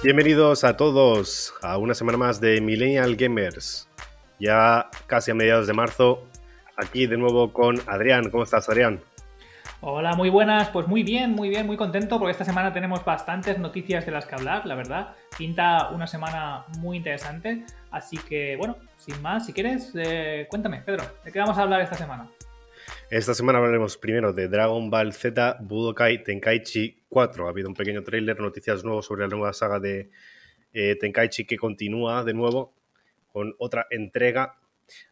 Bienvenidos 0.00 0.62
a 0.62 0.76
todos 0.76 1.52
a 1.60 1.76
una 1.76 1.92
semana 1.92 2.16
más 2.16 2.40
de 2.40 2.60
Millennial 2.60 3.16
Gamers. 3.16 3.88
Ya 4.38 4.88
casi 5.08 5.32
a 5.32 5.34
mediados 5.34 5.66
de 5.66 5.72
marzo, 5.72 6.24
aquí 6.76 7.08
de 7.08 7.16
nuevo 7.16 7.52
con 7.52 7.80
Adrián. 7.88 8.30
¿Cómo 8.30 8.44
estás, 8.44 8.68
Adrián? 8.68 9.00
Hola, 9.80 10.14
muy 10.14 10.30
buenas. 10.30 10.68
Pues 10.68 10.86
muy 10.86 11.02
bien, 11.02 11.32
muy 11.32 11.48
bien, 11.48 11.66
muy 11.66 11.76
contento 11.76 12.20
porque 12.20 12.30
esta 12.30 12.44
semana 12.44 12.72
tenemos 12.72 13.04
bastantes 13.04 13.58
noticias 13.58 14.06
de 14.06 14.12
las 14.12 14.24
que 14.24 14.36
hablar, 14.36 14.66
la 14.66 14.76
verdad. 14.76 15.16
Pinta 15.36 15.88
una 15.88 16.06
semana 16.06 16.64
muy 16.78 16.98
interesante. 16.98 17.64
Así 17.90 18.18
que, 18.18 18.54
bueno, 18.56 18.76
sin 18.96 19.20
más, 19.20 19.46
si 19.46 19.52
quieres, 19.52 19.90
eh, 19.96 20.46
cuéntame, 20.48 20.80
Pedro, 20.82 21.02
¿de 21.24 21.32
qué 21.32 21.40
vamos 21.40 21.58
a 21.58 21.62
hablar 21.62 21.80
esta 21.80 21.96
semana? 21.96 22.30
Esta 23.10 23.32
semana 23.32 23.56
hablaremos 23.56 23.96
primero 23.96 24.34
de 24.34 24.48
Dragon 24.48 24.90
Ball 24.90 25.14
Z 25.14 25.56
Budokai 25.62 26.22
Tenkaichi 26.22 27.04
4. 27.08 27.46
Ha 27.46 27.48
habido 27.48 27.70
un 27.70 27.74
pequeño 27.74 28.04
tráiler, 28.04 28.38
noticias 28.38 28.84
nuevas 28.84 29.06
sobre 29.06 29.22
la 29.22 29.28
nueva 29.28 29.54
saga 29.54 29.80
de 29.80 30.10
eh, 30.74 30.94
Tenkaichi 31.00 31.46
que 31.46 31.56
continúa 31.56 32.22
de 32.22 32.34
nuevo 32.34 32.74
con 33.32 33.54
otra 33.58 33.86
entrega. 33.88 34.58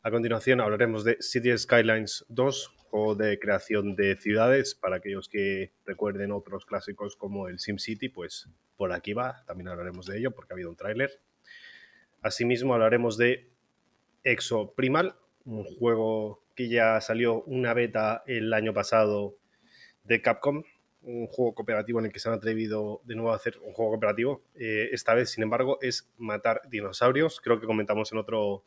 A 0.03 0.11
continuación 0.11 0.61
hablaremos 0.61 1.05
de 1.05 1.17
City 1.21 1.57
Skylines 1.57 2.27
2, 2.29 2.69
juego 2.91 3.15
de 3.15 3.39
creación 3.39 3.97
de 3.97 4.15
ciudades. 4.17 4.75
Para 4.75 4.97
aquellos 4.97 5.31
que 5.31 5.73
recuerden 5.87 6.33
otros 6.33 6.67
clásicos 6.67 7.17
como 7.17 7.49
el 7.49 7.59
SimCity, 7.59 8.11
pues 8.11 8.47
por 8.77 8.93
aquí 8.93 9.15
va. 9.15 9.43
También 9.47 9.69
hablaremos 9.69 10.05
de 10.05 10.19
ello 10.19 10.33
porque 10.33 10.53
ha 10.53 10.57
habido 10.57 10.69
un 10.69 10.77
tráiler. 10.77 11.19
Asimismo 12.21 12.75
hablaremos 12.75 13.17
de 13.17 13.49
Exo 14.23 14.75
Primal, 14.75 15.17
un 15.47 15.65
juego 15.65 16.46
que 16.57 16.69
ya 16.69 17.01
salió 17.01 17.43
una 17.43 17.75
beta 17.75 18.25
el 18.27 18.53
año 18.53 18.73
pasado 18.73 19.37
de 20.03 20.21
Capcom, 20.23 20.65
un 21.03 21.27
juego 21.29 21.55
cooperativo 21.55 22.01
en 22.01 22.07
el 22.07 22.13
que 22.13 22.19
se 22.19 22.29
han 22.29 22.35
atrevido 22.35 23.03
de 23.05 23.15
nuevo 23.15 23.33
a 23.33 23.37
hacer 23.37 23.59
un 23.63 23.73
juego 23.73 23.93
cooperativo. 23.93 24.43
Eh, 24.57 24.89
esta 24.91 25.15
vez, 25.15 25.31
sin 25.31 25.45
embargo, 25.45 25.79
es 25.81 26.11
matar 26.17 26.63
dinosaurios. 26.69 27.41
Creo 27.41 27.61
que 27.61 27.67
comentamos 27.67 28.11
en 28.11 28.19
otro, 28.19 28.65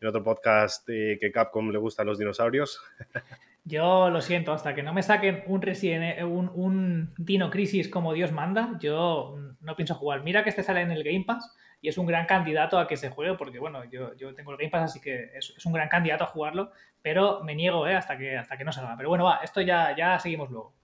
en 0.00 0.08
otro 0.08 0.22
podcast 0.22 0.86
que 0.86 1.30
Capcom 1.32 1.70
le 1.70 1.78
gustan 1.78 2.06
los 2.06 2.18
dinosaurios. 2.18 2.80
Yo 3.64 4.08
lo 4.08 4.22
siento, 4.22 4.52
hasta 4.52 4.74
que 4.74 4.82
no 4.82 4.94
me 4.94 5.02
saquen 5.02 5.42
un, 5.46 5.60
Resident, 5.60 6.22
un, 6.22 6.50
un 6.54 7.14
Dino 7.18 7.50
Crisis 7.50 7.88
como 7.88 8.14
Dios 8.14 8.32
manda, 8.32 8.78
yo 8.80 9.36
no 9.60 9.76
pienso 9.76 9.94
jugar. 9.94 10.22
Mira 10.22 10.42
que 10.42 10.48
este 10.48 10.62
sale 10.62 10.80
en 10.80 10.90
el 10.90 11.04
Game 11.04 11.24
Pass 11.26 11.54
y 11.80 11.88
es 11.88 11.98
un 11.98 12.06
gran 12.06 12.26
candidato 12.26 12.78
a 12.78 12.86
que 12.88 12.96
se 12.96 13.10
juegue, 13.10 13.34
porque 13.34 13.58
bueno, 13.58 13.84
yo, 13.84 14.14
yo 14.16 14.34
tengo 14.34 14.52
el 14.52 14.58
Game 14.58 14.70
Pass, 14.70 14.90
así 14.90 15.00
que 15.00 15.30
es, 15.34 15.54
es, 15.56 15.66
un 15.66 15.72
gran 15.72 15.88
candidato 15.88 16.24
a 16.24 16.28
jugarlo, 16.28 16.72
pero 17.02 17.42
me 17.44 17.54
niego 17.54 17.86
¿eh? 17.86 17.94
hasta, 17.94 18.18
que, 18.18 18.36
hasta 18.36 18.56
que 18.56 18.64
no 18.64 18.72
salga. 18.72 18.96
Pero 18.96 19.08
bueno, 19.08 19.24
va, 19.24 19.40
esto 19.42 19.60
ya, 19.60 19.94
ya 19.96 20.18
seguimos 20.18 20.50
luego. 20.50 20.74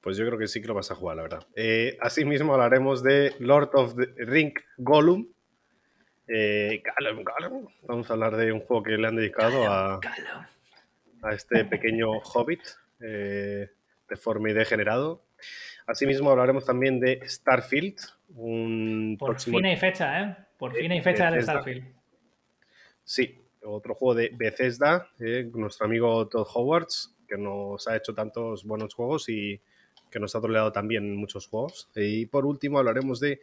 Pues 0.00 0.16
yo 0.16 0.24
creo 0.24 0.38
que 0.38 0.46
sí 0.46 0.60
que 0.60 0.68
lo 0.68 0.74
vas 0.74 0.90
a 0.92 0.94
jugar, 0.94 1.16
la 1.16 1.22
verdad. 1.22 1.46
Eh, 1.56 1.98
asimismo 2.00 2.52
hablaremos 2.54 3.02
de 3.02 3.34
Lord 3.40 3.70
of 3.74 3.96
the 3.96 4.24
Ring 4.24 4.54
Gollum. 4.76 5.26
Eh, 6.28 6.80
Gollum, 6.96 7.24
Gollum. 7.24 7.68
Vamos 7.82 8.08
a 8.08 8.12
hablar 8.12 8.36
de 8.36 8.52
un 8.52 8.60
juego 8.60 8.84
que 8.84 8.96
le 8.96 9.08
han 9.08 9.16
dedicado 9.16 9.68
a, 9.68 10.00
a 11.22 11.32
este 11.32 11.64
pequeño 11.64 12.12
hobbit 12.20 12.60
eh, 13.00 13.68
deforme 14.08 14.50
y 14.50 14.54
degenerado. 14.54 15.25
Asimismo 15.86 16.30
hablaremos 16.30 16.64
también 16.64 16.98
de 16.98 17.20
Starfield, 17.24 17.96
un 18.34 19.16
Por 19.18 19.40
fin 19.40 19.64
hay 19.64 19.76
fecha, 19.76 20.20
¿eh? 20.20 20.36
Por 20.58 20.74
fin 20.74 20.90
hay 20.90 21.00
fecha 21.00 21.30
de 21.30 21.42
Starfield. 21.42 21.84
Sí, 23.04 23.38
otro 23.62 23.94
juego 23.94 24.14
de 24.14 24.30
Bethesda, 24.34 25.10
eh, 25.20 25.48
nuestro 25.54 25.86
amigo 25.86 26.26
Todd 26.28 26.46
Howards, 26.52 27.14
que 27.28 27.36
nos 27.36 27.86
ha 27.88 27.96
hecho 27.96 28.14
tantos 28.14 28.64
buenos 28.64 28.94
juegos 28.94 29.28
y 29.28 29.60
que 30.10 30.18
nos 30.18 30.34
ha 30.34 30.40
troleado 30.40 30.72
también 30.72 31.16
muchos 31.16 31.46
juegos. 31.46 31.88
Y 31.94 32.26
por 32.26 32.46
último 32.46 32.78
hablaremos 32.78 33.20
de 33.20 33.40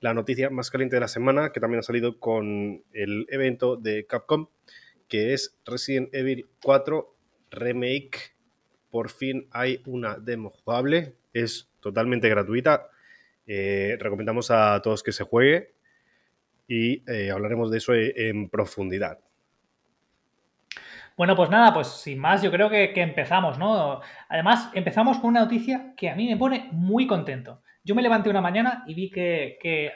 la 0.00 0.14
noticia 0.14 0.50
más 0.50 0.70
caliente 0.70 0.96
de 0.96 1.00
la 1.00 1.08
semana, 1.08 1.52
que 1.52 1.60
también 1.60 1.80
ha 1.80 1.82
salido 1.82 2.18
con 2.18 2.84
el 2.92 3.26
evento 3.30 3.76
de 3.76 4.06
Capcom, 4.06 4.48
que 5.08 5.32
es 5.32 5.58
Resident 5.64 6.14
Evil 6.14 6.46
4 6.62 7.14
Remake. 7.50 8.35
Por 8.96 9.10
fin 9.10 9.46
hay 9.50 9.82
una 9.84 10.14
demo 10.14 10.48
jugable, 10.48 11.16
es 11.34 11.68
totalmente 11.80 12.30
gratuita. 12.30 12.88
Eh, 13.46 13.98
recomendamos 14.00 14.50
a 14.50 14.80
todos 14.80 15.02
que 15.02 15.12
se 15.12 15.22
juegue 15.22 15.74
y 16.66 17.02
eh, 17.06 17.30
hablaremos 17.30 17.70
de 17.70 17.76
eso 17.76 17.92
en 17.92 18.48
profundidad. 18.48 19.18
Bueno, 21.14 21.36
pues 21.36 21.50
nada, 21.50 21.74
pues 21.74 21.88
sin 21.88 22.18
más, 22.18 22.40
yo 22.40 22.50
creo 22.50 22.70
que, 22.70 22.90
empezamos, 23.02 23.58
¿no? 23.58 24.00
Además, 24.30 24.70
empezamos 24.72 25.18
con 25.18 25.28
una 25.28 25.40
noticia 25.40 25.92
que 25.94 26.08
a 26.08 26.14
mí 26.14 26.26
me 26.26 26.38
pone 26.38 26.70
muy 26.72 27.06
contento. 27.06 27.60
Yo 27.84 27.94
me 27.94 28.00
levanté 28.00 28.30
una 28.30 28.40
mañana 28.40 28.82
y 28.86 28.94
vi 28.94 29.10
que, 29.10 29.92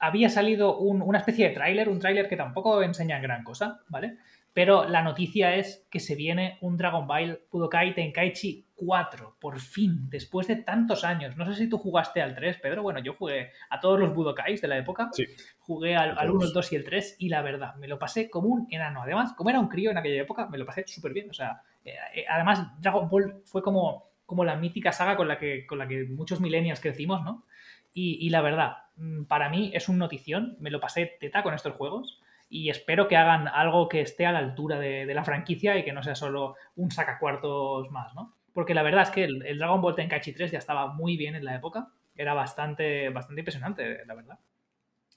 había 0.00 0.28
salido 0.28 0.78
un, 0.78 1.00
una 1.00 1.18
especie 1.18 1.46
de 1.46 1.54
tráiler, 1.54 1.88
un 1.88 2.00
tráiler 2.00 2.28
que 2.28 2.36
tampoco 2.36 2.82
enseña 2.82 3.20
gran 3.20 3.44
cosa, 3.44 3.82
¿vale? 3.86 4.16
Pero 4.54 4.86
la 4.86 5.02
noticia 5.02 5.54
es 5.54 5.86
que 5.90 5.98
se 5.98 6.14
viene 6.14 6.58
un 6.60 6.76
Dragon 6.76 7.06
Ball 7.06 7.40
Budokai 7.50 7.94
Tenkaichi 7.94 8.66
4, 8.74 9.36
por 9.40 9.60
fin, 9.60 10.10
después 10.10 10.46
de 10.48 10.56
tantos 10.56 11.04
años. 11.04 11.36
No 11.36 11.46
sé 11.46 11.54
si 11.54 11.68
tú 11.68 11.78
jugaste 11.78 12.20
al 12.20 12.34
3, 12.34 12.58
Pedro. 12.58 12.82
Bueno, 12.82 13.00
yo 13.00 13.14
jugué 13.14 13.52
a 13.70 13.80
todos 13.80 13.98
los 13.98 14.12
Budokais 14.12 14.60
de 14.60 14.68
la 14.68 14.76
época. 14.76 15.08
Sí. 15.12 15.24
Jugué 15.60 15.96
al, 15.96 16.18
al 16.18 16.30
1, 16.30 16.46
el 16.46 16.52
2 16.52 16.72
y 16.72 16.76
el 16.76 16.84
3 16.84 17.16
y 17.20 17.28
la 17.28 17.40
verdad, 17.40 17.76
me 17.76 17.88
lo 17.88 17.98
pasé 17.98 18.28
como 18.28 18.48
un 18.48 18.66
enano. 18.70 19.02
Además, 19.02 19.32
como 19.34 19.50
era 19.50 19.60
un 19.60 19.68
crío 19.68 19.90
en 19.90 19.98
aquella 19.98 20.20
época, 20.20 20.46
me 20.48 20.58
lo 20.58 20.66
pasé 20.66 20.84
súper 20.86 21.12
bien. 21.12 21.30
O 21.30 21.32
sea, 21.32 21.62
eh, 21.84 21.94
además, 22.28 22.78
Dragon 22.80 23.08
Ball 23.08 23.40
fue 23.44 23.62
como, 23.62 24.10
como 24.26 24.44
la 24.44 24.56
mítica 24.56 24.92
saga 24.92 25.16
con 25.16 25.28
la, 25.28 25.38
que, 25.38 25.64
con 25.64 25.78
la 25.78 25.88
que 25.88 26.04
muchos 26.04 26.40
millennials 26.40 26.80
crecimos, 26.80 27.22
¿no? 27.22 27.46
Y, 27.94 28.18
y 28.26 28.30
la 28.30 28.42
verdad, 28.42 28.78
mm, 28.96 29.24
para 29.24 29.48
mí 29.48 29.70
es 29.74 29.88
un 29.88 29.96
notición. 29.96 30.56
Me 30.60 30.70
lo 30.70 30.80
pasé 30.80 31.16
teta 31.20 31.42
con 31.42 31.54
estos 31.54 31.74
juegos 31.74 32.20
y 32.52 32.68
espero 32.68 33.08
que 33.08 33.16
hagan 33.16 33.48
algo 33.48 33.88
que 33.88 34.02
esté 34.02 34.26
a 34.26 34.32
la 34.32 34.38
altura 34.38 34.78
de, 34.78 35.06
la 35.06 35.24
franquicia 35.24 35.78
y 35.78 35.84
que 35.84 35.94
no 35.94 36.02
sea 36.02 36.14
solo 36.14 36.54
un 36.76 36.90
sacacuartos 36.90 37.90
más, 37.90 38.14
¿no? 38.14 38.36
Porque 38.52 38.74
la 38.74 38.82
verdad 38.82 39.04
es 39.04 39.10
que 39.10 39.24
el, 39.24 39.46
el, 39.46 39.58
Dragon 39.58 39.80
Ball 39.80 39.94
Tenkaichi 39.94 40.34
3 40.34 40.50
ya 40.50 40.58
estaba 40.58 40.92
muy 40.92 41.16
bien 41.16 41.34
en 41.34 41.46
la 41.46 41.56
época, 41.56 41.88
era 42.14 42.34
bastante, 42.34 43.08
bastante 43.08 43.40
impresionante, 43.40 44.04
la 44.04 44.14
verdad. 44.14 44.38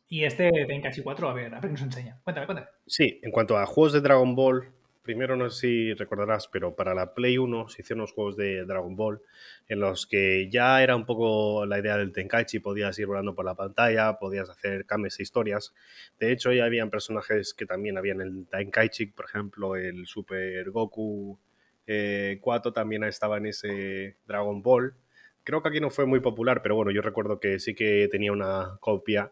Y 0.07 0.23
este 0.23 0.49
Tenkaichi 0.65 1.01
4, 1.01 1.27
a 1.29 1.33
ver, 1.33 1.53
a 1.53 1.59
ver 1.59 1.63
qué 1.63 1.67
nos 1.71 1.81
enseña. 1.81 2.17
Cuéntame, 2.23 2.45
cuéntame. 2.45 2.69
Sí, 2.87 3.19
en 3.21 3.31
cuanto 3.31 3.57
a 3.57 3.65
juegos 3.65 3.91
de 3.91 3.99
Dragon 3.99 4.33
Ball, 4.33 4.71
primero 5.05 5.37
no 5.37 5.49
sé 5.49 5.59
si 5.59 5.93
recordarás, 5.93 6.49
pero 6.49 6.75
para 6.75 6.93
la 6.93 7.13
Play 7.13 7.37
1 7.37 7.69
se 7.69 7.81
hicieron 7.81 8.01
unos 8.01 8.11
juegos 8.11 8.35
de 8.35 8.65
Dragon 8.65 8.95
Ball 8.95 9.21
en 9.69 9.79
los 9.79 10.07
que 10.07 10.49
ya 10.49 10.83
era 10.83 10.95
un 10.95 11.05
poco 11.05 11.65
la 11.65 11.79
idea 11.79 11.95
del 11.97 12.11
Tenkaichi, 12.11 12.59
podías 12.59 12.99
ir 12.99 13.07
volando 13.07 13.33
por 13.35 13.45
la 13.45 13.55
pantalla, 13.55 14.17
podías 14.17 14.49
hacer 14.49 14.85
cambios 14.85 15.19
e 15.19 15.23
historias. 15.23 15.73
De 16.19 16.31
hecho, 16.31 16.51
ya 16.51 16.65
habían 16.65 16.89
personajes 16.89 17.53
que 17.53 17.65
también 17.65 17.97
habían 17.97 18.19
el 18.19 18.47
Tenkaichi, 18.47 19.05
por 19.05 19.25
ejemplo, 19.25 19.75
el 19.75 20.05
Super 20.07 20.69
Goku 20.71 21.39
eh, 21.87 22.39
4 22.41 22.73
también 22.73 23.03
estaba 23.03 23.37
en 23.37 23.45
ese 23.45 24.17
Dragon 24.27 24.61
Ball. 24.61 24.95
Creo 25.43 25.61
que 25.61 25.69
aquí 25.69 25.79
no 25.79 25.91
fue 25.91 26.05
muy 26.05 26.19
popular, 26.19 26.61
pero 26.61 26.75
bueno, 26.75 26.91
yo 26.91 27.01
recuerdo 27.01 27.39
que 27.39 27.59
sí 27.59 27.75
que 27.75 28.07
tenía 28.11 28.31
una 28.31 28.77
copia 28.79 29.31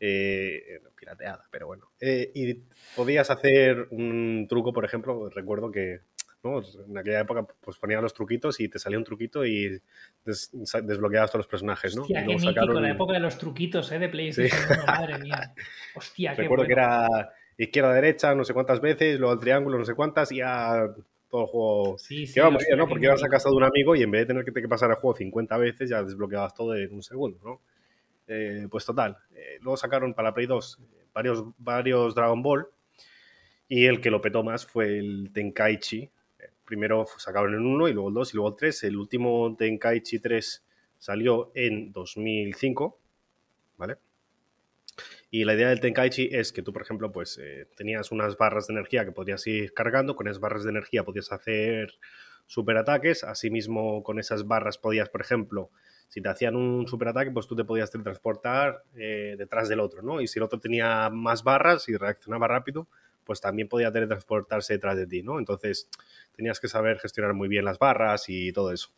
eh, 0.00 0.80
pirateada, 0.94 1.44
pero 1.50 1.66
bueno. 1.66 1.90
Eh, 2.00 2.30
y 2.34 2.60
podías 2.94 3.30
hacer 3.30 3.88
un 3.90 4.46
truco, 4.48 4.72
por 4.72 4.84
ejemplo, 4.84 5.28
recuerdo 5.30 5.70
que 5.70 6.00
¿no? 6.42 6.62
en 6.88 6.98
aquella 6.98 7.20
época 7.20 7.46
pues 7.60 7.78
ponían 7.78 8.02
los 8.02 8.14
truquitos 8.14 8.60
y 8.60 8.68
te 8.68 8.78
salía 8.78 8.98
un 8.98 9.04
truquito 9.04 9.44
y 9.44 9.80
des 10.24 10.50
desbloqueabas 10.52 11.30
todos 11.30 11.44
los 11.44 11.48
personajes, 11.48 11.96
¿no? 11.96 12.02
Hostia, 12.02 12.20
qué 12.20 12.26
mítico, 12.34 12.52
sacaron... 12.52 12.82
la 12.82 12.90
época 12.90 13.14
de 13.14 13.20
los 13.20 13.38
truquitos, 13.38 13.90
¿eh? 13.92 13.98
De 13.98 14.08
PlayStation, 14.08 14.60
sí. 14.60 14.86
madre 14.86 15.18
mía. 15.18 15.54
Hostia, 15.94 16.34
qué 16.34 16.42
Recuerdo 16.42 16.64
bueno. 16.64 16.74
que 16.74 16.80
era 16.80 17.32
izquierda-derecha 17.58 18.34
no 18.34 18.44
sé 18.44 18.52
cuántas 18.52 18.80
veces, 18.80 19.18
luego 19.18 19.32
el 19.32 19.40
triángulo 19.40 19.78
no 19.78 19.84
sé 19.84 19.94
cuántas 19.94 20.30
y 20.30 20.36
ya 20.36 20.88
todo 21.30 21.42
el 21.42 21.46
juego 21.46 21.98
sí, 21.98 22.26
sí, 22.26 22.34
que 22.34 22.40
bien, 22.40 22.78
¿no? 22.78 22.88
Porque 22.88 23.06
ibas 23.06 23.24
a 23.24 23.28
casa 23.28 23.48
de 23.48 23.56
un 23.56 23.64
amigo 23.64 23.96
y 23.96 24.02
en 24.02 24.10
vez 24.10 24.22
de 24.22 24.26
tener 24.26 24.44
que, 24.44 24.52
que 24.52 24.68
pasar 24.68 24.90
el 24.90 24.96
juego 24.96 25.16
50 25.16 25.56
veces 25.58 25.90
ya 25.90 26.02
desbloqueabas 26.02 26.54
todo 26.54 26.74
en 26.74 26.92
un 26.92 27.02
segundo, 27.02 27.38
¿no? 27.42 27.60
Eh, 28.28 28.66
pues 28.70 28.84
total, 28.84 29.16
eh, 29.34 29.58
luego 29.60 29.76
sacaron 29.76 30.12
para 30.12 30.30
la 30.30 30.34
Play 30.34 30.46
2 30.46 30.80
varios, 31.16 31.44
varios 31.58 32.14
Dragon 32.14 32.42
Ball 32.42 32.68
y 33.68 33.86
el 33.86 34.00
que 34.00 34.10
lo 34.10 34.20
petó 34.20 34.42
más 34.44 34.66
fue 34.66 34.98
el 34.98 35.30
Tenkaichi. 35.32 36.10
Primero 36.64 37.06
sacaron 37.16 37.54
el 37.54 37.60
1 37.60 37.88
y 37.88 37.92
luego 37.92 38.08
el 38.08 38.14
2 38.14 38.32
y 38.32 38.36
luego 38.36 38.50
el 38.50 38.56
3. 38.56 38.84
El 38.84 38.96
último 38.96 39.56
Tenkaichi 39.56 40.18
3 40.18 40.64
salió 40.98 41.52
en 41.54 41.92
2005, 41.92 42.98
¿vale? 43.76 43.96
Y 45.30 45.44
la 45.44 45.54
idea 45.54 45.68
del 45.68 45.80
Tenkaichi 45.80 46.28
es 46.32 46.52
que 46.52 46.62
tú, 46.62 46.72
por 46.72 46.82
ejemplo, 46.82 47.10
pues 47.10 47.38
eh, 47.42 47.68
tenías 47.76 48.12
unas 48.12 48.36
barras 48.36 48.66
de 48.66 48.74
energía 48.74 49.04
que 49.04 49.12
podías 49.12 49.46
ir 49.46 49.72
cargando, 49.72 50.16
con 50.16 50.28
esas 50.28 50.40
barras 50.40 50.64
de 50.64 50.70
energía 50.70 51.04
podías 51.04 51.32
hacer 51.32 51.94
superataques, 52.46 53.24
asimismo 53.24 54.02
con 54.02 54.18
esas 54.18 54.46
barras 54.46 54.78
podías, 54.78 55.08
por 55.08 55.20
ejemplo, 55.20 55.70
si 56.08 56.20
te 56.20 56.28
hacían 56.28 56.56
un 56.56 56.86
superataque, 56.86 57.30
pues 57.30 57.46
tú 57.46 57.56
te 57.56 57.64
podías 57.64 57.90
transportar 57.90 58.82
eh, 58.96 59.34
detrás 59.38 59.68
del 59.68 59.80
otro, 59.80 60.02
¿no? 60.02 60.20
Y 60.20 60.28
si 60.28 60.38
el 60.38 60.44
otro 60.44 60.58
tenía 60.58 61.10
más 61.10 61.42
barras 61.42 61.88
y 61.88 61.96
reaccionaba 61.96 62.48
rápido, 62.48 62.88
pues 63.24 63.40
también 63.40 63.68
podía 63.68 63.90
teletransportarse 63.90 64.74
detrás 64.74 64.96
de 64.96 65.06
ti, 65.06 65.22
¿no? 65.22 65.38
Entonces 65.38 65.90
tenías 66.34 66.60
que 66.60 66.68
saber 66.68 66.98
gestionar 66.98 67.34
muy 67.34 67.48
bien 67.48 67.64
las 67.64 67.78
barras 67.78 68.28
y 68.28 68.52
todo 68.52 68.72
eso. 68.72 68.90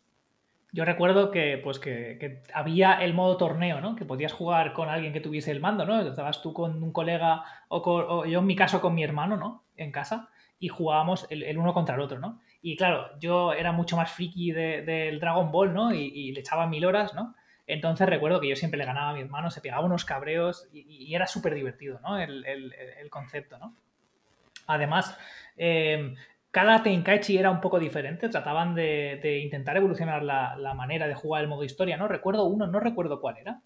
yo 0.71 0.85
recuerdo 0.85 1.31
que, 1.31 1.59
pues 1.63 1.79
que, 1.79 2.43
había 2.53 2.93
el 3.03 3.15
modo 3.15 3.37
torneo, 3.37 3.81
¿no? 3.81 3.95
Que 3.95 4.05
podías 4.05 4.33
jugar 4.33 4.73
con 4.73 4.87
alguien 4.87 5.13
que 5.13 5.19
tuviese 5.19 5.51
el 5.51 5.61
mando, 5.61 5.85
¿no? 5.85 6.01
Estabas 6.01 6.43
tú 6.43 6.53
con 6.53 6.81
un 6.83 6.93
colega 6.93 7.43
o, 7.69 8.25
yo 8.25 8.39
en 8.39 8.45
mi 8.45 8.55
caso 8.55 8.79
con 8.79 8.93
mi 8.93 9.03
hermano, 9.03 9.35
¿no? 9.35 9.63
En 9.75 9.91
casa 9.91 10.29
y 10.59 10.67
jugábamos 10.67 11.25
el, 11.29 11.57
uno 11.57 11.73
contra 11.73 11.95
el 11.95 12.01
otro, 12.01 12.19
¿no? 12.19 12.41
Y 12.61 12.75
claro, 12.75 13.17
yo 13.19 13.53
era 13.53 13.71
mucho 13.71 13.95
más 13.95 14.11
friki 14.11 14.51
del 14.51 15.19
Dragon 15.19 15.51
Ball, 15.51 15.73
¿no? 15.73 15.93
Y, 15.93 16.31
le 16.33 16.41
echaba 16.41 16.67
mil 16.67 16.85
horas, 16.85 17.13
¿no? 17.13 17.35
Entonces 17.65 18.09
recuerdo 18.09 18.41
que 18.41 18.49
yo 18.49 18.55
siempre 18.55 18.77
le 18.77 18.85
ganaba 18.85 19.11
a 19.11 19.13
mi 19.13 19.21
hermano, 19.21 19.51
se 19.51 19.61
pegaba 19.61 19.85
unos 19.85 20.03
cabreos 20.03 20.67
y, 20.73 21.13
era 21.15 21.27
súper 21.27 21.55
divertido, 21.55 21.99
¿no? 22.03 22.17
El, 22.17 23.09
concepto, 23.09 23.57
¿no? 23.57 23.73
Además, 24.67 25.17
eh, 25.57 26.13
cada 26.51 26.83
Tenkaichi 26.83 27.37
era 27.37 27.51
un 27.51 27.61
poco 27.61 27.79
diferente, 27.79 28.27
trataban 28.27 28.75
de, 28.75 29.41
intentar 29.43 29.77
evolucionar 29.77 30.23
la, 30.23 30.57
la, 30.57 30.73
manera 30.73 31.07
de 31.07 31.15
jugar 31.15 31.43
el 31.43 31.47
modo 31.47 31.63
historia, 31.63 31.95
¿no? 31.95 32.07
Recuerdo 32.07 32.43
uno, 32.45 32.67
no 32.67 32.79
recuerdo 32.79 33.21
cuál 33.21 33.37
era, 33.37 33.61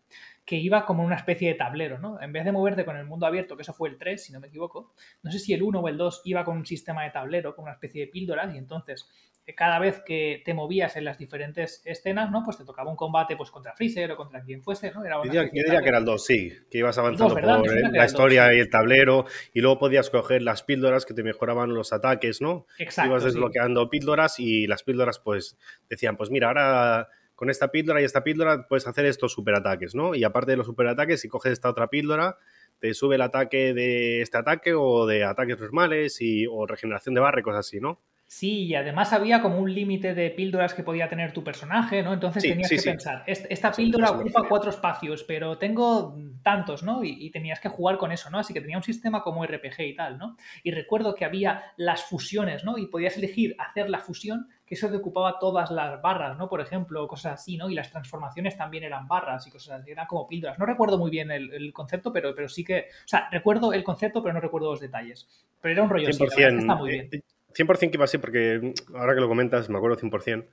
que 0.45 0.57
iba 0.57 0.85
como 0.85 1.03
una 1.03 1.15
especie 1.15 1.49
de 1.49 1.55
tablero, 1.55 1.99
¿no? 1.99 2.21
En 2.21 2.33
vez 2.33 2.43
de 2.43 2.51
moverte 2.51 2.85
con 2.85 2.97
el 2.97 3.05
mundo 3.05 3.25
abierto, 3.25 3.55
que 3.55 3.61
eso 3.61 3.73
fue 3.73 3.89
el 3.89 3.97
3, 3.97 4.23
si 4.23 4.33
no 4.33 4.39
me 4.39 4.47
equivoco, 4.47 4.93
no 5.21 5.31
sé 5.31 5.39
si 5.39 5.53
el 5.53 5.63
1 5.63 5.79
o 5.79 5.87
el 5.87 5.97
2 5.97 6.21
iba 6.25 6.43
con 6.43 6.57
un 6.57 6.65
sistema 6.65 7.03
de 7.03 7.11
tablero, 7.11 7.55
con 7.55 7.63
una 7.63 7.73
especie 7.73 8.01
de 8.01 8.07
píldoras, 8.07 8.53
y 8.53 8.57
entonces 8.57 9.09
cada 9.57 9.77
vez 9.77 10.01
que 10.05 10.41
te 10.45 10.53
movías 10.53 10.95
en 10.95 11.03
las 11.03 11.17
diferentes 11.17 11.81
escenas, 11.85 12.31
¿no? 12.31 12.43
Pues 12.45 12.57
te 12.57 12.63
tocaba 12.63 12.89
un 12.89 12.95
combate 12.95 13.35
pues 13.35 13.51
contra 13.51 13.73
Freezer 13.73 14.09
o 14.13 14.15
contra 14.15 14.41
quien 14.41 14.61
fuese, 14.61 14.91
¿no? 14.91 15.03
Era 15.03 15.17
yo 15.17 15.43
diría, 15.43 15.81
que 15.81 15.89
era 15.89 15.97
el 15.97 16.05
2, 16.05 16.25
sí, 16.25 16.53
que 16.71 16.77
ibas 16.77 16.97
avanzando 16.97 17.33
por 17.33 17.43
la 17.43 18.05
historia 18.05 18.53
y 18.53 18.59
el 18.59 18.69
tablero 18.69 19.25
y 19.53 19.59
luego 19.59 19.79
podías 19.79 20.09
coger 20.09 20.41
las 20.41 20.63
píldoras 20.63 21.05
que 21.05 21.13
te 21.13 21.23
mejoraban 21.23 21.73
los 21.73 21.91
ataques, 21.91 22.41
¿no? 22.41 22.67
Exacto. 22.79 23.11
Ibas 23.11 23.25
desbloqueando 23.25 23.89
píldoras 23.89 24.39
y 24.39 24.65
las 24.65 24.83
píldoras 24.83 25.19
pues 25.19 25.57
decían, 25.89 26.15
pues 26.15 26.29
mira, 26.29 26.47
ahora 26.47 27.09
con 27.35 27.50
esta 27.50 27.71
píldora 27.71 28.01
y 28.01 28.06
esta 28.06 28.24
píldora 28.24 28.68
puedes 28.68 28.88
hacer 28.88 29.06
estos 29.06 29.33
superataques, 29.33 29.95
¿no? 29.95 30.15
Y 30.15 30.24
aparte 30.24 30.51
de 30.51 30.57
los 30.57 30.68
superataques, 30.68 31.21
si 31.21 31.30
coges 31.30 31.53
esta 31.53 31.69
otra 31.69 31.88
píldora, 31.88 32.38
te 32.80 32.94
sube 32.94 33.15
el 33.15 33.21
ataque 33.21 33.74
de 33.74 34.21
este 34.21 34.38
ataque 34.38 34.74
o 34.74 35.06
de 35.06 35.24
ataques 35.24 35.59
normales 35.59 36.21
y, 36.21 36.45
o 36.47 36.65
regeneración 36.65 37.15
de 37.15 37.21
barra 37.21 37.39
y 37.39 37.44
cosas 37.44 37.68
así, 37.68 37.80
¿no? 37.80 38.01
Sí, 38.27 38.65
y 38.65 38.75
además 38.75 39.13
había 39.13 39.43
como 39.43 39.59
un 39.59 39.71
límite 39.73 40.15
de 40.15 40.31
píldoras 40.31 40.73
que 40.73 40.81
podía 40.81 41.07
tener 41.07 41.33
tu 41.33 41.43
personaje, 41.43 42.01
¿no? 42.01 42.13
Entonces 42.13 42.41
tenías 42.41 42.69
que 42.69 42.81
pensar, 42.81 43.23
esta 43.27 43.71
píldora 43.71 44.09
ocupa 44.09 44.47
cuatro 44.49 44.71
espacios, 44.71 45.23
pero 45.23 45.59
tengo 45.59 46.17
tantos, 46.41 46.81
¿no? 46.81 47.03
Y, 47.03 47.29
tenías 47.29 47.59
que 47.59 47.69
jugar 47.69 47.97
con 47.97 48.11
eso, 48.11 48.31
¿no? 48.31 48.39
Así 48.39 48.51
que 48.53 48.61
tenía 48.61 48.77
un 48.77 48.83
sistema 48.83 49.21
como 49.21 49.45
RPG 49.45 49.81
y 49.81 49.95
tal, 49.95 50.17
¿no? 50.17 50.35
Y 50.63 50.71
recuerdo 50.71 51.13
que 51.13 51.25
había 51.25 51.63
las 51.77 52.05
fusiones, 52.05 52.63
¿no? 52.63 52.79
Y 52.79 52.87
podías 52.87 53.17
elegir 53.17 53.55
hacer 53.59 53.89
la 53.89 53.99
fusión, 53.99 54.47
que 54.65 54.73
eso 54.73 54.89
te 54.89 54.97
ocupaba 54.97 55.37
todas 55.37 55.69
las 55.69 56.01
barras, 56.01 56.35
¿no? 56.37 56.49
Por 56.49 56.59
ejemplo, 56.59 57.07
cosas 57.07 57.39
así, 57.39 57.57
¿no? 57.57 57.69
Y 57.69 57.75
las 57.75 57.91
transformaciones 57.91 58.57
también 58.57 58.83
eran 58.83 59.07
barras 59.07 59.45
y 59.45 59.51
cosas 59.51 59.81
así, 59.81 59.91
eran 59.91 60.07
como 60.07 60.27
píldoras. 60.27 60.57
No 60.57 60.65
recuerdo 60.65 60.97
muy 60.97 61.11
bien 61.11 61.29
el, 61.29 61.71
concepto, 61.71 62.11
pero, 62.11 62.33
pero 62.33 62.49
sí 62.49 62.63
que... 62.63 62.87
O 63.05 63.07
sea, 63.07 63.29
recuerdo 63.31 63.73
el 63.73 63.83
concepto, 63.83 64.23
pero 64.23 64.33
no 64.33 64.39
recuerdo 64.39 64.71
los 64.71 64.79
detalles. 64.79 65.27
Pero 65.61 65.73
era 65.73 65.83
un 65.83 65.89
rollo 65.89 66.09
100%, 66.09 66.27
así, 66.31 66.41
está 66.41 66.75
muy 66.75 66.91
bien. 66.91 67.09
100% 67.53 67.91
que 67.91 67.97
iba 67.97 68.05
así, 68.05 68.17
porque 68.17 68.73
ahora 68.94 69.13
que 69.15 69.21
lo 69.21 69.27
comentas, 69.27 69.69
me 69.69 69.77
acuerdo 69.77 69.97
100%. 69.97 70.45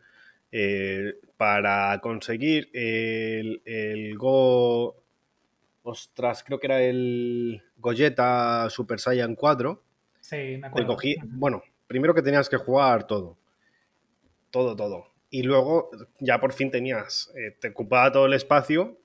Eh, 0.53 1.15
para 1.37 1.99
conseguir 2.01 2.71
el, 2.73 3.63
el, 3.65 4.19
Go. 4.19 4.97
Ostras, 5.83 6.43
creo 6.43 6.59
que 6.59 6.67
era 6.67 6.83
el 6.83 7.63
Gogeta 7.77 8.69
Super 8.69 8.99
Saiyan 8.99 9.35
4. 9.35 9.83
Sí, 10.21 10.59
me 10.61 10.67
acuerdo. 10.67 10.97
bueno, 11.25 11.63
primero 11.87 12.15
que 12.15 12.23
tenías 12.23 12.49
que 12.49 12.57
jugar 12.57 13.07
todo. 13.07 13.39
Todo, 14.51 14.75
todo. 14.77 15.07
Y 15.31 15.45
luego 15.45 15.91
ya 16.19 16.41
por 16.41 16.53
fin 16.53 16.71
tenías. 16.71 17.33
Eh, 17.37 17.57
te 17.59 17.69
ocupaba 17.69 18.11
todo 18.11 18.27
el 18.27 18.35
espacio, 18.35 18.99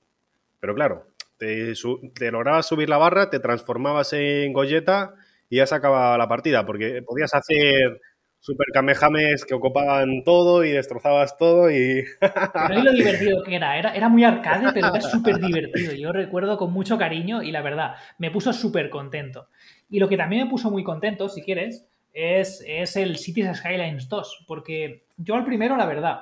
pero 0.58 0.74
claro, 0.74 1.06
te, 1.38 1.72
te 2.14 2.30
lograbas 2.30 2.66
subir 2.66 2.88
la 2.88 2.98
barra, 2.98 3.30
te 3.30 3.38
transformabas 3.38 4.12
en 4.12 4.52
Gogeta 4.52 5.14
y 5.48 5.56
ya 5.56 5.66
se 5.66 5.74
acababa 5.74 6.18
la 6.18 6.28
partida, 6.28 6.64
porque 6.66 7.02
podías 7.06 7.34
hacer 7.34 8.00
super 8.40 8.66
kamehames 8.72 9.44
que 9.44 9.54
ocupaban 9.54 10.22
todo 10.24 10.64
y 10.64 10.70
destrozabas 10.70 11.36
todo 11.36 11.70
y... 11.70 12.04
Pero 12.20 12.82
lo 12.82 12.92
divertido 12.92 13.42
que 13.42 13.56
era, 13.56 13.76
era, 13.76 13.94
era 13.94 14.08
muy 14.08 14.22
arcade, 14.24 14.70
pero 14.72 14.94
era 14.94 15.00
súper 15.00 15.38
divertido. 15.38 15.92
Yo 15.94 16.12
recuerdo 16.12 16.56
con 16.56 16.72
mucho 16.72 16.96
cariño 16.96 17.42
y 17.42 17.50
la 17.50 17.62
verdad, 17.62 17.96
me 18.18 18.30
puso 18.30 18.52
súper 18.52 18.88
contento. 18.88 19.48
Y 19.88 19.98
lo 19.98 20.08
que 20.08 20.16
también 20.16 20.44
me 20.44 20.50
puso 20.50 20.70
muy 20.70 20.84
contento, 20.84 21.28
si 21.28 21.42
quieres, 21.42 21.88
es, 22.12 22.64
es 22.66 22.96
el 22.96 23.16
Cities 23.18 23.58
Skylines 23.58 24.08
2, 24.08 24.44
porque 24.46 25.06
yo 25.16 25.34
al 25.34 25.44
primero, 25.44 25.76
la 25.76 25.86
verdad, 25.86 26.20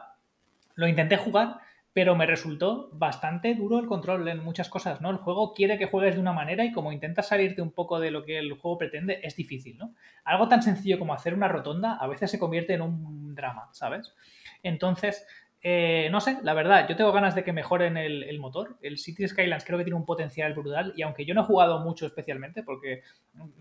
lo 0.75 0.88
intenté 0.88 1.17
jugar 1.17 1.59
pero 1.94 2.17
me 2.17 2.26
resultó 2.26 2.91
bastante 2.93 3.55
duro 3.55 3.79
el 3.79 3.87
control 3.87 4.26
en 4.26 4.43
muchas 4.43 4.69
cosas, 4.69 5.00
¿no? 5.00 5.11
El 5.11 5.19
juego 5.19 5.55
quiere 5.55 5.79
que 5.79 5.87
juegues 5.87 6.17
de 6.17 6.20
una 6.20 6.32
manera 6.32 6.64
y 6.64 6.73
como 6.73 6.91
intentas 6.91 7.29
salirte 7.29 7.62
un 7.62 7.70
poco 7.70 8.00
de 8.00 8.11
lo 8.11 8.25
que 8.25 8.37
el 8.37 8.52
juego 8.55 8.76
pretende, 8.76 9.20
es 9.23 9.37
difícil, 9.37 9.79
¿no? 9.79 9.94
Algo 10.25 10.49
tan 10.49 10.61
sencillo 10.61 10.99
como 10.99 11.14
hacer 11.14 11.35
una 11.35 11.46
rotonda 11.46 11.94
a 11.94 12.08
veces 12.08 12.32
se 12.32 12.41
convierte 12.41 12.75
en 12.75 12.82
un 12.82 13.37
drama, 13.37 13.69
¿sabes? 13.70 14.12
Entonces, 14.64 15.25
eh, 15.62 16.08
no 16.11 16.20
sé, 16.20 16.38
la 16.43 16.52
verdad, 16.52 16.88
yo 16.88 16.96
tengo 16.96 17.12
ganas 17.12 17.37
de 17.37 17.44
que 17.44 17.52
mejoren 17.52 17.97
el, 17.97 18.38
motor. 18.40 18.76
El 18.82 18.99
City 18.99 19.29
Skylines 19.29 19.64
creo 19.64 19.79
que 19.79 19.85
tiene 19.85 19.97
un 19.97 20.05
potencial 20.05 20.52
brutal 20.52 20.93
y 20.97 21.02
aunque 21.02 21.25
yo 21.25 21.32
no 21.32 21.43
he 21.43 21.44
jugado 21.44 21.79
mucho 21.79 22.06
especialmente 22.06 22.64
porque 22.64 23.02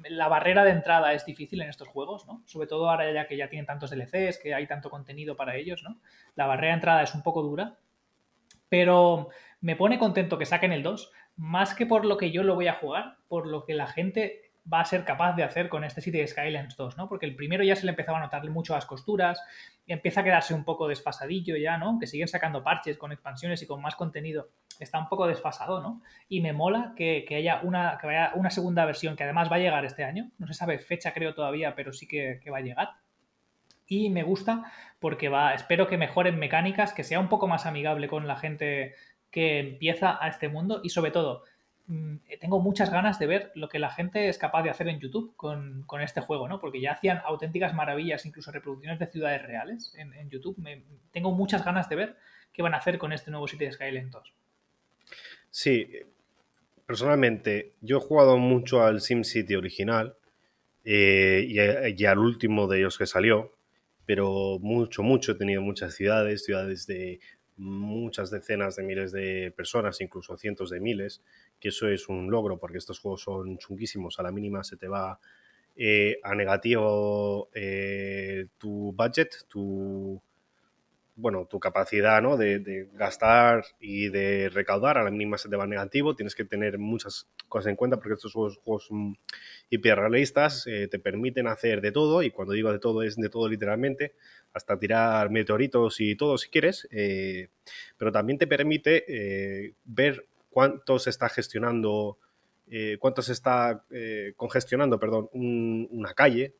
la 0.10 0.28
barrera 0.28 0.66
de 0.66 0.72
entrada 0.72 1.14
es 1.14 1.24
difícil 1.24 1.62
en 1.62 1.70
estos 1.70 1.88
juegos, 1.88 2.26
¿no? 2.26 2.42
Sobre 2.46 2.68
todo 2.68 2.90
ahora 2.90 3.10
ya 3.14 3.28
que 3.28 3.38
ya 3.38 3.48
tienen 3.48 3.68
tantos 3.68 3.92
DLCs, 3.92 4.40
que 4.40 4.56
hay 4.56 4.66
tanto 4.66 4.90
contenido 4.90 5.38
para 5.38 5.56
ellos, 5.56 5.84
¿no? 5.84 6.00
La 6.36 6.48
barrera 6.48 6.70
de 6.70 6.74
entrada 6.74 7.04
es 7.04 7.14
un 7.14 7.22
poco 7.22 7.44
dura, 7.44 7.78
pero 8.74 9.30
me 9.62 9.76
pone 9.76 10.00
contento 10.00 10.40
que 10.40 10.48
saquen 10.48 10.72
el 10.72 10.82
2, 10.82 11.12
más 11.36 11.76
que 11.76 11.86
por 11.86 12.06
lo 12.06 12.18
que 12.18 12.32
yo 12.32 12.42
lo 12.42 12.56
voy 12.56 12.66
a 12.66 12.74
jugar, 12.74 13.18
por 13.28 13.46
lo 13.46 13.66
que 13.66 13.76
la 13.76 13.86
gente 13.86 14.52
va 14.66 14.80
a 14.80 14.86
ser 14.86 15.06
capaz 15.06 15.36
de 15.36 15.44
hacer 15.44 15.70
con 15.70 15.84
este 15.84 16.02
City 16.02 16.26
Skylines 16.26 16.76
2, 16.76 16.98
¿no? 16.98 17.08
Porque 17.08 17.28
el 17.28 17.36
primero 17.36 17.64
ya 17.64 17.76
se 17.76 17.86
le 17.86 17.92
empezaba 17.92 18.18
a 18.18 18.22
notarle 18.22 18.50
mucho 18.50 18.74
las 18.74 18.88
costuras, 18.88 19.40
y 19.86 19.94
empieza 19.94 20.22
a 20.22 20.24
quedarse 20.24 20.56
un 20.56 20.64
poco 20.64 20.88
desfasadillo 20.88 21.56
ya, 21.56 21.78
¿no? 21.78 22.00
Que 22.00 22.08
siguen 22.08 22.28
sacando 22.28 22.64
parches 22.64 22.98
con 22.98 23.12
expansiones 23.12 23.62
y 23.62 23.68
con 23.68 23.80
más 23.80 23.96
contenido. 23.96 24.50
Está 24.80 24.98
un 24.98 25.08
poco 25.08 25.28
desfasado, 25.28 25.80
¿no? 25.80 26.02
Y 26.28 26.42
me 26.42 26.52
mola 26.52 26.96
que, 26.96 27.28
haya 27.30 27.62
una, 27.62 28.00
que 28.02 28.08
vaya 28.08 28.32
una 28.34 28.50
segunda 28.50 28.86
versión 28.86 29.16
que 29.16 29.24
además 29.24 29.52
va 29.52 29.58
a 29.58 29.60
llegar 29.60 29.86
este 29.86 30.04
año. 30.04 30.32
No 30.40 30.48
se 30.48 30.56
sabe 30.56 30.80
fecha, 30.80 31.14
creo, 31.14 31.36
todavía, 31.36 31.76
pero 31.76 31.94
sí 31.94 32.08
que 32.08 32.42
va 32.52 32.58
a 32.58 32.62
llegar 32.62 32.90
y 34.02 34.10
me 34.10 34.24
gusta 34.24 34.72
porque 35.00 35.30
va, 35.30 35.54
espero 35.54 35.88
que 35.88 35.98
mejoren 35.98 36.40
mecánicas, 36.40 36.94
que 36.94 37.04
sea 37.04 37.20
un 37.20 37.30
poco 37.30 37.48
más 37.48 37.66
amigable 37.66 38.08
con 38.08 38.28
la 38.28 38.38
gente 38.38 38.96
que 39.30 39.60
empieza 39.60 40.18
a 40.24 40.28
este 40.28 40.48
mundo 40.48 40.80
y 40.84 40.90
sobre 40.90 41.12
todo 41.12 41.44
mm, 41.88 42.16
tengo 42.40 42.60
muchas 42.60 42.90
ganas 42.90 43.20
de 43.20 43.28
ver 43.28 43.52
lo 43.56 43.68
que 43.68 43.80
la 43.80 43.90
gente 43.90 44.30
es 44.30 44.38
capaz 44.38 44.64
de 44.64 44.70
hacer 44.70 44.88
en 44.88 45.00
YouTube 45.00 45.36
con, 45.36 45.86
este 46.02 46.22
juego, 46.22 46.48
¿no? 46.48 46.60
Porque 46.60 46.80
ya 46.80 46.94
hacían 46.94 47.22
auténticas 47.26 47.74
maravillas, 47.74 48.26
incluso 48.26 48.52
reproducciones 48.52 49.00
de 49.00 49.08
ciudades 49.08 49.44
reales 49.44 49.94
en, 49.98 50.30
YouTube. 50.30 50.58
tengo 51.12 51.32
muchas 51.32 51.66
ganas 51.66 51.90
de 51.90 51.96
ver 51.96 52.16
qué 52.54 52.62
van 52.62 52.74
a 52.74 52.78
hacer 52.78 52.98
con 52.98 53.12
este 53.12 53.32
nuevo 53.32 53.48
City 53.48 53.72
Skyline 53.72 54.10
2. 54.10 54.34
Sí, 55.50 55.90
personalmente 56.86 57.74
yo 57.82 57.98
he 57.98 58.02
jugado 58.02 58.38
mucho 58.38 58.84
al 58.84 59.02
SimCity 59.02 59.56
original 59.56 60.16
eh, 60.86 61.46
y 61.98 62.06
al 62.06 62.20
último 62.20 62.68
de 62.68 62.80
ellos 62.80 62.98
que 62.98 63.06
salió, 63.06 63.52
pero 64.06 64.60
mucho, 64.60 65.04
mucho. 65.04 65.34
He 65.34 65.36
tenido 65.36 65.62
muchas 65.62 65.96
ciudades, 65.96 66.44
ciudades 66.44 66.88
de 66.88 67.20
muchas 67.56 68.32
decenas 68.32 68.76
de 68.76 68.84
miles 68.84 69.12
de 69.12 69.54
personas, 69.56 70.02
incluso 70.02 70.38
cientos 70.38 70.70
de 70.70 70.80
miles, 70.80 71.22
que 71.60 71.70
eso 71.70 71.88
es 71.88 72.10
un 72.10 72.32
logro 72.32 72.58
porque 72.58 72.78
estos 72.78 73.00
juegos 73.00 73.22
son 73.22 73.58
chunguísimos. 73.58 74.20
A 74.20 74.24
la 74.24 74.32
mínima 74.32 74.64
se 74.64 74.78
te 74.78 74.88
va 74.88 75.20
eh, 75.76 76.20
a 76.24 76.36
negativo 76.36 77.50
eh, 77.54 78.48
tu 78.58 78.94
budget, 78.96 79.46
tu, 79.48 80.22
bueno, 81.16 81.46
tu 81.46 81.60
capacidad 81.60 82.22
¿no? 82.22 82.38
de, 82.38 82.90
gastar 82.94 83.66
y 83.80 84.10
de 84.10 84.50
recaudar 84.50 84.98
a 84.98 85.04
la 85.04 85.12
mínima 85.12 85.38
se 85.38 85.48
te 85.48 85.56
va 85.56 85.68
negativo. 85.68 86.16
Tienes 86.16 86.34
que 86.34 86.44
tener 86.44 86.80
muchas 86.80 87.28
cosas 87.48 87.70
en 87.70 87.76
cuenta 87.76 87.98
porque 87.98 88.16
estos 88.16 88.34
juegos, 88.34 88.58
juegos 88.64 88.90
eh, 89.70 90.88
te 90.90 91.00
permiten 91.00 91.48
hacer 91.48 91.82
de 91.82 91.92
todo 91.92 92.24
y 92.24 92.32
cuando 92.32 92.54
digo 92.54 92.72
de 92.72 92.80
todo 92.80 93.04
es 93.04 93.16
de 93.16 93.30
todo 93.30 93.48
literalmente, 93.48 94.14
hasta 94.54 94.78
tirar 94.80 95.30
meteoritos 95.30 96.00
y 96.00 96.16
todo 96.16 96.38
si 96.38 96.50
quieres, 96.50 96.88
eh, 96.92 97.50
pero 97.98 98.12
también 98.12 98.40
te 98.40 98.48
permite 98.48 99.06
eh, 99.08 99.74
ver 99.86 100.26
cuánto 100.50 100.98
se 101.00 101.10
está 101.12 101.30
gestionando, 101.30 102.18
cuánto 103.00 103.22
se 103.22 103.34
está 103.34 103.84
congestionando, 104.36 105.00
perdón, 105.00 105.30
una 105.34 106.14
calle, 106.16 106.56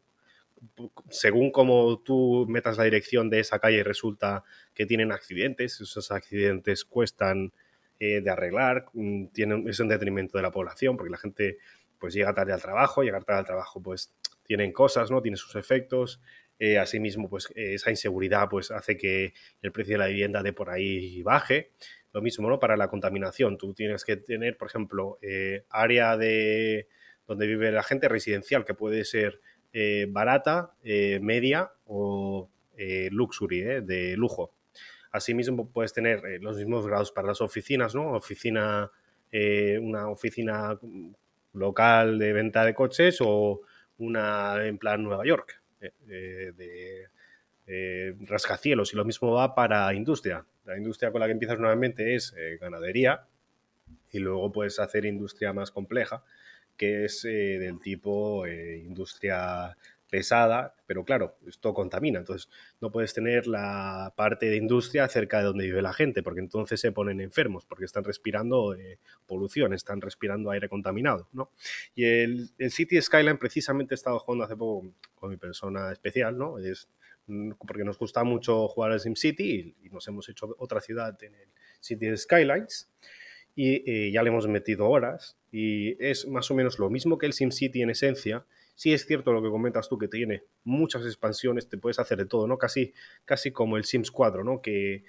según 1.10 1.52
como 1.52 2.00
tú 2.00 2.46
metas 2.48 2.78
la 2.78 2.84
dirección 2.86 3.30
de 3.30 3.40
esa 3.40 3.60
calle, 3.60 3.84
resulta 3.84 4.44
que 4.74 4.86
tienen 4.86 5.12
accidentes, 5.12 5.82
esos 5.82 6.12
accidentes 6.12 6.86
cuestan 6.86 7.54
eh, 8.00 8.22
de 8.22 8.30
arreglar, 8.30 8.86
mm, 8.94 9.28
tienen, 9.28 9.68
es 9.68 9.80
un 9.80 9.88
detrimento 9.88 10.38
de 10.38 10.42
la 10.42 10.52
población, 10.52 10.98
porque 10.98 11.12
la 11.12 11.18
gente 11.18 11.58
pues 12.00 12.14
llega 12.14 12.34
tarde 12.34 12.54
al 12.54 12.62
trabajo, 12.62 13.04
llegar 13.04 13.24
tarde 13.24 13.40
al 13.40 13.46
trabajo 13.46 13.82
pues 13.82 14.14
tienen 14.44 14.74
cosas, 14.74 15.10
¿no? 15.10 15.22
Tiene 15.22 15.38
sus 15.38 15.56
efectos. 15.56 16.22
Eh, 16.60 16.78
asimismo, 16.78 17.30
pues 17.30 17.50
esa 17.56 17.92
inseguridad 17.92 18.50
pues, 18.50 18.72
hace 18.72 18.98
que 18.98 19.34
el 19.62 19.72
precio 19.72 19.94
de 19.94 20.00
la 20.00 20.08
vivienda 20.08 20.44
de 20.44 20.54
por 20.54 20.70
ahí 20.70 21.22
baje. 21.24 21.72
Lo 22.12 22.22
mismo 22.22 22.50
¿no? 22.50 22.60
para 22.60 22.78
la 22.78 22.90
contaminación. 22.90 23.58
Tú 23.58 23.74
tienes 23.74 24.04
que 24.04 24.18
tener, 24.18 24.58
por 24.58 24.68
ejemplo, 24.68 25.18
área 25.70 26.16
de 26.16 26.88
donde 27.26 27.48
vive 27.48 27.72
la 27.72 27.84
gente 27.84 28.08
residencial, 28.08 28.66
que 28.66 28.74
puede 28.74 29.06
ser 29.06 29.40
barata, 30.10 30.74
media 31.22 31.72
o 31.86 32.50
luxury, 33.12 33.62
de 33.82 34.16
lujo. 34.18 34.54
Asimismo, 35.14 35.70
puedes 35.70 35.94
tener 35.94 36.26
eh, 36.26 36.40
los 36.40 36.58
mismos 36.58 36.88
grados 36.88 37.12
para 37.12 37.28
las 37.28 37.40
oficinas, 37.40 37.94
¿no? 37.94 38.14
Oficina, 38.14 38.90
eh, 39.32 39.78
una 39.80 40.10
oficina 40.10 40.76
local 41.54 42.18
de 42.18 42.34
venta 42.34 42.66
de 42.66 42.74
coches 42.74 43.20
o 43.22 43.62
una 44.00 44.66
en 44.66 44.80
plan 44.80 45.04
Nueva 45.04 45.24
York, 45.24 45.62
eh, 45.80 46.52
de 46.58 47.08
rascacielos. 48.26 48.92
Y 48.94 48.96
lo 48.96 49.06
mismo 49.06 49.32
va 49.32 49.54
para 49.54 49.94
industria. 49.94 50.44
La 50.66 50.76
industria 50.78 51.12
con 51.12 51.22
la 51.22 51.28
que 51.28 51.34
empiezas 51.34 51.60
nuevamente 51.60 52.16
es 52.16 52.34
ganadería 52.60 53.28
y 54.12 54.18
luego 54.18 54.52
puedes 54.52 54.80
hacer 54.80 55.06
industria 55.06 55.54
más 55.54 55.70
compleja, 55.70 56.24
que 56.78 57.06
es 57.06 57.24
del 57.24 57.80
tipo 57.80 58.48
industria 58.48 59.76
pesada, 60.14 60.76
pero 60.86 61.04
claro, 61.04 61.38
esto 61.48 61.74
contamina, 61.74 62.20
entonces 62.20 62.48
no 62.80 62.92
puedes 62.92 63.16
tener 63.16 63.48
la 63.48 64.14
parte 64.16 64.46
de 64.46 64.58
industria 64.58 65.08
cerca 65.08 65.40
de 65.40 65.46
donde 65.46 65.66
vive 65.66 65.82
la 65.82 65.92
gente, 65.92 66.22
porque 66.22 66.40
entonces 66.40 66.80
se 66.80 66.92
ponen 66.92 67.20
enfermos, 67.20 67.66
porque 67.66 67.86
están 67.86 68.04
respirando 68.04 68.76
eh, 68.76 69.00
polución, 69.26 69.74
están 69.74 70.02
respirando 70.02 70.52
aire 70.52 70.70
contaminado, 70.70 71.30
¿no? 71.34 71.50
Y 71.96 72.06
el, 72.06 72.52
City 72.70 73.02
Skyline 73.02 73.40
precisamente 73.40 73.96
he 73.96 73.98
estado 73.98 74.20
jugando 74.20 74.46
hace 74.46 74.56
poco 74.56 74.94
con 75.16 75.32
mi 75.32 75.38
persona 75.38 75.92
especial, 75.92 76.38
¿no? 76.38 76.60
Es 76.60 76.88
mm, 77.26 77.54
porque 77.66 77.84
nos 77.84 77.98
gusta 77.98 78.24
mucho 78.24 78.68
jugar 78.68 78.92
al 78.92 79.00
SimCity 79.00 79.76
y, 79.82 79.88
y 79.88 79.90
nos 79.90 80.08
hemos 80.08 80.30
hecho 80.30 80.56
otra 80.60 80.80
ciudad 80.80 81.18
en 81.24 81.34
el 81.34 81.50
City 81.80 82.16
Skylines 82.16 82.88
y 83.56 83.90
eh, 83.90 84.12
ya 84.12 84.24
le 84.24 84.30
hemos 84.30 84.48
metido 84.48 84.90
horas 84.90 85.38
y 85.52 86.04
es 86.04 86.28
más 86.28 86.50
o 86.50 86.56
menos 86.56 86.80
lo 86.80 86.90
mismo 86.90 87.18
que 87.18 87.26
el 87.26 87.34
SimCity 87.34 87.82
en 87.82 87.92
esencia, 87.92 88.46
sí 88.76 88.94
es 88.94 89.06
cierto 89.06 89.32
lo 89.32 89.42
que 89.42 89.50
comentas 89.50 89.88
tú, 89.88 89.98
que 89.98 90.08
tiene 90.08 90.44
muchas 90.64 91.06
expansiones, 91.06 91.70
te 91.70 91.78
puedes 91.78 92.00
hacer 92.00 92.18
de 92.18 92.26
todo, 92.26 92.48
¿no? 92.48 92.58
Casi, 92.58 92.94
casi 93.26 93.52
como 93.52 93.78
el 93.78 93.84
Sims 93.84 94.12
4, 94.12 94.44
¿no? 94.44 94.62
Que, 94.62 95.04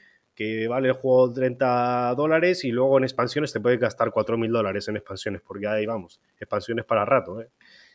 vale 0.68 0.88
el 0.88 0.94
juego 0.94 1.32
30 1.32 2.14
dólares 2.16 2.64
y 2.64 2.72
luego 2.72 2.98
en 2.98 3.04
expansiones 3.04 3.52
te 3.52 3.60
puedes 3.60 3.78
gastar 3.78 4.10
4.000 4.10 4.50
dólares 4.50 4.88
en 4.88 4.96
expansiones, 4.96 5.40
porque 5.42 5.66
ahí 5.68 5.86
vamos, 5.86 6.20
expansiones 6.38 6.84
para 6.84 7.04
rato, 7.04 7.40
¿eh? 7.40 7.48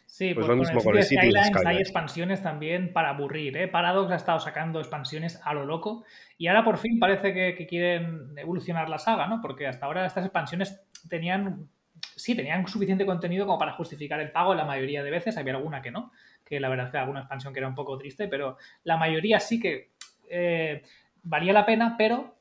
Sí, 0.10 0.34
pues, 0.34 0.48
lo 0.48 0.56
mismo 0.56 0.82
con 0.82 0.98
el 0.98 1.04
City 1.04 1.30
Skylines, 1.30 1.66
hay 1.66 1.78
expansiones 1.78 2.42
también 2.42 2.92
para 2.92 3.10
aburrir, 3.10 3.56
¿eh? 3.56 3.68
Paradox 3.68 4.12
ha 4.12 4.16
estado 4.16 4.40
sacando 4.40 4.80
expansiones 4.80 5.40
a 5.44 5.54
lo 5.54 5.66
loco 5.66 6.04
y 6.38 6.48
ahora 6.48 6.66
por 6.66 6.78
fin 6.78 7.00
parece 7.00 7.34
que, 7.34 7.56
que 7.56 7.68
quieren 7.68 8.34
evolucionar 8.36 8.90
la 8.90 8.98
saga, 8.98 9.28
¿no? 9.28 9.40
Porque 9.42 9.68
hasta 9.68 9.86
ahora 9.86 10.06
estas 10.06 10.26
expansiones 10.26 10.82
tenían 11.08 11.70
sí, 12.16 12.36
tenían 12.36 12.68
suficiente 12.68 13.06
contenido 13.06 13.46
como 13.46 13.58
para 13.58 13.74
justificar 13.74 14.20
el 14.20 14.32
pago 14.32 14.54
la 14.54 14.66
mayoría 14.66 15.04
de 15.04 15.12
veces, 15.12 15.38
había 15.38 15.56
alguna 15.56 15.82
que 15.82 15.92
no, 15.92 16.12
que 16.44 16.60
la 16.60 16.70
verdad 16.70 16.88
es 16.88 16.92
que 16.92 16.98
alguna 16.98 17.22
expansión 17.22 17.54
que 17.54 17.60
era 17.60 17.68
un 17.68 17.76
poco 17.76 17.98
triste, 17.98 18.28
pero 18.28 18.58
la 18.84 18.98
mayoría 18.98 19.40
sí 19.40 19.60
que 19.60 19.92
eh, 20.30 20.84
valía 21.24 21.54
la 21.54 21.66
pena, 21.66 21.96
pero 21.98 22.39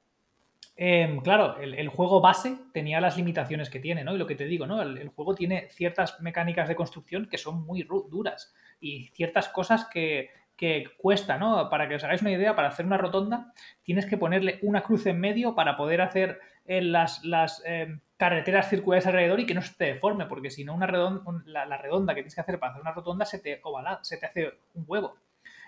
em, 0.79 1.21
claro, 1.21 1.59
el, 1.59 1.89
juego 1.89 2.23
base 2.23 2.57
tenía 2.73 3.01
las 3.01 3.19
limitaciones 3.19 3.69
que 3.69 3.81
tiene, 3.81 4.05
¿no? 4.05 4.15
Y 4.15 4.19
lo 4.19 4.27
que 4.27 4.37
te 4.37 4.47
digo, 4.47 4.67
¿no? 4.67 4.81
El, 4.81 5.09
juego 5.09 5.35
tiene 5.35 5.69
ciertas 5.71 6.21
mecánicas 6.21 6.69
de 6.69 6.77
construcción 6.77 7.29
que 7.29 7.37
son 7.37 7.67
muy 7.67 7.83
duras 7.83 8.55
y 8.81 9.09
ciertas 9.09 9.49
cosas 9.49 9.89
que, 9.93 10.31
que 10.57 10.87
cuesta, 10.97 11.37
¿no? 11.37 11.69
Para 11.69 11.89
que 11.89 11.97
os 11.97 12.05
hagáis 12.05 12.23
una 12.23 12.33
idea, 12.33 12.57
para 12.57 12.69
hacer 12.69 12.87
una 12.87 12.97
rotonda 12.97 13.53
tienes 13.83 14.07
que 14.07 14.17
ponerle 14.17 14.59
una 14.63 14.83
cruz 14.83 15.07
en 15.07 15.21
medio 15.21 15.55
para 15.55 15.77
poder 15.77 16.01
hacer 16.01 16.41
eh, 16.65 16.83
las, 16.83 17.25
las 17.25 17.63
em, 17.65 18.01
carreteras 18.19 18.69
circulares 18.69 19.07
alrededor 19.07 19.39
y 19.41 19.47
que 19.47 19.55
no 19.55 19.63
se 19.63 19.75
te 19.75 19.85
deforme, 19.85 20.27
porque 20.27 20.51
si 20.51 20.65
no 20.65 20.75
una 20.75 20.89
redonda, 20.89 21.23
la, 21.47 21.79
redonda 21.79 22.15
que 22.15 22.23
tienes 22.23 22.35
que 22.35 22.41
hacer 22.41 22.59
para 22.59 22.73
hacer 22.73 22.83
una 22.83 22.93
rotonda 22.93 23.25
se 23.25 23.39
te 23.39 23.61
ovala, 23.63 24.01
se 24.03 24.19
te 24.19 24.27
hace 24.27 24.53
un 24.75 24.85
huevo. 24.87 25.17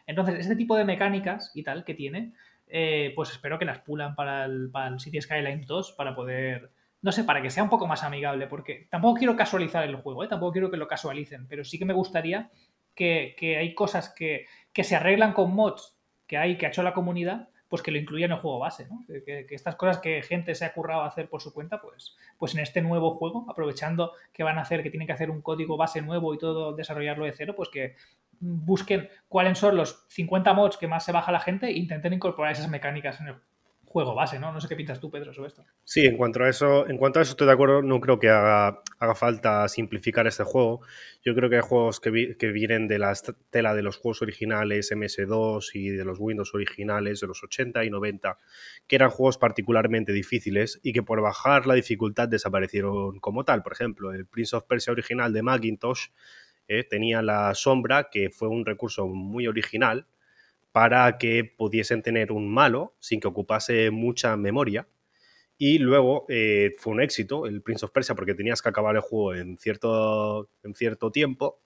Entonces, 0.07 0.41
este 0.41 0.57
tipo 0.57 0.77
de 0.77 0.85
mecánicas 0.85 1.53
y 1.55 1.63
tal 1.63 1.85
que 1.85 1.95
tiene, 1.95 2.33
eh, 2.71 3.13
pues 3.17 3.31
espero 3.31 3.59
que 3.59 3.65
las 3.65 3.81
pulan 3.81 4.15
para 4.15 4.45
el, 4.45 4.71
para 4.71 4.89
el 4.89 5.01
City 5.01 5.21
Skylines 5.21 5.67
2 5.67 5.93
para 5.93 6.15
poder, 6.15 6.71
no 7.03 7.13
sé, 7.13 7.25
para 7.25 7.43
que 7.43 7.51
sea 7.51 7.63
un 7.63 7.69
poco 7.69 7.87
más 7.87 8.05
amigable, 8.05 8.47
porque 8.47 8.87
tampoco 8.91 9.19
quiero 9.19 9.37
casualizar 9.37 9.85
el 9.85 9.97
juego, 9.97 10.25
¿eh? 10.25 10.29
tampoco 10.29 10.53
quiero 10.53 10.71
que 10.71 10.77
lo 10.77 10.89
casualicen, 10.89 11.47
pero 11.49 11.65
sí 11.65 11.79
que 11.79 11.85
me 11.85 11.95
gustaría 11.95 12.51
que, 12.95 13.35
hay 13.59 13.75
cosas 13.75 14.13
que, 14.15 14.47
que 14.73 14.85
se 14.85 14.97
arreglan 14.97 15.33
con 15.33 15.55
mods 15.55 15.97
que 16.27 16.37
hay, 16.37 16.57
que 16.59 16.67
ha 16.67 16.69
hecho 16.69 16.83
la 16.83 16.95
comunidad, 16.95 17.49
pues 17.71 17.83
que 17.83 17.93
lo 17.93 17.99
incluya 17.99 18.27
en 18.27 18.33
el 18.33 18.39
juego 18.39 18.59
base, 18.59 18.89
¿no? 18.89 19.05
Que, 19.25 19.47
estas 19.51 19.77
cosas 19.77 19.99
que 19.99 20.23
gente 20.23 20.55
se 20.57 20.65
ha 20.65 20.75
currado 20.75 21.03
a 21.03 21.07
hacer 21.07 21.29
por 21.29 21.41
su 21.41 21.55
cuenta, 21.55 21.81
pues, 21.81 22.17
pues 22.37 22.53
en 22.55 22.61
este 22.61 22.83
nuevo 22.83 23.15
juego, 23.15 23.47
aprovechando 23.49 24.13
que 24.33 24.43
van 24.43 24.59
a 24.59 24.63
hacer, 24.63 24.83
que 24.83 24.91
tienen 24.91 25.07
que 25.07 25.13
hacer 25.13 25.31
un 25.31 25.41
código 25.41 25.77
base 25.77 26.03
nuevo 26.03 26.35
y 26.35 26.39
todo 26.39 26.75
desarrollarlo 26.75 27.25
de 27.25 27.33
cero, 27.33 27.55
pues 27.57 27.69
que 27.69 27.95
busquen 28.41 29.09
cuáles 29.29 29.57
son 29.57 29.77
los 29.77 30.05
50 30.09 30.53
mods 30.53 30.77
que 30.77 30.89
más 30.89 31.05
se 31.05 31.13
baja 31.13 31.31
la 31.31 31.41
gente 31.41 31.67
e 31.67 31.79
intenten 31.79 32.13
incorporar 32.13 32.53
esas 32.53 32.69
mecánicas 32.69 33.21
en 33.21 33.29
el 33.29 33.33
juego 33.35 33.51
base, 33.93 34.39
¿no? 34.39 34.53
No 34.53 34.61
sé 34.61 34.69
qué 34.69 34.77
pintas 34.77 35.01
tú, 35.01 35.11
Pedro, 35.11 35.33
sobre 35.33 35.49
esto. 35.49 35.65
Sí, 35.85 36.07
en 36.07 36.17
cuanto 36.17 36.43
a 36.43 36.49
eso, 36.49 36.89
en 36.89 36.97
cuanto 36.97 37.19
a 37.19 37.23
eso 37.23 37.33
estoy 37.33 37.47
de 37.47 37.53
acuerdo, 37.53 37.83
no 37.83 38.01
creo 38.01 38.19
que 38.19 38.29
haga, 38.29 38.83
falta 39.15 39.67
simplificar 39.69 40.27
este 40.27 40.45
juego. 40.45 40.81
Yo 41.23 41.35
creo 41.35 41.51
que 41.51 41.57
hay 41.57 41.63
juegos 41.63 42.01
que, 42.01 42.37
que 42.39 42.49
vienen 42.53 42.87
de 42.89 42.99
la 42.99 43.13
tela 43.51 43.75
de 43.75 43.83
los 43.83 43.97
juegos 43.97 44.23
originales 44.23 44.93
MS2 44.93 45.71
y 45.75 45.89
de 45.89 46.05
los 46.05 46.19
Windows 46.21 46.55
originales 46.55 47.21
de 47.21 47.27
los 47.27 47.43
80 47.43 47.85
y 47.85 47.91
90, 47.91 48.39
que 48.87 48.97
eran 48.97 49.11
juegos 49.11 49.39
particularmente 49.39 50.13
difíciles 50.13 50.81
y 50.83 50.93
que 50.93 51.03
por 51.03 51.21
bajar 51.21 51.67
la 51.67 51.75
dificultad 51.75 52.29
desaparecieron 52.29 53.19
como 53.19 53.45
tal. 53.45 53.63
Por 53.63 53.73
ejemplo, 53.73 54.13
el 54.13 54.27
Prince 54.27 54.57
of 54.57 54.65
Persia 54.65 54.93
original 54.93 55.33
de 55.33 55.43
Macintosh 55.43 56.09
eh, 56.69 56.85
tenía 56.85 57.23
la 57.23 57.53
sombra, 57.55 58.09
que 58.11 58.31
fue 58.31 58.49
un 58.49 58.65
recurso 58.65 59.09
muy 59.09 59.49
original, 59.49 60.07
para 60.73 61.19
que 61.19 61.45
pudiesen 61.45 62.03
tener 62.03 62.33
un 62.33 62.53
malo 62.53 62.95
sin 63.01 63.21
que 63.21 63.29
ocupase 63.29 63.91
mucha 63.91 64.37
memoria. 64.37 64.89
Y 65.59 65.79
luego 65.79 66.25
eh, 66.29 66.75
fue 66.79 66.95
un 66.95 67.03
éxito 67.03 67.47
el 67.47 67.63
Prince 67.63 67.85
of 67.85 67.93
Persia 67.93 68.15
porque 68.15 68.35
tenías 68.35 68.63
que 68.63 68.69
acabar 68.71 68.97
el 68.97 69.03
juego 69.03 69.35
en 69.35 69.59
cierto, 69.59 70.51
en 70.63 70.75
cierto 70.75 71.11
tiempo. 71.13 71.61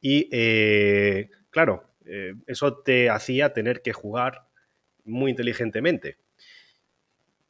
Y 0.00 0.28
eh, 0.32 1.30
claro, 1.50 1.84
eh, 2.06 2.34
eso 2.46 2.78
te 2.78 3.10
hacía 3.10 3.52
tener 3.52 3.82
que 3.82 3.92
jugar 3.92 4.48
muy 5.04 5.30
inteligentemente. 5.30 6.18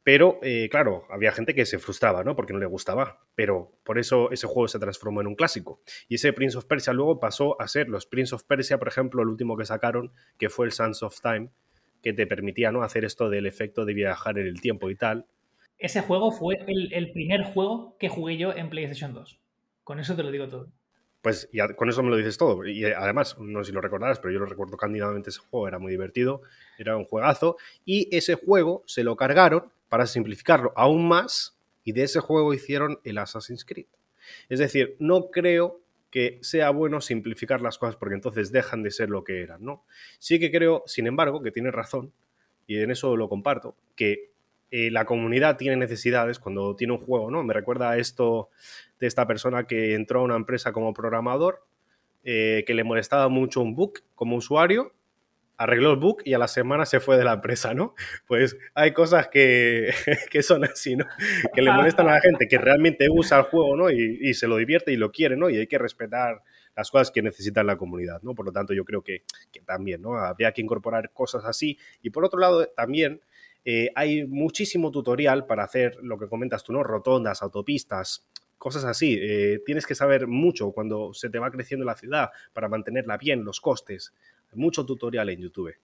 Pero, 0.05 0.37
eh, 0.43 0.69
claro, 0.69 1.07
había 1.09 1.31
gente 1.31 1.55
que 1.55 1.65
se 1.65 1.79
frustraba, 1.79 2.23
¿no? 2.23 2.35
Porque 2.35 2.53
no 2.53 2.59
le 2.59 2.67
gustaba. 2.67 3.25
Pero 3.33 3.71
por 3.83 3.97
eso 3.97 4.29
ese 4.31 4.45
juego 4.45 4.67
se 4.67 4.77
transformó 4.77 5.19
en 5.21 5.25
un 5.25 5.33
clásico. 5.33 5.81
Y 6.07 6.15
ese 6.15 6.31
Prince 6.31 6.59
of 6.59 6.65
Persia 6.65 6.93
luego 6.93 7.19
pasó 7.19 7.59
a 7.59 7.67
ser 7.67 7.89
los 7.89 8.05
Prince 8.05 8.35
of 8.35 8.43
Persia, 8.43 8.77
por 8.77 8.87
ejemplo, 8.87 9.23
el 9.23 9.29
último 9.29 9.57
que 9.57 9.65
sacaron, 9.65 10.11
que 10.37 10.49
fue 10.49 10.67
el 10.67 10.73
Sands 10.73 11.01
of 11.01 11.19
Time, 11.21 11.49
que 12.03 12.13
te 12.13 12.27
permitía, 12.27 12.71
¿no? 12.71 12.83
Hacer 12.83 13.03
esto 13.03 13.31
del 13.31 13.47
efecto 13.47 13.83
de 13.83 13.95
viajar 13.95 14.37
en 14.37 14.45
el 14.45 14.61
tiempo 14.61 14.91
y 14.91 14.95
tal. 14.95 15.25
Ese 15.79 16.01
juego 16.01 16.31
fue 16.31 16.59
el, 16.67 16.93
el 16.93 17.11
primer 17.11 17.41
juego 17.41 17.97
que 17.97 18.07
jugué 18.07 18.37
yo 18.37 18.53
en 18.53 18.69
PlayStation 18.69 19.11
2. 19.11 19.39
Con 19.83 19.99
eso 19.99 20.15
te 20.15 20.21
lo 20.21 20.29
digo 20.29 20.47
todo. 20.47 20.71
Pues 21.23 21.49
ya 21.51 21.75
con 21.75 21.89
eso 21.89 22.03
me 22.03 22.11
lo 22.11 22.17
dices 22.17 22.37
todo. 22.37 22.63
Y 22.67 22.85
además, 22.85 23.37
no 23.39 23.63
sé 23.63 23.69
si 23.69 23.73
lo 23.73 23.81
recordarás, 23.81 24.19
pero 24.19 24.31
yo 24.31 24.39
lo 24.39 24.45
recuerdo 24.45 24.77
candidamente 24.77 25.31
ese 25.31 25.39
juego, 25.39 25.67
era 25.67 25.79
muy 25.79 25.91
divertido, 25.91 26.43
era 26.77 26.95
un 26.95 27.05
juegazo. 27.05 27.57
Y 27.85 28.15
ese 28.15 28.35
juego 28.35 28.83
se 28.85 29.03
lo 29.03 29.15
cargaron 29.15 29.73
para 29.95 30.07
simplificarlo 30.07 30.73
aún 30.75 31.07
más 31.07 31.57
y 31.85 31.93
de 31.93 32.03
ese 32.03 32.19
juego 32.19 32.53
hicieron 32.53 32.99
el 33.05 33.17
Assassin's 33.17 33.63
Creed. 33.63 33.85
Es 34.49 34.59
decir, 34.59 34.97
no 34.99 35.29
creo 35.31 35.79
que 36.11 36.37
sea 36.41 36.69
bueno 36.71 36.99
simplificar 36.99 37.61
las 37.61 37.77
cosas 37.77 37.95
porque 37.95 38.15
entonces 38.15 38.51
dejan 38.51 38.83
de 38.83 38.91
ser 38.91 39.09
lo 39.09 39.23
que 39.23 39.41
eran, 39.41 39.63
¿no? 39.63 39.85
Sí 40.19 40.37
que 40.37 40.51
creo, 40.51 40.83
sin 40.85 41.07
embargo, 41.07 41.41
que 41.41 41.49
tienes 41.49 41.71
razón, 41.71 42.11
y 42.67 42.77
en 42.77 42.91
eso 42.91 43.15
lo 43.15 43.29
comparto, 43.29 43.77
que 43.95 44.31
eh, 44.69 44.91
la 44.91 45.05
comunidad 45.05 45.55
tiene 45.55 45.77
necesidades 45.77 46.39
cuando 46.39 46.75
tiene 46.75 46.91
un 46.91 46.99
juego, 46.99 47.31
¿no? 47.31 47.41
Me 47.45 47.53
recuerda 47.53 47.91
a 47.91 47.97
esto 47.97 48.49
de 48.99 49.07
esta 49.07 49.25
persona 49.25 49.65
que 49.65 49.93
entró 49.93 50.19
a 50.19 50.23
una 50.23 50.35
empresa 50.35 50.73
como 50.73 50.93
programador, 50.93 51.65
eh, 52.25 52.65
que 52.67 52.73
le 52.73 52.83
molestaba 52.83 53.29
mucho 53.29 53.61
un 53.61 53.75
bug 53.75 53.99
como 54.13 54.35
usuario 54.35 54.91
arregló 55.57 55.91
el 55.91 55.97
bug 55.97 56.21
y 56.25 56.33
a 56.33 56.37
la 56.37 56.47
semana 56.47 56.85
se 56.85 56.99
fue 56.99 57.17
de 57.17 57.23
la 57.23 57.33
empresa, 57.33 57.73
¿no? 57.73 57.95
Pues 58.27 58.57
hay 58.73 58.91
cosas 58.93 59.27
que, 59.31 59.93
son 60.41 60.65
así, 60.65 60.95
¿no? 60.95 61.05
Que 61.53 61.61
le 61.61 61.71
molestan 61.71 62.09
a 62.09 62.13
la 62.13 62.21
gente 62.21 62.47
que 62.47 62.57
realmente 62.57 63.07
usa 63.09 63.39
el 63.39 63.43
juego, 63.45 63.75
¿no? 63.75 63.89
Y, 63.89 64.33
se 64.33 64.47
lo 64.47 64.57
divierte 64.57 64.91
y 64.91 64.97
lo 64.97 65.11
quiere, 65.11 65.37
¿no? 65.37 65.49
Y 65.49 65.57
hay 65.57 65.67
que 65.67 65.77
respetar 65.77 66.41
las 66.75 66.91
cosas 66.91 67.11
que 67.11 67.21
necesita 67.21 67.63
la 67.63 67.77
comunidad, 67.77 68.21
¿no? 68.21 68.35
Por 68.35 68.45
lo 68.45 68.51
tanto, 68.51 68.73
yo 68.73 68.83
creo 68.83 69.01
que, 69.01 69.23
también, 69.65 70.01
¿no? 70.01 70.17
Habría 70.17 70.51
que 70.51 70.61
incorporar 70.61 71.11
cosas 71.13 71.45
así. 71.45 71.77
Y 72.01 72.09
por 72.09 72.25
otro 72.25 72.39
lado, 72.39 72.67
también 72.75 73.21
eh, 73.63 73.91
hay 73.95 74.25
muchísimo 74.25 74.91
tutorial 74.91 75.45
para 75.45 75.63
hacer 75.63 75.97
lo 76.01 76.19
que 76.19 76.27
comentas 76.27 76.63
tú, 76.63 76.73
¿no? 76.73 76.83
Rotondas, 76.83 77.41
autopistas, 77.41 78.27
cosas 78.57 78.83
así. 78.83 79.17
Eh, 79.21 79.61
tienes 79.65 79.85
que 79.85 79.95
saber 79.95 80.27
mucho 80.27 80.71
cuando 80.71 81.13
se 81.13 81.29
te 81.29 81.39
va 81.39 81.51
creciendo 81.51 81.85
la 81.85 81.95
ciudad 81.95 82.31
para 82.53 82.67
mantenerla 82.67 83.17
bien, 83.17 83.45
los 83.45 83.61
costes. 83.61 84.13
Mucho 84.53 84.85
tutorial 84.85 85.29
en 85.29 85.41
YouTube. 85.41 85.75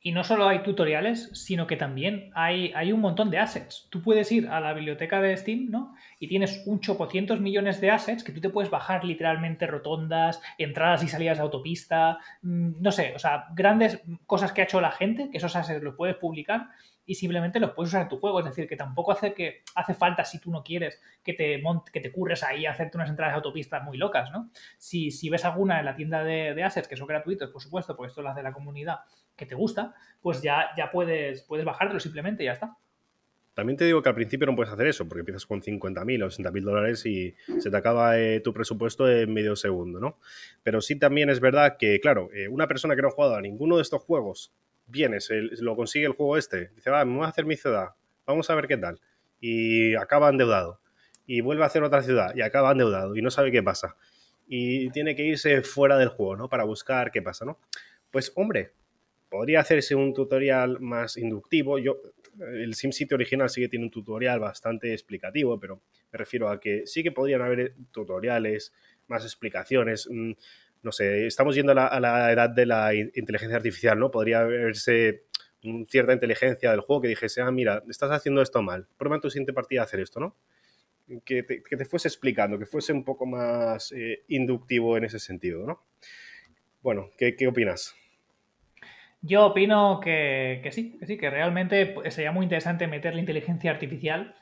Y 0.00 0.12
no 0.12 0.22
solo 0.22 0.46
hay 0.46 0.62
tutoriales, 0.62 1.28
sino 1.32 1.66
que 1.66 1.76
también 1.76 2.30
hay, 2.34 2.72
hay, 2.76 2.92
un 2.92 3.00
montón 3.00 3.30
de 3.30 3.38
assets. 3.38 3.88
Tú 3.90 4.00
puedes 4.00 4.30
ir 4.30 4.48
a 4.48 4.60
la 4.60 4.72
biblioteca 4.72 5.20
de 5.20 5.36
Steam, 5.36 5.70
¿no? 5.70 5.94
Y 6.20 6.28
tienes 6.28 6.62
un 6.66 6.78
chopocientos 6.78 7.40
millones 7.40 7.80
de 7.80 7.90
assets 7.90 8.22
que 8.22 8.30
tú 8.30 8.40
te 8.40 8.48
puedes 8.48 8.70
bajar 8.70 9.04
literalmente 9.04 9.66
rotondas, 9.66 10.40
entradas 10.56 11.02
y 11.02 11.08
salidas 11.08 11.38
de 11.38 11.42
autopista, 11.42 12.18
mm, 12.42 12.80
no 12.80 12.92
sé, 12.92 13.12
o 13.16 13.18
sea, 13.18 13.46
grandes 13.54 14.00
cosas 14.26 14.52
que 14.52 14.60
ha 14.60 14.64
hecho 14.64 14.80
la 14.80 14.92
gente, 14.92 15.30
que 15.30 15.38
esos 15.38 15.56
assets 15.56 15.82
los 15.82 15.96
puedes 15.96 16.16
publicar 16.16 16.68
y 17.04 17.14
simplemente 17.14 17.58
los 17.58 17.72
puedes 17.72 17.88
usar 17.88 18.02
en 18.02 18.08
tu 18.08 18.20
juego. 18.20 18.38
Es 18.38 18.44
decir, 18.44 18.68
que 18.68 18.76
tampoco 18.76 19.12
hace 19.12 19.32
que 19.32 19.62
hace 19.74 19.94
falta, 19.94 20.24
si 20.24 20.38
tú 20.38 20.52
no 20.52 20.62
quieres, 20.62 21.00
que 21.24 21.32
te, 21.32 21.60
que 21.92 22.00
te 22.00 22.12
curres 22.12 22.44
ahí 22.44 22.66
a 22.66 22.70
hacerte 22.70 22.98
unas 22.98 23.08
entradas 23.08 23.32
de 23.32 23.36
autopista 23.36 23.80
muy 23.80 23.96
locas, 23.96 24.30
¿no? 24.30 24.50
Si, 24.76 25.10
si 25.10 25.30
ves 25.30 25.44
alguna 25.44 25.80
en 25.80 25.86
la 25.86 25.96
tienda 25.96 26.22
de, 26.22 26.54
de 26.54 26.62
assets 26.62 26.86
que 26.86 26.96
son 26.96 27.06
gratuitos, 27.08 27.50
por 27.50 27.62
supuesto, 27.62 27.96
porque 27.96 28.10
esto 28.10 28.22
lo 28.22 28.28
hace 28.28 28.42
la 28.42 28.52
comunidad 28.52 28.98
que 29.38 29.46
te 29.46 29.54
gusta, 29.54 29.94
pues 30.20 30.42
ya, 30.42 30.66
ya 30.76 30.90
puedes, 30.90 31.42
puedes 31.42 31.64
bajártelo 31.64 32.00
simplemente 32.00 32.42
y 32.42 32.46
ya 32.46 32.52
está. 32.52 32.76
También 33.54 33.76
te 33.76 33.86
digo 33.86 34.02
que 34.02 34.08
al 34.08 34.14
principio 34.14 34.46
no 34.46 34.54
puedes 34.54 34.72
hacer 34.72 34.86
eso, 34.86 35.08
porque 35.08 35.20
empiezas 35.20 35.46
con 35.46 35.62
50.000 35.62 36.22
o 36.22 36.26
60.000 36.28 36.62
dólares 36.62 37.06
y 37.06 37.34
se 37.58 37.70
te 37.70 37.76
acaba 37.76 38.18
eh, 38.18 38.40
tu 38.40 38.52
presupuesto 38.52 39.10
en 39.10 39.32
medio 39.32 39.56
segundo, 39.56 39.98
¿no? 39.98 40.18
Pero 40.62 40.80
sí 40.80 40.96
también 40.96 41.28
es 41.28 41.40
verdad 41.40 41.76
que, 41.76 41.98
claro, 41.98 42.30
eh, 42.32 42.46
una 42.46 42.68
persona 42.68 42.94
que 42.94 43.02
no 43.02 43.08
ha 43.08 43.12
jugado 43.12 43.34
a 43.34 43.40
ninguno 43.40 43.76
de 43.76 43.82
estos 43.82 44.02
juegos, 44.02 44.52
viene, 44.86 45.18
lo 45.60 45.74
consigue 45.74 46.06
el 46.06 46.12
juego 46.12 46.36
este, 46.36 46.68
dice, 46.76 46.90
va, 46.90 47.04
me 47.04 47.16
voy 47.16 47.24
a 47.24 47.28
hacer 47.28 47.46
mi 47.46 47.56
ciudad, 47.56 47.90
vamos 48.26 48.48
a 48.48 48.54
ver 48.54 48.68
qué 48.68 48.76
tal. 48.76 49.00
Y 49.40 49.94
acaba 49.96 50.28
endeudado. 50.28 50.80
Y 51.26 51.40
vuelve 51.40 51.64
a 51.64 51.66
hacer 51.66 51.82
otra 51.82 52.02
ciudad 52.02 52.34
y 52.34 52.42
acaba 52.42 52.70
endeudado 52.70 53.16
y 53.16 53.22
no 53.22 53.30
sabe 53.30 53.50
qué 53.50 53.62
pasa. 53.62 53.96
Y 54.46 54.88
tiene 54.90 55.16
que 55.16 55.24
irse 55.24 55.62
fuera 55.62 55.98
del 55.98 56.08
juego, 56.08 56.36
¿no? 56.36 56.48
Para 56.48 56.64
buscar 56.64 57.10
qué 57.10 57.22
pasa, 57.22 57.44
¿no? 57.44 57.58
Pues, 58.10 58.32
hombre, 58.36 58.72
podría 59.28 59.60
hacerse 59.60 59.94
un 59.94 60.14
tutorial 60.14 60.80
más 60.80 61.16
inductivo. 61.16 61.78
Yo, 61.78 62.00
el 62.40 62.74
SimCity 62.74 63.14
original 63.14 63.48
sí 63.50 63.60
que 63.60 63.68
tiene 63.68 63.84
un 63.84 63.90
tutorial 63.90 64.40
bastante 64.40 64.92
explicativo, 64.92 65.58
pero 65.58 65.82
me 66.12 66.18
refiero 66.18 66.48
a 66.48 66.60
que 66.60 66.86
sí 66.86 67.02
que 67.02 67.12
podrían 67.12 67.42
haber 67.42 67.74
tutoriales, 67.90 68.72
más 69.08 69.24
explicaciones. 69.24 70.08
Mm, 70.10 70.32
no 70.82 70.92
sé, 70.92 71.26
estamos 71.26 71.54
yendo 71.54 71.72
a 71.72 72.00
la, 72.00 72.32
edad 72.32 72.50
de 72.50 72.66
la 72.66 72.94
inteligencia 72.94 73.56
artificial, 73.56 73.98
¿no? 73.98 74.10
Podría 74.10 74.40
haberse 74.40 75.24
cierta 75.88 76.12
inteligencia 76.12 76.70
del 76.70 76.80
juego 76.80 77.02
que 77.02 77.08
dijese, 77.08 77.40
ah, 77.40 77.50
mira, 77.50 77.82
estás 77.88 78.12
haciendo 78.12 78.40
esto 78.42 78.62
mal, 78.62 78.86
prueba 78.96 79.16
en 79.16 79.22
tu 79.22 79.28
siguiente 79.28 79.52
partida 79.52 79.80
a 79.80 79.84
hacer 79.84 80.00
esto, 80.00 80.20
¿no? 80.20 80.36
Que 81.24 81.42
te, 81.42 81.84
fuese 81.84 82.06
explicando, 82.06 82.58
que 82.58 82.66
fuese 82.66 82.92
un 82.92 83.02
poco 83.02 83.26
más 83.26 83.92
eh, 83.92 84.24
inductivo 84.28 84.96
en 84.96 85.04
ese 85.04 85.18
sentido, 85.18 85.66
¿no? 85.66 85.82
Bueno, 86.80 87.10
¿qué, 87.18 87.34
qué 87.34 87.48
opinas? 87.48 87.96
Yo 89.20 89.46
opino 89.46 90.00
que, 90.00 90.68
sí, 90.72 90.96
que 90.98 91.06
sí, 91.06 91.18
que 91.18 91.30
realmente 91.30 91.94
sería 92.10 92.32
muy 92.32 92.44
interesante 92.44 92.86
meter 92.86 93.14
la 93.14 93.20
inteligencia 93.20 93.70
artificial, 93.70 94.34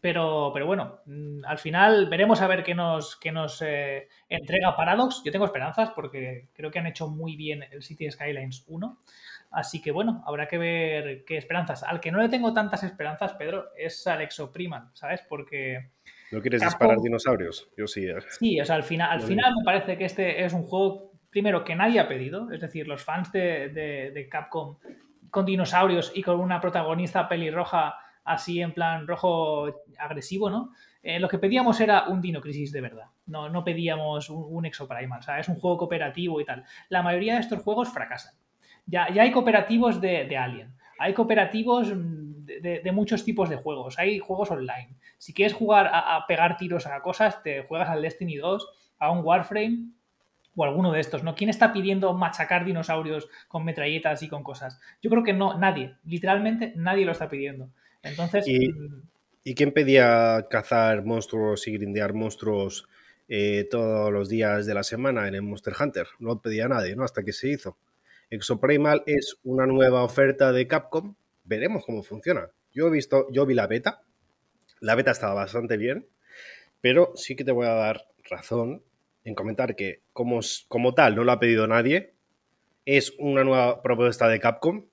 pero, 0.00 0.50
pero 0.54 0.66
bueno, 0.66 1.00
mm, 1.06 1.44
al 1.44 1.58
final 1.58 2.08
veremos 2.08 2.40
a 2.40 2.46
ver 2.46 2.62
qué 2.62 2.74
nos, 2.74 3.16
qué 3.16 3.32
nos 3.32 3.60
eh, 3.62 4.08
entrega 4.28 4.76
Paradox. 4.76 5.22
Yo 5.24 5.32
tengo 5.32 5.44
esperanzas 5.44 5.90
porque 5.90 6.48
creo 6.54 6.70
que 6.70 6.78
han 6.78 6.86
hecho 6.86 7.08
muy 7.08 7.36
bien 7.36 7.64
el 7.70 7.82
City 7.82 8.10
Skylines 8.10 8.64
1. 8.68 8.98
Así 9.50 9.82
que 9.82 9.90
bueno, 9.90 10.22
habrá 10.26 10.46
que 10.46 10.58
ver 10.58 11.24
qué 11.24 11.36
esperanzas. 11.36 11.82
Al 11.82 12.00
que 12.00 12.12
no 12.12 12.22
le 12.22 12.28
tengo 12.28 12.54
tantas 12.54 12.84
esperanzas, 12.84 13.34
Pedro, 13.34 13.70
es 13.76 14.06
al 14.06 14.22
Exoprimal, 14.22 14.90
¿sabes? 14.94 15.22
Porque... 15.28 15.90
¿No 16.30 16.40
quieres 16.40 16.62
disparar 16.62 16.98
dinosaurios? 16.98 17.68
Yo 17.76 17.88
sí. 17.88 18.06
Eh. 18.06 18.14
Sí, 18.28 18.60
o 18.60 18.64
sea, 18.64 18.76
al 18.76 18.84
final, 18.84 19.10
al 19.10 19.22
final 19.22 19.52
me 19.58 19.64
parece 19.64 19.98
que 19.98 20.04
este 20.04 20.44
es 20.44 20.52
un 20.52 20.62
juego 20.62 21.09
primero, 21.30 21.64
que 21.64 21.76
nadie 21.76 22.00
ha 22.00 22.08
pedido, 22.08 22.50
es 22.50 22.60
decir, 22.60 22.86
los 22.86 23.02
fans 23.02 23.32
de, 23.32 24.28
Capcom 24.30 24.76
con 25.30 25.46
dinosaurios 25.46 26.12
y 26.14 26.22
con 26.22 26.40
una 26.40 26.60
protagonista 26.60 27.28
pelirroja 27.28 27.94
así 28.24 28.60
en 28.60 28.74
plan 28.74 29.06
rojo 29.06 29.82
agresivo, 29.98 30.50
¿no? 30.50 30.72
Eh, 31.02 31.18
lo 31.18 31.28
que 31.28 31.38
pedíamos 31.38 31.80
era 31.80 32.08
un 32.08 32.20
Dino 32.20 32.40
Crisis 32.40 32.72
de 32.72 32.80
verdad, 32.80 33.06
no, 33.26 33.48
no 33.48 33.64
pedíamos 33.64 34.28
un, 34.28 34.44
un 34.48 34.66
Exoprimal, 34.66 35.20
es 35.38 35.48
un 35.48 35.54
juego 35.54 35.78
cooperativo 35.78 36.40
y 36.40 36.44
tal. 36.44 36.64
La 36.90 37.02
mayoría 37.02 37.34
de 37.34 37.40
estos 37.40 37.62
juegos 37.62 37.88
fracasan. 37.88 38.34
Ya, 38.84 39.08
ya 39.10 39.22
hay 39.22 39.30
cooperativos 39.30 40.00
de, 40.00 40.36
Alien, 40.36 40.74
hay 40.98 41.14
cooperativos 41.14 41.92
de, 41.94 42.90
muchos 42.92 43.24
tipos 43.24 43.48
de 43.48 43.56
juegos, 43.56 43.98
hay 43.98 44.18
juegos 44.18 44.50
online. 44.50 44.96
Si 45.16 45.32
quieres 45.32 45.54
jugar 45.54 45.86
a, 45.86 46.16
a 46.16 46.26
pegar 46.26 46.56
tiros 46.56 46.86
a 46.86 47.00
cosas, 47.00 47.42
te 47.42 47.62
juegas 47.62 47.88
al 47.88 48.02
Destiny 48.02 48.36
2, 48.36 48.68
a 48.98 49.10
un 49.10 49.24
Warframe 49.24 49.92
o 50.56 50.64
alguno 50.64 50.92
de 50.92 51.00
estos, 51.00 51.22
¿no? 51.22 51.34
¿Quién 51.34 51.50
está 51.50 51.72
pidiendo 51.72 52.12
machacar 52.12 52.64
dinosaurios 52.64 53.28
con 53.48 53.64
metralletas 53.64 54.22
y 54.22 54.28
con 54.28 54.42
cosas? 54.42 54.80
Yo 55.02 55.10
creo 55.10 55.22
que 55.22 55.32
no, 55.32 55.58
nadie, 55.58 55.96
literalmente 56.04 56.72
nadie 56.76 57.04
lo 57.04 57.12
está 57.12 57.28
pidiendo. 57.28 57.70
Entonces... 58.02 58.46
¿Y, 58.46 58.68
mm, 58.68 59.54
quién 59.54 59.72
pedía 59.72 60.46
cazar 60.50 61.04
monstruos 61.04 61.66
y 61.66 61.72
grindear 61.72 62.14
monstruos 62.14 62.88
eh, 63.28 63.66
todos 63.70 64.12
los 64.12 64.28
días 64.28 64.66
de 64.66 64.74
la 64.74 64.82
semana 64.82 65.28
en 65.28 65.34
el 65.34 65.42
Monster 65.42 65.74
Hunter? 65.78 66.06
No 66.18 66.30
lo 66.30 66.40
pedía 66.40 66.68
nadie, 66.68 66.96
¿no? 66.96 67.04
Hasta 67.04 67.22
que 67.22 67.32
se 67.32 67.48
hizo. 67.48 67.76
Exoprimal 68.28 69.02
es 69.06 69.38
una 69.42 69.66
nueva 69.66 70.02
oferta 70.02 70.52
de 70.52 70.66
Capcom. 70.66 71.14
Veremos 71.44 71.84
cómo 71.84 72.02
funciona. 72.02 72.48
Yo 72.72 72.86
he 72.86 72.90
visto, 72.90 73.26
yo 73.32 73.46
vi 73.46 73.54
la 73.54 73.66
beta. 73.66 74.02
La 74.80 74.94
beta 74.94 75.10
estaba 75.10 75.34
bastante 75.34 75.76
bien, 75.76 76.06
pero 76.80 77.12
sí 77.14 77.36
que 77.36 77.44
te 77.44 77.52
voy 77.52 77.66
a 77.66 77.74
dar 77.74 78.06
razón 78.24 78.82
en 79.30 79.34
comentar 79.34 79.74
que 79.74 80.02
como, 80.12 80.40
como 80.68 80.94
tal 80.94 81.16
no 81.16 81.24
lo 81.24 81.32
ha 81.32 81.40
pedido 81.40 81.66
nadie, 81.66 82.14
es 82.84 83.14
una 83.18 83.44
nueva 83.44 83.82
propuesta 83.82 84.28
de 84.28 84.40
Capcom. 84.40 84.86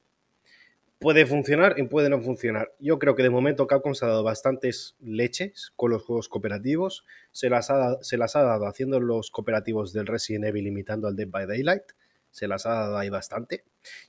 Puede 0.99 1.25
funcionar 1.25 1.75
y 1.77 1.83
puede 1.83 2.09
no 2.09 2.21
funcionar. 2.21 2.73
Yo 2.79 2.97
creo 2.97 3.15
que 3.15 3.23
de 3.23 3.29
momento 3.29 3.67
Capcom 3.67 3.93
se 3.93 4.05
ha 4.05 4.07
dado 4.07 4.23
bastantes 4.23 4.95
leches 4.99 5.71
con 5.75 5.91
los 5.91 6.03
juegos 6.03 6.27
cooperativos. 6.29 7.05
Se 7.31 7.49
las 7.49 7.69
ha, 7.69 8.01
se 8.01 8.17
las 8.17 8.35
ha 8.35 8.41
dado 8.41 8.65
haciendo 8.65 8.99
los 8.99 9.29
cooperativos 9.29 9.93
del 9.93 10.07
Resident 10.07 10.45
Evil 10.45 10.67
imitando 10.67 11.07
al 11.07 11.15
Dead 11.15 11.27
by 11.27 11.45
Daylight. 11.45 11.83
Se 12.31 12.47
las 12.47 12.65
ha 12.65 12.73
dado 12.73 12.97
ahí 12.97 13.09
bastante. 13.09 13.63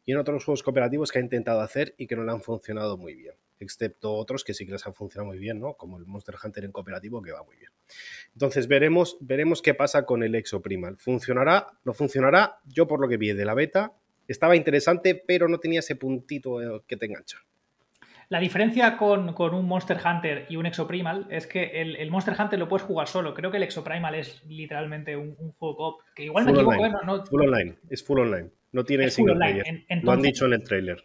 Y 0.07 0.13
en 0.13 0.19
otros 0.19 0.45
juegos 0.45 0.63
cooperativos 0.63 1.13
que 1.13 1.19
ha 1.19 1.23
intentado 1.23 1.61
hacer 1.61 1.95
y 1.99 2.07
que 2.07 2.17
no 2.17 2.25
le 2.25 2.33
han 2.33 2.41
funcionado 2.43 2.97
muy 2.97 3.15
bien 3.15 3.35
excepto 3.61 4.13
otros 4.15 4.45
que 4.45 4.55
sí 4.55 4.67
que 4.67 4.73
les 4.73 4.87
han 4.87 4.95
funcionado 4.95 5.29
muy 5.29 5.39
bien, 5.39 5.61
¿no? 5.61 5.75
Como 5.75 5.99
el 5.99 6.07
Monster 6.07 6.37
Hunter 6.43 6.65
en 6.65 6.73
cooperativo, 6.73 7.23
que 7.23 7.33
va 7.33 7.43
muy 7.43 7.57
bien. 7.57 7.71
Entonces 8.33 8.69
veremos, 8.69 9.17
veremos 9.21 9.63
qué 9.63 9.75
pasa 9.75 10.05
con 10.05 10.23
el 10.23 10.35
Exoprimal. 10.35 10.97
¿Funcionará? 10.97 11.67
¿No 11.85 11.93
funcionará? 11.93 12.59
Yo 12.67 12.87
por 12.87 13.01
lo 13.01 13.09
que 13.09 13.17
vi 13.17 13.33
de 13.33 13.45
la 13.45 13.55
beta, 13.55 13.93
estaba 14.27 14.57
interesante, 14.57 15.15
pero 15.15 15.49
no 15.49 15.59
tenía 15.59 15.81
ese 15.81 15.97
puntito 15.97 16.63
eh, 16.63 16.83
que 16.87 16.97
te 16.97 17.07
engancha. 17.07 17.39
La 18.31 18.41
diferencia 18.41 18.99
con, 18.99 19.35
un 19.41 19.67
Monster 19.67 19.99
Hunter 20.05 20.47
y 20.51 20.57
un 20.57 20.67
Exoprimal 20.67 21.27
es 21.31 21.47
que 21.47 21.81
el, 21.81 22.11
Monster 22.11 22.35
Hunter 22.39 22.59
lo 22.59 22.69
puedes 22.69 22.87
jugar 22.87 23.09
solo. 23.09 23.33
Creo 23.33 23.51
que 23.51 23.57
el 23.57 23.63
Exoprimal 23.63 24.15
es 24.15 24.45
literalmente 24.47 25.17
un, 25.17 25.35
juego 25.59 26.01
que 26.15 26.25
igual 26.25 26.45
me 26.45 26.53
equivoco. 26.53 26.85
¿eh? 26.85 26.93
Full 27.31 27.41
online, 27.41 27.77
es 27.89 28.05
full 28.05 28.19
online. 28.19 28.51
No 28.73 28.85
tiene 28.85 29.09
single 29.11 29.37
player. 29.37 29.65
lo 30.03 30.13
han 30.13 30.21
dicho 30.21 30.45
en 30.45 30.53
el 30.53 30.63
trailer 30.63 31.03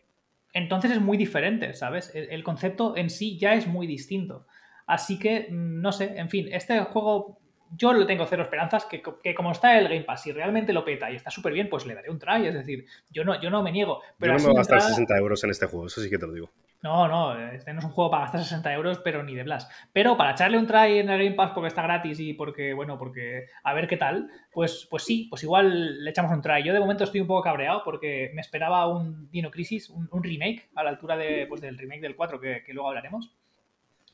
entonces 0.53 0.91
es 0.91 1.01
muy 1.01 1.17
diferente, 1.17 1.73
¿sabes? 1.73 2.11
El, 2.13 2.43
concepto 2.43 2.95
en 2.95 3.09
sí 3.09 3.37
ya 3.37 3.55
es 3.55 3.67
muy 3.67 3.87
distinto. 3.87 4.45
Así 4.85 5.17
que, 5.19 5.47
mm, 5.49 5.81
no 5.81 5.91
sé, 5.91 6.17
en 6.17 6.29
fin, 6.29 6.47
este 6.51 6.79
juego 6.81 7.39
yo 7.75 7.93
lo 7.93 8.05
tengo 8.05 8.25
cero 8.25 8.43
esperanzas, 8.43 8.86
que, 8.86 9.01
como 9.36 9.51
está 9.51 9.77
el 9.77 9.88
Game 9.88 10.03
Pass, 10.03 10.23
si 10.23 10.31
realmente 10.31 10.73
lo 10.73 10.86
peta 10.86 11.12
y 11.12 11.15
está 11.15 11.29
súper 11.29 11.53
bien, 11.53 11.69
pues 11.69 11.86
le 11.86 11.95
daré 11.95 12.09
un 12.09 12.19
try, 12.19 12.45
es 12.45 12.53
decir, 12.53 12.86
yo 13.09 13.23
no, 13.23 13.39
yo 13.41 13.49
no 13.49 13.63
me 13.63 13.71
niego. 13.71 14.01
Pero 14.17 14.33
yo 14.33 14.38
no 14.38 14.43
me 14.43 14.49
voy 14.49 14.55
a 14.57 14.59
gastar 14.59 14.81
60 14.81 15.17
euros 15.17 15.43
en 15.43 15.49
este 15.49 15.65
juego, 15.65 15.88
eso 15.88 16.01
sí 16.01 16.09
que 16.09 16.17
te 16.17 16.27
lo 16.27 16.33
digo. 16.33 16.51
No, 16.83 17.07
no, 17.07 17.39
este 17.51 17.71
no 17.71 17.79
es 17.79 17.86
un 17.86 17.91
juego 17.91 18.12
para 18.12 18.23
gastar 18.23 18.41
60 18.41 18.73
euros, 18.73 18.99
pero 18.99 19.23
ni 19.23 19.33
de 19.33 19.43
blas. 19.43 19.69
Pero 19.93 20.17
para 20.17 20.31
echarle 20.31 20.57
un 20.57 20.67
try 20.67 20.99
en 20.99 21.09
el 21.09 21.23
Game 21.23 21.36
Pass 21.36 21.51
porque 21.53 21.69
está 21.69 21.81
gratis 21.81 22.19
y 22.19 22.33
porque, 22.33 22.73
bueno, 22.73 22.97
porque 22.97 23.45
a 23.63 23.73
ver 23.73 23.88
qué 23.88 23.95
tal, 23.95 24.29
pues, 24.51 24.86
pues 24.91 25.03
sí, 25.03 25.27
pues 25.29 25.41
igual 25.43 26.03
le 26.03 26.09
echamos 26.09 26.33
un 26.33 26.41
try. 26.41 26.62
Yo 26.62 26.73
de 26.73 26.81
momento 26.81 27.05
estoy 27.05 27.21
un 27.21 27.27
poco 27.27 27.41
cabreado 27.41 27.83
porque 27.86 28.31
me 28.33 28.41
esperaba 28.41 28.86
un 28.88 29.31
Dino 29.31 29.49
Crisis, 29.49 29.89
un, 29.89 30.09
remake 30.21 30.69
a 30.75 30.83
la 30.83 30.89
altura 30.89 31.15
de, 31.15 31.45
pues, 31.47 31.62
del 31.62 31.77
remake 31.77 32.01
del 32.01 32.17
4 32.17 32.41
que, 32.41 32.63
luego 32.73 32.89
hablaremos. 32.89 33.31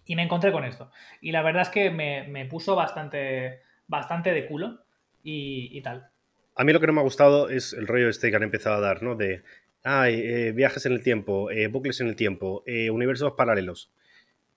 Y 0.09 0.15
me 0.15 0.23
encontré 0.23 0.51
con 0.51 0.65
esto. 0.65 0.89
Y 1.21 1.31
la 1.31 1.43
verdad 1.43 1.61
es 1.61 1.69
que 1.69 1.91
me, 1.91 2.45
puso 2.47 2.75
bastante, 2.75 3.61
bastante 3.87 4.33
de 4.33 4.47
culo 4.47 4.79
y, 5.23 5.69
y 5.71 5.81
tal. 5.83 6.09
A 6.55 6.63
mí 6.63 6.73
lo 6.73 6.79
que 6.79 6.87
no 6.87 6.93
me 6.93 7.01
ha 7.01 7.03
gustado 7.03 7.47
es 7.47 7.73
el 7.73 7.85
rollo 7.85 8.09
este 8.09 8.31
que 8.31 8.35
han 8.35 8.41
empezado 8.41 8.77
a 8.77 8.79
dar, 8.79 9.03
¿no? 9.03 9.13
De 9.13 9.43
hay 9.83 10.19
eh, 10.19 10.51
viajes 10.51 10.83
en 10.87 10.93
el 10.93 11.03
tiempo, 11.03 11.51
eh, 11.51 11.67
bucles 11.67 12.01
en 12.01 12.07
el 12.07 12.15
tiempo, 12.15 12.63
eh, 12.65 12.89
universos 12.89 13.33
paralelos. 13.33 13.91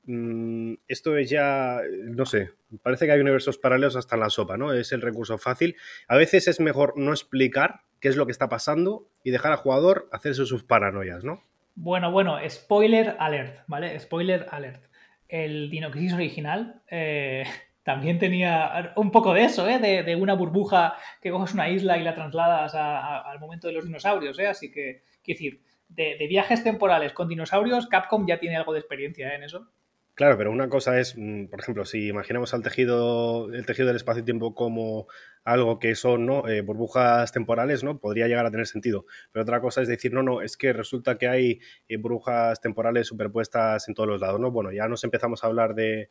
Mm, 0.05 0.77
esto 0.88 1.19
es 1.19 1.29
ya, 1.29 1.83
no 2.05 2.25
sé, 2.25 2.53
parece 2.83 3.05
que 3.05 3.12
hay 3.12 3.21
universos 3.21 3.59
paralelos 3.59 3.95
hasta 3.95 4.17
en 4.17 4.21
la 4.21 4.31
sopa, 4.31 4.57
¿no? 4.57 4.73
Es 4.73 4.91
el 4.93 5.03
recurso 5.03 5.37
fácil. 5.37 5.77
A 6.09 6.17
veces 6.17 6.49
es 6.49 6.61
mejor 6.61 6.95
no 6.97 7.11
explicar 7.11 7.83
qué 8.01 8.09
es 8.09 8.17
lo 8.17 8.25
que 8.25 8.33
está 8.33 8.49
pasando 8.49 9.07
y 9.23 9.33
dejar 9.33 9.53
al 9.53 9.59
jugador 9.59 10.09
hacerse 10.12 10.47
sus 10.47 10.65
paranoias, 10.65 11.25
¿no? 11.25 11.45
Bueno, 11.75 12.11
bueno, 12.11 12.38
spoiler 12.49 13.17
alert, 13.19 13.65
¿vale? 13.67 14.01
Spoiler 14.01 14.47
alert. 14.51 14.92
El 15.33 15.71
Dino 15.71 15.90
Crisis 15.90 16.12
original 16.12 16.83
también 17.83 18.18
tenía 18.18 18.92
un 18.97 19.11
poco 19.11 19.35
de 19.35 19.45
eso, 19.45 19.68
¿eh? 19.68 19.79
de, 19.79 20.16
una 20.16 20.35
burbuja 20.35 20.97
que 21.21 21.31
coges 21.31 21.55
una 21.55 21.68
isla 21.68 21.99
y 21.99 22.05
la 22.05 22.14
trasladas 22.14 22.75
al 22.75 23.40
momento 23.40 23.66
de 23.66 23.75
los 23.75 23.85
dinosaurios. 23.85 24.38
¿eh? 24.38 24.47
Así 24.47 24.71
que, 24.71 25.03
quiero 25.23 25.38
decir, 25.38 25.62
de, 25.88 26.27
viajes 26.29 26.62
temporales 26.62 27.12
con 27.12 27.29
dinosaurios, 27.29 27.88
Capcom 27.88 28.27
ya 28.27 28.38
tiene 28.38 28.57
algo 28.57 28.73
de 28.73 28.79
experiencia 28.79 29.33
¿eh? 29.33 29.37
en 29.37 29.42
eso. 29.45 29.68
Claro, 30.14 30.37
pero 30.37 30.51
una 30.51 30.68
cosa 30.68 31.01
es, 31.01 31.14
mm, 31.16 31.46
por 31.46 31.61
ejemplo, 31.61 31.85
si 31.87 32.09
imaginamos 32.09 32.53
al 32.53 32.62
tejido, 32.62 33.51
el 33.53 33.64
tejido 33.64 33.87
del 33.88 33.96
espacio-tiempo 33.96 34.55
como 34.55 35.07
algo 35.42 35.79
que 35.79 35.94
son 35.94 36.27
¿no? 36.27 36.46
Eh, 36.48 36.61
burbujas 36.61 37.33
temporales, 37.33 37.83
¿no? 37.83 37.98
Podría 37.98 38.29
llegar 38.29 38.44
a 38.44 38.51
tener 38.51 38.66
sentido. 38.66 39.07
Pero 39.33 39.42
otra 39.44 39.61
cosa 39.62 39.81
es 39.81 39.88
decir, 39.88 40.12
no, 40.12 40.22
no, 40.22 40.42
es 40.42 40.57
que 40.59 40.72
resulta 40.75 41.16
que 41.16 41.29
hay 41.29 41.61
eh, 41.88 41.96
burbujas 41.96 42.61
temporales 42.61 43.07
superpuestas 43.07 43.88
en 43.88 43.94
todos 43.94 44.09
los 44.09 44.20
lados, 44.20 44.38
¿no? 44.38 44.51
Bueno, 44.51 44.70
ya 44.70 44.87
nos 44.87 45.03
empezamos 45.05 45.42
a 45.44 45.46
hablar 45.46 45.75
de, 45.75 46.11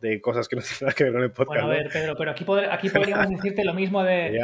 de 0.00 0.20
cosas 0.20 0.48
que 0.48 0.56
no 0.56 0.62
tienen 0.62 0.78
nada 0.80 0.92
que 0.92 1.04
ver 1.04 1.12
con 1.12 1.22
el 1.22 1.30
podcast. 1.30 1.48
Bueno, 1.48 1.66
a 1.66 1.68
ver, 1.68 1.90
Pedro, 1.92 2.16
pero 2.16 2.30
aquí, 2.30 2.44
aquí 2.70 2.88
podríamos 2.88 3.28
decirte 3.30 3.64
lo 3.64 3.74
mismo 3.74 4.02
de, 4.02 4.36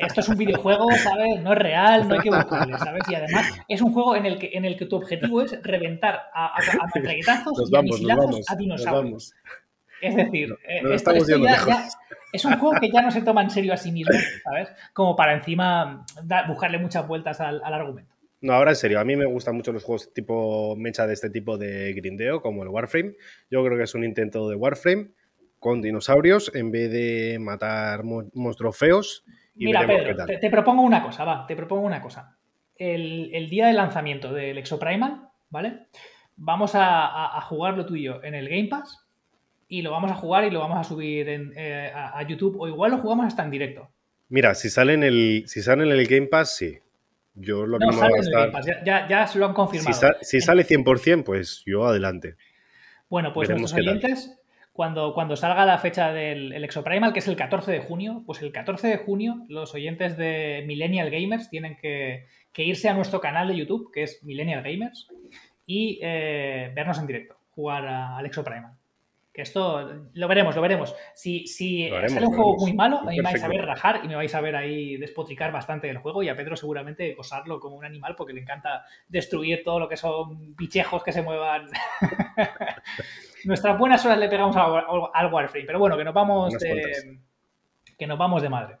esto 0.00 0.20
es 0.20 0.28
un 0.28 0.36
videojuego, 0.36 0.90
¿sabes? 0.92 1.40
No 1.42 1.52
es 1.52 1.58
real, 1.58 2.08
no 2.08 2.14
hay 2.14 2.20
que 2.20 2.30
buscarle, 2.30 2.78
¿sabes? 2.78 3.02
Y 3.08 3.14
además 3.14 3.50
es 3.66 3.80
un 3.80 3.92
juego 3.92 4.16
en 4.16 4.26
el 4.26 4.38
que, 4.38 4.50
en 4.52 4.64
el 4.64 4.76
que 4.76 4.86
tu 4.86 4.96
objetivo 4.96 5.42
es 5.42 5.60
reventar 5.62 6.30
a, 6.32 6.46
a, 6.46 6.58
a 6.58 6.60
y 6.98 7.76
a 7.76 7.82
misilazos 7.82 8.50
a 8.50 8.56
dinosaurios. 8.56 9.34
Es 10.00 10.14
decir, 10.14 10.56
eh, 10.68 10.82
esto, 10.92 11.12
ya, 11.12 11.88
es 12.32 12.44
un 12.44 12.56
juego 12.56 12.78
que 12.80 12.88
ya 12.88 13.02
no 13.02 13.10
se 13.10 13.22
toma 13.22 13.42
en 13.42 13.50
serio 13.50 13.72
a 13.72 13.76
sí 13.76 13.90
mismo, 13.90 14.14
¿sabes? 14.44 14.68
Como 14.92 15.16
para 15.16 15.34
encima 15.34 16.04
buscarle 16.46 16.78
muchas 16.78 17.06
vueltas 17.08 17.40
al 17.40 17.62
argumento. 17.64 18.17
No, 18.40 18.52
ahora 18.52 18.70
en 18.70 18.76
serio, 18.76 19.00
a 19.00 19.04
mí 19.04 19.16
me 19.16 19.26
gustan 19.26 19.56
mucho 19.56 19.72
los 19.72 19.82
juegos 19.82 20.12
tipo 20.14 20.76
mecha 20.76 21.06
de 21.06 21.14
este 21.14 21.30
tipo 21.30 21.58
de 21.58 21.92
grindeo, 21.94 22.40
como 22.40 22.62
el 22.62 22.68
Warframe. 22.68 23.14
Yo 23.50 23.64
creo 23.64 23.76
que 23.76 23.84
es 23.84 23.94
un 23.94 24.04
intento 24.04 24.48
de 24.48 24.54
Warframe 24.54 25.10
con 25.58 25.82
dinosaurios 25.82 26.52
en 26.54 26.70
vez 26.70 26.90
de 26.92 27.38
matar 27.40 28.04
monstruos 28.04 28.76
feos. 28.76 29.24
Mira, 29.54 29.86
Pedro, 29.86 30.24
te, 30.26 30.50
propongo 30.50 30.82
una 30.82 31.02
cosa, 31.02 31.24
va, 31.24 31.46
te 31.46 31.56
propongo 31.56 31.84
una 31.84 32.00
cosa. 32.00 32.36
El, 32.76 33.48
día 33.50 33.66
de 33.66 33.72
lanzamiento 33.72 34.32
del 34.32 34.56
Exoprimal, 34.58 35.28
¿vale? 35.50 35.88
Vamos 36.36 36.72
a, 36.74 37.40
jugarlo 37.42 37.84
tú 37.86 37.96
y 37.96 38.04
yo 38.04 38.22
en 38.22 38.36
el 38.36 38.48
Game 38.48 38.68
Pass 38.68 39.04
y 39.66 39.82
lo 39.82 39.90
vamos 39.90 40.12
a 40.12 40.14
jugar 40.14 40.44
y 40.44 40.50
lo 40.50 40.60
vamos 40.60 40.78
a 40.78 40.84
subir 40.84 41.28
eh, 41.28 41.92
a, 41.92 42.22
YouTube 42.22 42.56
o 42.60 42.68
igual 42.68 42.92
lo 42.92 42.98
jugamos 42.98 43.26
hasta 43.26 43.42
en 43.42 43.50
directo. 43.50 43.90
Mira, 44.28 44.54
si 44.54 44.70
sale 44.70 44.94
en 44.94 45.02
el, 45.02 45.44
si 45.46 45.60
sale 45.60 45.82
en 45.82 45.90
el 45.90 46.06
Game 46.06 46.28
Pass, 46.28 46.54
sí. 46.56 46.78
Yo 47.40 47.66
lo 47.66 47.78
no, 47.78 47.92
sale 47.92 48.14
Ya, 48.84 49.08
ya, 49.08 49.26
se 49.26 49.38
lo 49.38 49.46
han 49.46 49.54
confirmado. 49.54 50.14
Si, 50.22 50.40
sale 50.40 50.66
100%, 50.66 51.24
pues 51.24 51.62
yo 51.66 51.86
adelante. 51.86 52.36
Bueno, 53.08 53.32
pues 53.32 53.48
nuestros 53.48 53.74
oyentes, 53.74 54.38
cuando, 54.72 55.14
cuando 55.14 55.36
salga 55.36 55.64
la 55.64 55.78
fecha 55.78 56.12
del 56.12 56.64
Exoprimal, 56.64 57.12
que 57.12 57.20
es 57.20 57.28
el 57.28 57.36
14 57.36 57.70
de 57.70 57.80
junio, 57.80 58.22
pues 58.26 58.42
el 58.42 58.52
14 58.52 58.88
de 58.88 58.96
junio 58.98 59.44
los 59.48 59.74
oyentes 59.74 60.16
de 60.16 60.64
Millennial 60.66 61.10
Gamers 61.10 61.48
tienen 61.48 61.76
que, 61.76 62.26
irse 62.56 62.88
a 62.88 62.94
nuestro 62.94 63.20
canal 63.20 63.48
de 63.48 63.56
YouTube, 63.56 63.92
que 63.92 64.02
es 64.02 64.22
Millennial 64.24 64.62
Gamers, 64.62 65.06
y 65.64 66.00
eh, 66.02 66.72
vernos 66.74 66.98
en 66.98 67.06
directo, 67.06 67.38
jugar 67.50 67.86
al 67.86 68.26
Exoprimal 68.26 68.77
esto 69.42 70.08
lo 70.14 70.28
veremos, 70.28 70.56
lo 70.56 70.62
veremos. 70.62 70.94
Si, 71.14 71.46
si 71.46 71.88
sale 71.88 72.26
un 72.26 72.34
juego 72.34 72.56
muy 72.56 72.72
malo, 72.72 72.98
a 72.98 73.04
mí 73.04 73.16
me 73.16 73.22
vais 73.22 73.42
a 73.42 73.48
ver 73.48 73.64
rajar 73.64 74.00
y 74.04 74.08
me 74.08 74.16
vais 74.16 74.34
a 74.34 74.40
ver 74.40 74.56
ahí 74.56 74.96
despotricar 74.96 75.52
bastante 75.52 75.86
del 75.86 75.98
juego 75.98 76.22
y 76.22 76.28
a 76.28 76.36
Pedro 76.36 76.56
seguramente 76.56 77.14
gozarlo 77.14 77.60
como 77.60 77.76
un 77.76 77.84
animal 77.84 78.14
porque 78.16 78.32
le 78.32 78.40
encanta 78.40 78.84
destruir 79.08 79.62
todo 79.64 79.78
lo 79.78 79.88
que 79.88 79.96
son 79.96 80.56
bichejos 80.56 81.02
que 81.02 81.12
se 81.12 81.22
muevan. 81.22 81.66
Nuestras 83.44 83.78
buenas 83.78 84.04
horas 84.04 84.18
le 84.18 84.28
pegamos 84.28 84.56
al, 84.56 85.32
Warframe, 85.32 85.66
pero 85.66 85.78
bueno, 85.78 85.96
que 85.96 86.04
nos 86.04 86.14
vamos 86.14 86.58
de, 86.58 87.18
que 87.96 88.06
nos 88.06 88.18
vamos 88.18 88.42
de 88.42 88.48
madre. 88.48 88.78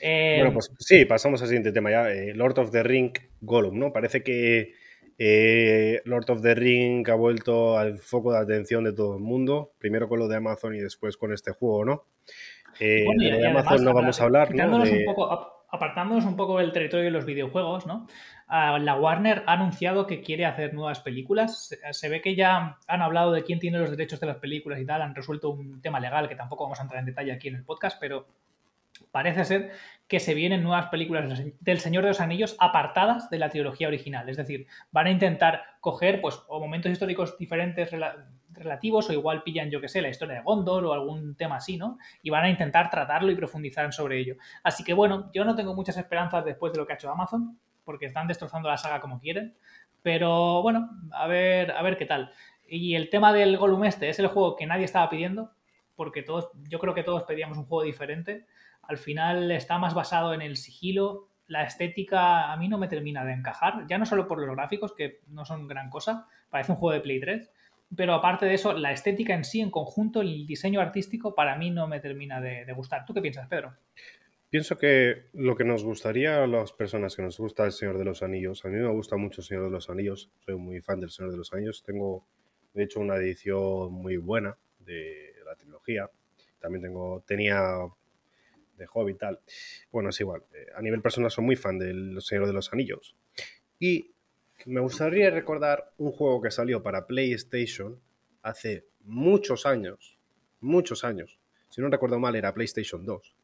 bueno, 0.00 0.52
pues 0.52 0.70
sí, 0.78 1.04
pasamos 1.04 1.42
al 1.42 1.48
siguiente 1.48 1.72
tema 1.72 1.90
ya. 1.90 2.10
Eh, 2.10 2.32
Lord 2.34 2.58
of 2.58 2.70
the 2.70 2.82
Ring 2.82 3.12
Gollum, 3.40 3.78
¿no? 3.78 3.92
Parece 3.92 4.22
que 4.22 4.77
eh, 5.18 6.00
Lord 6.04 6.30
of 6.30 6.42
the 6.42 6.54
Ring 6.54 7.08
ha 7.10 7.14
vuelto 7.14 7.76
al 7.76 7.98
foco 7.98 8.32
de 8.32 8.38
atención 8.38 8.84
de 8.84 8.92
todo 8.92 9.16
el 9.16 9.22
mundo, 9.22 9.72
primero 9.78 10.08
con 10.08 10.20
lo 10.20 10.28
de 10.28 10.36
Amazon 10.36 10.76
y 10.76 10.78
después 10.78 11.16
con 11.16 11.32
este 11.32 11.50
juego, 11.52 11.84
¿no? 11.84 12.04
Eh, 12.78 13.04
de 13.18 13.46
Amazon 13.46 13.84
no 13.84 13.92
vamos 13.92 14.20
a 14.20 14.24
hablar, 14.24 14.54
¿no? 14.54 14.82
Un 14.82 15.04
poco, 15.04 15.58
apartándonos 15.70 16.24
un 16.24 16.36
poco 16.36 16.58
del 16.58 16.72
territorio 16.72 17.06
de 17.06 17.10
los 17.10 17.24
videojuegos, 17.24 17.86
¿no? 17.86 18.06
Ah, 18.46 18.78
la 18.78 18.94
Warner 18.94 19.42
ha 19.46 19.54
anunciado 19.54 20.06
que 20.06 20.22
quiere 20.22 20.46
hacer 20.46 20.72
nuevas 20.72 21.00
películas. 21.00 21.76
Se, 21.90 22.08
ve 22.08 22.20
que 22.22 22.34
ya 22.34 22.78
han 22.86 23.02
hablado 23.02 23.32
de 23.32 23.42
quién 23.42 23.58
tiene 23.58 23.78
los 23.78 23.90
derechos 23.90 24.20
de 24.20 24.26
las 24.26 24.36
películas 24.36 24.80
y 24.80 24.86
tal, 24.86 25.02
han 25.02 25.14
resuelto 25.14 25.50
un 25.50 25.82
tema 25.82 26.00
legal 26.00 26.28
que 26.28 26.36
tampoco 26.36 26.64
vamos 26.64 26.78
a 26.78 26.82
entrar 26.82 27.00
en 27.00 27.06
detalle 27.06 27.32
aquí 27.32 27.48
en 27.48 27.56
el 27.56 27.64
podcast, 27.64 27.98
pero 28.00 28.26
parece 29.10 29.44
ser 29.44 29.72
que 30.06 30.20
se 30.20 30.34
vienen 30.34 30.62
nuevas 30.62 30.86
películas 30.86 31.42
del 31.60 31.80
Señor 31.80 32.02
de 32.02 32.08
los 32.08 32.20
Anillos 32.20 32.56
apartadas 32.58 33.28
de 33.28 33.38
la 33.38 33.50
trilogía 33.50 33.88
original. 33.88 34.28
Es 34.28 34.38
decir, 34.38 34.66
van 34.90 35.06
a 35.06 35.10
intentar 35.10 35.62
coger 35.80 36.20
pues, 36.22 36.40
o 36.48 36.60
momentos 36.60 36.90
históricos 36.90 37.36
diferentes 37.38 37.90
relativos 38.52 39.10
o 39.10 39.12
igual 39.12 39.42
pillan, 39.42 39.70
yo 39.70 39.82
que 39.82 39.88
sé, 39.88 40.00
la 40.00 40.08
historia 40.08 40.36
de 40.36 40.42
Gondor 40.42 40.86
o 40.86 40.94
algún 40.94 41.36
tema 41.36 41.56
así, 41.56 41.76
¿no? 41.76 41.98
Y 42.22 42.30
van 42.30 42.44
a 42.44 42.50
intentar 42.50 42.88
tratarlo 42.88 43.30
y 43.30 43.36
profundizar 43.36 43.92
sobre 43.92 44.18
ello. 44.18 44.36
Así 44.62 44.82
que 44.82 44.94
bueno, 44.94 45.30
yo 45.34 45.44
no 45.44 45.54
tengo 45.54 45.74
muchas 45.74 45.98
esperanzas 45.98 46.44
después 46.44 46.72
de 46.72 46.78
lo 46.78 46.86
que 46.86 46.94
ha 46.94 46.96
hecho 46.96 47.10
Amazon, 47.10 47.58
porque 47.84 48.06
están 48.06 48.26
destrozando 48.26 48.68
la 48.68 48.78
saga 48.78 49.00
como 49.00 49.20
quieren. 49.20 49.56
Pero 50.02 50.62
bueno, 50.62 50.88
a 51.12 51.26
ver, 51.26 51.72
a 51.72 51.82
ver 51.82 51.98
qué 51.98 52.06
tal. 52.06 52.32
Y 52.66 52.94
el 52.94 53.10
tema 53.10 53.32
del 53.32 53.58
Gollum 53.58 53.84
este 53.84 54.08
es 54.08 54.18
el 54.18 54.28
juego 54.28 54.56
que 54.56 54.66
nadie 54.66 54.84
estaba 54.84 55.10
pidiendo, 55.10 55.52
porque 55.96 56.22
todos, 56.22 56.50
yo 56.68 56.78
creo 56.78 56.94
que 56.94 57.02
todos 57.02 57.24
pedíamos 57.24 57.58
un 57.58 57.66
juego 57.66 57.82
diferente 57.82 58.46
al 58.88 58.96
final 58.98 59.50
está 59.52 59.78
más 59.78 59.94
basado 59.94 60.34
en 60.34 60.42
el 60.42 60.56
sigilo. 60.56 61.28
La 61.46 61.62
estética 61.62 62.52
a 62.52 62.56
mí 62.56 62.68
no 62.68 62.78
me 62.78 62.88
termina 62.88 63.24
de 63.24 63.32
encajar, 63.32 63.86
ya 63.86 63.98
no 63.98 64.06
solo 64.06 64.26
por 64.26 64.44
los 64.44 64.56
gráficos, 64.56 64.94
que 64.94 65.20
no 65.28 65.44
son 65.44 65.68
gran 65.68 65.88
cosa, 65.88 66.26
parece 66.50 66.72
un 66.72 66.78
juego 66.78 66.94
de 66.94 67.00
Play 67.00 67.20
3, 67.20 67.50
pero 67.96 68.12
aparte 68.12 68.46
de 68.46 68.54
eso, 68.54 68.72
la 68.74 68.92
estética 68.92 69.34
en 69.34 69.44
sí, 69.44 69.60
en 69.60 69.70
conjunto, 69.70 70.20
el 70.20 70.46
diseño 70.46 70.80
artístico, 70.80 71.34
para 71.34 71.56
mí 71.56 71.70
no 71.70 71.86
me 71.86 72.00
termina 72.00 72.40
de, 72.40 72.70
gustar. 72.74 73.06
¿Tú 73.06 73.14
qué 73.14 73.22
piensas, 73.22 73.48
Pedro? 73.48 73.74
Pienso 74.50 74.76
que 74.76 75.26
lo 75.34 75.56
que 75.56 75.64
nos 75.64 75.84
gustaría 75.84 76.42
a 76.42 76.46
las 76.46 76.72
personas 76.72 77.14
que 77.16 77.22
nos 77.22 77.38
gusta 77.38 77.64
el 77.64 77.72
Señor 77.72 77.98
de 77.98 78.04
los 78.04 78.22
Anillos, 78.22 78.64
a 78.64 78.68
mí 78.68 78.76
me 78.76 78.88
gusta 78.88 79.16
mucho 79.16 79.42
el 79.42 79.46
Señor 79.46 79.64
de 79.64 79.70
los 79.70 79.90
Anillos, 79.90 80.30
soy 80.44 80.56
muy 80.56 80.80
fan 80.80 81.00
del 81.00 81.10
Señor 81.10 81.32
de 81.32 81.38
los 81.38 81.52
Anillos, 81.52 81.82
tengo 81.82 82.26
de 82.72 82.84
hecho 82.84 83.00
una 83.00 83.16
edición 83.16 83.92
muy 83.92 84.16
buena 84.16 84.56
de 84.78 85.34
la 85.44 85.54
trilogía, 85.54 86.10
también 86.58 86.82
tengo, 86.82 87.22
tenía 87.26 87.60
de 88.78 88.86
Hobbit 88.92 89.16
y 89.16 89.18
tal. 89.18 89.40
Bueno, 89.90 90.10
es 90.10 90.20
igual. 90.20 90.42
Eh, 90.54 90.66
a 90.74 90.80
nivel 90.80 91.02
personal 91.02 91.30
soy 91.30 91.44
muy 91.44 91.56
fan 91.56 91.78
del 91.78 92.20
Señor 92.20 92.46
de 92.46 92.52
los 92.52 92.72
Anillos. 92.72 93.14
Y 93.78 94.12
me 94.66 94.80
gustaría 94.80 95.30
recordar 95.30 95.92
un 95.98 96.12
juego 96.12 96.40
que 96.40 96.50
salió 96.50 96.82
para 96.82 97.06
PlayStation 97.06 98.00
hace 98.42 98.86
muchos 99.04 99.66
años, 99.66 100.18
muchos 100.60 101.04
años. 101.04 101.38
Si 101.70 101.80
no 101.80 101.88
recuerdo 101.88 102.18
mal, 102.18 102.34
era 102.34 102.54
PlayStation 102.54 103.04
2. 103.04 103.34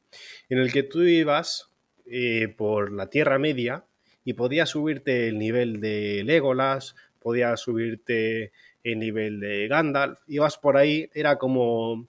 En 0.49 0.59
el 0.59 0.73
que 0.73 0.83
tú 0.83 1.03
ibas 1.03 1.71
eh, 2.07 2.49
por 2.49 2.93
la 2.93 3.11
Tierra 3.11 3.39
Media 3.39 3.85
y 4.25 4.35
podías 4.35 4.71
subirte 4.71 5.29
el 5.29 5.39
nivel 5.39 5.81
de 5.81 6.23
Legolas, 6.25 6.97
podías 7.21 7.61
subirte 7.61 8.53
el 8.83 8.99
nivel 8.99 9.41
de 9.41 9.69
Gandalf, 9.69 10.21
ibas 10.27 10.59
por 10.59 10.77
ahí, 10.77 11.11
era 11.15 11.39
como 11.39 12.07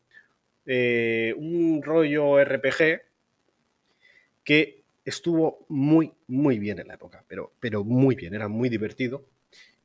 eh, 0.65 1.33
un 1.37 1.81
rollo 1.81 2.43
RPG 2.43 3.01
que 4.45 4.85
estuvo 5.03 5.65
muy, 5.67 6.13
muy 6.27 6.59
bien 6.59 6.79
en 6.79 6.87
la 6.87 6.93
época, 6.93 7.25
pero, 7.27 7.51
pero 7.59 7.83
muy 7.83 8.15
bien, 8.15 8.33
era 8.33 8.47
muy 8.47 8.69
divertido. 8.69 9.25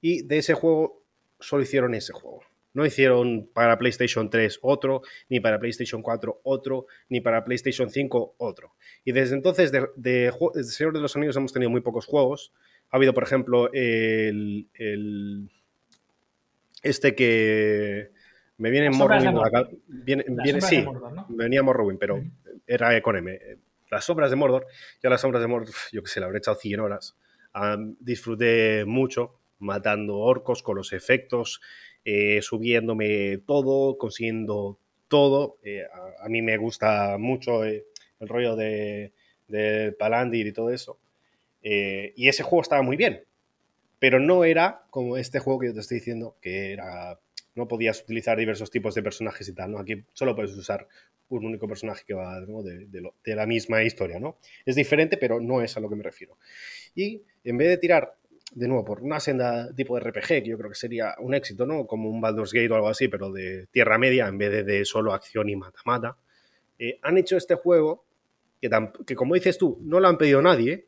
Y 0.00 0.22
de 0.22 0.38
ese 0.38 0.54
juego 0.54 1.02
solo 1.40 1.62
hicieron 1.62 1.94
ese 1.94 2.12
juego. 2.12 2.42
No 2.72 2.86
hicieron 2.86 3.50
para 3.52 3.78
PlayStation 3.78 4.30
3 4.30 4.60
otro, 4.62 5.02
ni 5.28 5.40
para 5.40 5.58
PlayStation 5.58 6.02
4 6.02 6.42
otro, 6.44 6.86
ni 7.08 7.20
para 7.20 7.44
PlayStation 7.44 7.90
5 7.90 8.34
otro. 8.38 8.74
Y 9.04 9.10
desde 9.10 9.34
entonces, 9.34 9.72
de, 9.72 9.88
de, 9.96 10.32
Señor 10.62 10.92
de 10.92 11.00
los 11.00 11.16
Anillos 11.16 11.36
hemos 11.36 11.52
tenido 11.52 11.68
muy 11.68 11.80
pocos 11.80 12.06
juegos. 12.06 12.52
Ha 12.90 12.96
habido, 12.96 13.12
por 13.12 13.24
ejemplo, 13.24 13.72
el, 13.72 14.68
este 16.82 17.14
que 17.16 18.10
me 18.56 18.70
viene 18.70 18.90
Morrowind. 18.90 19.36
Viene, 19.88 20.24
viene, 20.44 20.60
sí, 20.60 20.84
me 21.28 21.44
venía 21.44 21.62
Morrowind, 21.64 21.98
pero 21.98 22.22
era 22.66 23.00
con 23.02 23.16
M 23.16 23.38
las 23.90 24.04
sombras 24.04 24.30
de 24.30 24.36
Mordor. 24.36 24.66
Yo 25.02 25.10
las 25.10 25.20
sombras 25.20 25.42
de 25.42 25.48
Mordor, 25.48 25.74
yo 25.92 26.02
que 26.02 26.08
sé, 26.08 26.20
la 26.20 26.26
habré 26.26 26.38
echado 26.38 26.56
100 26.56 26.80
horas. 26.80 27.16
disfruté 28.00 28.84
mucho 28.86 29.40
matando 29.58 30.18
orcos 30.18 30.62
con 30.62 30.76
los 30.76 30.92
efectos, 30.92 31.60
eh, 32.04 32.40
subiendo,me 32.42 33.38
todo, 33.38 33.98
consiguiendo 33.98 34.78
todo. 35.08 35.58
Eh, 35.62 35.84
a, 36.22 36.28
mí 36.28 36.42
me 36.42 36.56
gusta 36.56 37.16
mucho 37.18 37.64
eh, 37.64 37.86
el 38.20 38.28
rollo 38.28 38.56
de, 38.56 39.12
de, 39.48 39.92
Palandir 39.98 40.46
y 40.46 40.52
todo 40.52 40.70
eso. 40.70 40.98
y 41.62 42.28
ese 42.28 42.42
juego 42.42 42.62
estaba 42.62 42.82
muy 42.82 42.96
bien, 42.96 43.24
pero 43.98 44.18
no 44.18 44.44
era 44.44 44.84
como 44.90 45.18
este 45.18 45.40
juego 45.40 45.60
que 45.60 45.66
yo 45.68 45.74
te 45.74 45.80
estoy 45.80 45.98
diciendo, 45.98 46.36
que 46.40 46.72
era 46.72 47.18
no 47.54 47.68
podías 47.68 48.02
utilizar 48.02 48.38
diversos 48.38 48.70
tipos 48.70 48.94
de 48.94 49.02
personajes 49.02 49.48
y 49.48 49.54
tal, 49.54 49.72
¿no? 49.72 49.78
Aquí 49.78 50.04
solo 50.12 50.34
puedes 50.34 50.52
usar 50.52 50.86
un 51.28 51.44
único 51.44 51.68
personaje 51.68 52.04
que 52.06 52.14
va 52.14 52.40
de, 52.40 52.86
de, 52.86 53.34
la 53.36 53.46
misma 53.46 53.82
historia, 53.82 54.18
¿no? 54.18 54.38
Es 54.64 54.74
diferente, 54.74 55.16
pero 55.16 55.40
no 55.40 55.62
es 55.62 55.76
a 55.76 55.80
lo 55.80 55.88
que 55.88 55.96
me 55.96 56.02
refiero. 56.02 56.38
Y 56.94 57.22
en 57.44 57.56
vez 57.56 57.68
de 57.68 57.76
tirar, 57.78 58.14
de 58.52 58.66
nuevo, 58.66 58.84
por 58.84 59.02
una 59.02 59.20
senda 59.20 59.72
tipo 59.74 59.96
de 59.96 60.10
RPG, 60.10 60.26
que 60.26 60.48
yo 60.48 60.58
creo 60.58 60.70
que 60.70 60.76
sería 60.76 61.14
un 61.18 61.34
éxito, 61.34 61.66
¿no? 61.66 61.86
Como 61.86 62.10
un 62.10 62.20
Baldur's 62.20 62.52
Gate 62.52 62.70
o 62.70 62.74
algo 62.74 62.88
así, 62.88 63.08
pero 63.08 63.30
de 63.30 63.66
Tierra 63.70 63.96
Media, 63.98 64.26
en 64.26 64.38
vez 64.38 64.66
de, 64.66 64.84
solo 64.84 65.12
acción 65.12 65.48
y 65.48 65.56
mata-mata, 65.56 66.16
eh, 66.78 66.98
han 67.02 67.16
hecho 67.16 67.36
este 67.36 67.54
juego 67.54 68.04
que, 68.60 68.70
que, 69.06 69.14
como 69.14 69.34
dices 69.34 69.56
tú, 69.56 69.78
no 69.82 70.00
lo 70.00 70.08
han 70.08 70.18
pedido 70.18 70.42
nadie. 70.42 70.86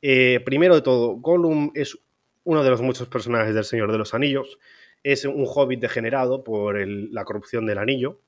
Eh, 0.00 0.40
primero 0.44 0.74
de 0.74 0.82
todo, 0.82 1.16
Gollum 1.16 1.72
es 1.74 1.98
uno 2.44 2.62
de 2.62 2.70
los 2.70 2.82
muchos 2.82 3.08
personajes 3.08 3.54
del 3.54 3.64
Señor 3.64 3.90
de 3.90 3.98
los 3.98 4.14
Anillos. 4.14 4.58
Es 5.02 5.24
un 5.24 5.44
hobbit 5.46 5.80
degenerado 5.80 6.44
por 6.44 6.86
la 6.86 7.24
corrupción 7.24 7.66
del 7.66 7.78
anillo 7.78 8.20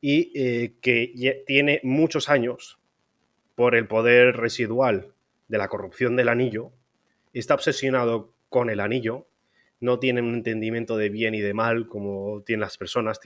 y 0.00 0.32
eh, 0.34 0.74
que 0.80 1.44
tiene 1.46 1.80
muchos 1.82 2.28
años 2.28 2.78
por 3.54 3.74
el 3.74 3.86
poder 3.86 4.36
residual 4.36 5.12
de 5.48 5.58
la 5.58 5.68
corrupción 5.68 6.16
del 6.16 6.28
anillo, 6.28 6.72
está 7.32 7.54
obsesionado 7.54 8.32
con 8.48 8.70
el 8.70 8.80
anillo, 8.80 9.26
no 9.80 9.98
tiene 9.98 10.20
un 10.20 10.34
entendimiento 10.34 10.96
de 10.96 11.08
bien 11.08 11.34
y 11.34 11.40
de 11.40 11.54
mal 11.54 11.86
como 11.88 12.42
tienen 12.42 12.60
las 12.60 12.78
personas, 12.78 13.20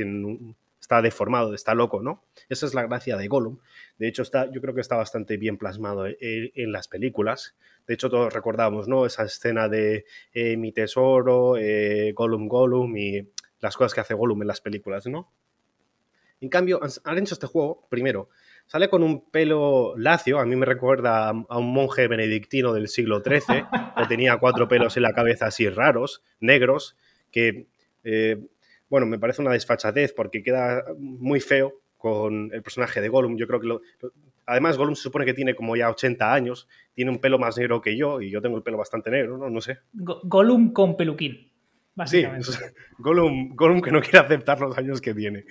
está 0.81 1.03
deformado, 1.03 1.55
está 1.55 1.75
loco, 1.75 2.03
¿no? 2.03 2.25
Esa 2.49 2.67
es 2.67 2.75
la 2.75 2.87
gracia 2.87 3.17
de 3.17 3.29
Gollum. 3.29 3.59
De 3.99 4.09
hecho, 4.09 4.23
está, 4.23 4.51
yo 4.51 4.61
creo 4.61 4.75
que 4.75 4.81
está 4.81 4.97
bastante 4.97 5.37
bien 5.37 5.57
plasmado 5.57 6.07
en, 6.07 6.73
las 6.73 6.89
películas. 6.89 7.57
De 7.87 7.95
hecho, 7.95 8.11
todos 8.11 8.33
recordamos, 8.33 8.89
¿no? 8.89 9.07
Esa 9.07 9.25
escena 9.25 9.69
de 9.69 10.05
eh, 10.33 10.57
mi 10.57 10.73
tesoro, 10.73 11.57
eh, 11.57 12.13
Gollum, 12.13 12.49
Gollum 12.49 12.97
y 12.97 13.27
las 13.61 13.77
cosas 13.77 13.95
que 13.95 14.01
hace 14.01 14.15
Gollum 14.15 14.43
en 14.43 14.49
las 14.49 14.61
películas, 14.61 15.07
¿no? 15.07 15.33
En 16.41 16.51
cambio, 16.51 16.81
han 17.05 17.19
hecho 17.19 17.33
este 17.33 17.47
juego, 17.47 17.87
primero, 17.89 18.29
sale 18.67 18.91
con 18.91 19.03
un 19.03 19.31
pelo 19.31 19.95
lacio, 19.97 20.39
a 20.39 20.45
mí 20.45 20.55
me 20.55 20.67
recuerda 20.67 21.29
a 21.29 21.59
un 21.59 21.73
monje 21.73 22.09
benedictino 22.09 22.75
del 22.75 22.89
siglo 22.89 23.23
XIII, 23.25 23.65
que 23.97 24.07
tenía 24.07 24.37
cuatro 24.37 24.69
pelos 24.69 24.99
en 24.99 25.05
la 25.05 25.15
cabeza 25.15 25.47
así 25.47 25.67
raros, 25.71 26.23
negros, 26.39 26.97
que, 27.31 27.69
eh, 28.05 28.39
bueno, 28.91 29.07
me 29.07 29.19
parece 29.19 29.41
una 29.41 29.53
desfachatez 29.53 30.13
porque 30.13 30.43
queda 30.43 30.85
muy 30.99 31.41
feo 31.41 31.81
con 31.97 32.51
el 32.53 32.63
personaje 32.63 33.01
de 33.01 33.09
Gollum. 33.09 33.37
Yo 33.37 33.47
creo 33.47 33.61
que 33.61 34.11
además 34.47 34.77
Gollum 34.77 34.95
se 34.95 35.03
supone 35.03 35.25
que 35.25 35.35
tiene 35.35 35.55
como 35.55 35.77
ya 35.77 35.91
80 35.91 36.33
años, 36.33 36.69
tiene 36.95 37.11
un 37.11 37.19
pelo 37.19 37.39
más 37.39 37.57
negro 37.59 37.81
que 37.81 37.97
yo 37.97 38.21
y 38.21 38.31
yo 38.31 38.41
tengo 38.41 38.57
el 38.57 38.63
pelo 38.63 38.79
bastante 38.79 39.11
negro, 39.11 39.39
no, 39.39 39.51
no 39.51 39.61
sé. 39.61 39.79
Gollum 39.93 40.73
con 40.73 40.97
peluquín. 40.97 41.53
Básicamente. 41.95 42.47
Sí, 42.47 42.59
Gollum, 42.99 43.57
Gollum 43.57 43.81
que 43.81 43.91
no 43.91 44.01
quiere 44.01 44.19
aceptar 44.19 44.61
los 44.61 44.77
años 44.77 45.01
que 45.01 45.15
tiene. 45.15 45.47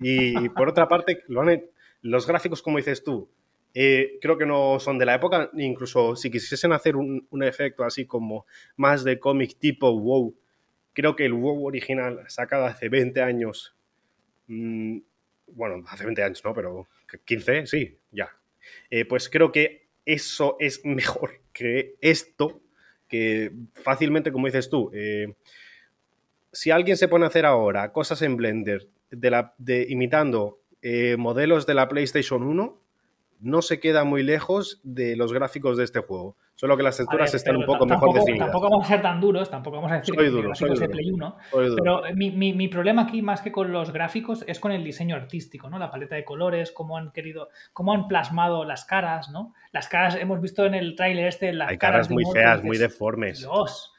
Y 0.00 0.48
por 0.50 0.68
otra 0.68 0.88
parte, 0.88 1.24
los 2.02 2.26
gráficos, 2.26 2.62
como 2.62 2.78
dices 2.78 3.04
tú, 3.04 3.28
eh, 3.74 4.18
creo 4.20 4.36
que 4.36 4.46
no 4.46 4.80
son 4.80 4.98
de 4.98 5.06
la 5.06 5.14
época, 5.14 5.50
incluso 5.54 6.16
si 6.16 6.30
quisiesen 6.30 6.72
hacer 6.72 6.96
un, 6.96 7.26
efecto 7.42 7.84
así 7.84 8.06
como 8.06 8.46
más 8.76 9.04
de 9.04 9.20
cómic 9.20 9.58
tipo 9.58 9.92
WoW, 9.92 10.34
creo 10.92 11.14
que 11.14 11.26
el 11.26 11.34
WoW 11.34 11.66
original 11.66 12.24
sacado 12.28 12.64
hace 12.64 12.88
20 12.88 13.22
años, 13.22 13.76
mm, 14.48 14.98
bueno, 15.54 15.84
hace 15.88 16.04
20 16.04 16.22
años, 16.22 16.42
¿no? 16.44 16.54
Pero 16.54 16.88
15, 17.24 17.66
sí, 17.66 17.98
ya. 18.10 18.30
Eh, 18.90 19.04
pues 19.04 19.28
creo 19.28 19.52
que 19.52 19.88
eso 20.04 20.56
es 20.60 20.80
mejor 20.84 21.40
que 21.52 21.96
esto, 22.00 22.60
que 23.08 23.52
fácilmente, 23.74 24.32
como 24.32 24.46
dices 24.46 24.70
tú, 24.70 24.90
eh, 24.94 25.34
si 26.52 26.70
alguien 26.70 26.96
se 26.96 27.08
pone 27.08 27.24
a 27.24 27.28
hacer 27.28 27.46
ahora 27.46 27.92
cosas 27.92 28.22
en 28.22 28.36
Blender 28.36 28.88
de 29.10 29.86
imitando 29.88 30.60
eh, 30.82 31.16
modelos 31.16 31.66
de 31.66 31.74
la 31.74 31.88
PlayStation 31.88 32.42
1, 32.42 32.80
no 33.40 33.62
se 33.62 33.80
queda 33.80 34.04
muy 34.04 34.22
lejos 34.22 34.80
de 34.82 35.16
los 35.16 35.32
gráficos 35.32 35.76
de 35.76 35.84
este 35.84 36.00
juego. 36.00 36.36
Solo 36.60 36.76
que 36.76 36.82
las 36.82 36.98
texturas 36.98 37.32
están 37.32 37.56
un 37.56 37.64
poco 37.64 37.86
mejor 37.86 38.12
definidas. 38.12 38.48
Tampoco 38.48 38.68
vamos 38.68 38.84
a 38.84 38.88
ser 38.88 39.00
tan 39.00 39.18
duros, 39.18 39.48
tampoco 39.48 39.76
vamos 39.76 39.92
a 39.92 39.94
decir 39.94 40.14
que 40.14 40.24
duro, 40.26 40.54
soy 40.54 40.78
de 40.78 40.90
Play 40.90 41.10
1. 41.10 41.36
Pero 41.50 42.02
mi, 42.14 42.32
mi, 42.32 42.52
mi, 42.52 42.68
problema 42.68 43.04
aquí, 43.04 43.22
más 43.22 43.40
que 43.40 43.50
con 43.50 43.72
los 43.72 43.94
gráficos, 43.94 44.44
es 44.46 44.60
con 44.60 44.70
el 44.70 44.84
diseño 44.84 45.16
artístico, 45.16 45.70
¿no? 45.70 45.78
La 45.78 45.90
paleta 45.90 46.16
de 46.16 46.24
colores, 46.26 46.70
cómo 46.70 46.98
han 46.98 47.12
querido, 47.12 47.48
cómo 47.72 47.94
han 47.94 48.08
plasmado 48.08 48.66
las 48.66 48.84
caras, 48.84 49.30
¿no? 49.30 49.54
Las 49.72 49.88
caras, 49.88 50.16
hemos 50.16 50.38
visto 50.42 50.66
en 50.66 50.74
el 50.74 50.96
tráiler 50.96 51.28
este, 51.28 51.50
las 51.54 51.70
Hay 51.70 51.78
caras, 51.78 52.10
muy 52.10 52.24
feas, 52.30 52.62
muy 52.62 52.76
deformes. 52.76 53.38
Dios 53.38 53.89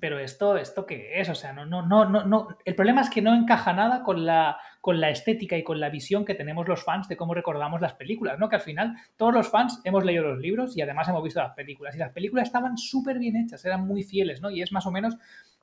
pero 0.00 0.18
esto, 0.18 0.56
¿esto 0.56 0.86
qué 0.86 1.20
es? 1.20 1.28
O 1.28 1.34
sea, 1.34 1.52
no, 1.52 1.64
no, 1.66 1.82
no, 1.82 2.04
no. 2.24 2.48
El 2.64 2.74
problema 2.74 3.00
es 3.00 3.10
que 3.10 3.22
no 3.22 3.34
encaja 3.34 3.72
nada 3.72 4.02
con 4.02 4.26
la, 4.26 4.58
con 4.80 5.00
la 5.00 5.10
estética 5.10 5.56
y 5.56 5.64
con 5.64 5.80
la 5.80 5.90
visión 5.90 6.24
que 6.24 6.34
tenemos 6.34 6.68
los 6.68 6.84
fans 6.84 7.08
de 7.08 7.16
cómo 7.16 7.34
recordamos 7.34 7.80
las 7.80 7.94
películas, 7.94 8.38
¿no? 8.38 8.48
Que 8.48 8.56
al 8.56 8.62
final 8.62 8.96
todos 9.16 9.32
los 9.32 9.48
fans 9.48 9.80
hemos 9.84 10.04
leído 10.04 10.24
los 10.24 10.38
libros 10.38 10.76
y 10.76 10.82
además 10.82 11.08
hemos 11.08 11.22
visto 11.22 11.40
las 11.40 11.54
películas. 11.54 11.94
Y 11.94 11.98
las 11.98 12.12
películas 12.12 12.48
estaban 12.48 12.76
súper 12.76 13.18
bien 13.18 13.36
hechas, 13.36 13.64
eran 13.64 13.86
muy 13.86 14.02
fieles, 14.02 14.42
¿no? 14.42 14.50
Y 14.50 14.62
es 14.62 14.72
más 14.72 14.86
o 14.86 14.90
menos 14.90 15.16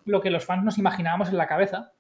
lo 0.06 0.22
que 0.22 0.32
los 0.32 0.46
fans 0.46 0.64
nos 0.64 0.78
imaginábamos 0.78 1.30
en 1.30 1.38
la 1.38 1.48
cabeza 1.48 1.92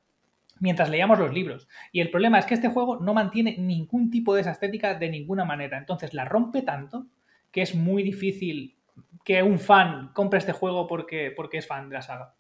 mientras 0.60 0.90
leíamos 0.90 1.20
los 1.20 1.34
libros. 1.34 1.68
Y 1.92 2.02
el 2.02 2.10
problema 2.10 2.40
es 2.40 2.46
que 2.46 2.54
este 2.54 2.70
juego 2.70 3.00
no 3.00 3.14
mantiene 3.14 3.58
ningún 3.58 4.10
tipo 4.10 4.34
de 4.34 4.42
esa 4.42 4.52
estética 4.52 4.96
de 4.96 5.10
ninguna 5.10 5.46
manera. 5.46 5.78
Entonces 5.78 6.14
la 6.14 6.26
rompe 6.26 6.62
tanto 6.62 7.08
que 7.52 7.62
es 7.62 7.76
muy 7.76 8.02
difícil 8.04 8.76
que 9.24 9.44
un 9.44 9.60
fan 9.60 10.12
compre 10.14 10.40
este 10.40 10.52
juego 10.52 10.88
porque, 10.88 11.32
porque 11.36 11.58
es 11.58 11.68
fan 11.68 11.90
de 11.90 11.96
la 11.96 12.02
saga. 12.02 12.36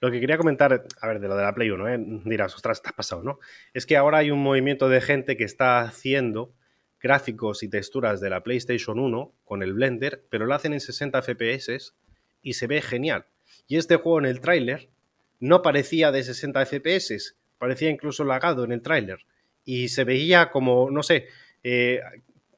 Lo 0.00 0.10
que 0.10 0.20
quería 0.20 0.36
comentar, 0.36 0.84
a 1.00 1.06
ver, 1.06 1.20
de 1.20 1.28
lo 1.28 1.36
de 1.36 1.42
la 1.42 1.54
Play 1.54 1.70
1, 1.70 1.88
¿eh? 1.88 1.98
dirás, 2.24 2.54
ostras, 2.54 2.82
te 2.82 2.92
pasado, 2.92 3.22
¿no? 3.22 3.38
Es 3.72 3.86
que 3.86 3.96
ahora 3.96 4.18
hay 4.18 4.30
un 4.30 4.42
movimiento 4.42 4.88
de 4.88 5.00
gente 5.00 5.36
que 5.36 5.44
está 5.44 5.80
haciendo 5.80 6.52
gráficos 7.00 7.62
y 7.62 7.68
texturas 7.68 8.20
de 8.20 8.30
la 8.30 8.42
PlayStation 8.42 8.98
1 8.98 9.32
con 9.44 9.62
el 9.62 9.72
Blender, 9.72 10.24
pero 10.28 10.46
lo 10.46 10.54
hacen 10.54 10.72
en 10.72 10.80
60 10.80 11.22
FPS 11.22 11.94
y 12.42 12.54
se 12.54 12.66
ve 12.66 12.82
genial. 12.82 13.26
Y 13.68 13.76
este 13.76 13.96
juego 13.96 14.18
en 14.18 14.26
el 14.26 14.40
tráiler 14.40 14.90
no 15.38 15.62
parecía 15.62 16.12
de 16.12 16.22
60 16.22 16.66
FPS, 16.66 17.36
parecía 17.58 17.90
incluso 17.90 18.24
lagado 18.24 18.64
en 18.64 18.72
el 18.72 18.82
tráiler. 18.82 19.24
Y 19.64 19.88
se 19.88 20.04
veía 20.04 20.50
como, 20.50 20.90
no 20.90 21.02
sé, 21.02 21.28
eh, 21.62 22.00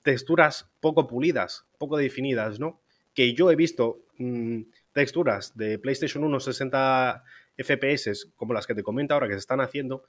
texturas 0.03 0.71
poco 0.81 1.07
pulidas, 1.07 1.67
poco 1.79 1.97
definidas, 1.97 2.59
¿no? 2.59 2.81
Que 3.15 3.35
yo 3.35 3.51
he 3.51 3.57
visto 3.57 4.01
mm, 4.19 4.63
texturas 4.93 5.57
de 5.57 5.79
PlayStation 5.79 6.25
1 6.25 6.41
60 6.41 7.25
FPS, 7.57 8.33
como 8.37 8.55
las 8.55 8.67
que 8.67 8.75
te 8.75 8.83
comento 8.83 9.15
ahora 9.15 9.29
que 9.29 9.35
se 9.35 9.41
están 9.41 9.61
haciendo, 9.61 10.05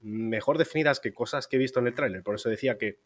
mejor 0.00 0.58
definidas 0.58 1.00
que 1.00 1.14
cosas 1.14 1.46
que 1.46 1.56
he 1.56 1.58
visto 1.58 1.80
en 1.80 1.86
el 1.86 1.94
tráiler. 1.94 2.22
Por 2.22 2.34
eso 2.34 2.48
decía 2.48 2.76
que, 2.78 2.98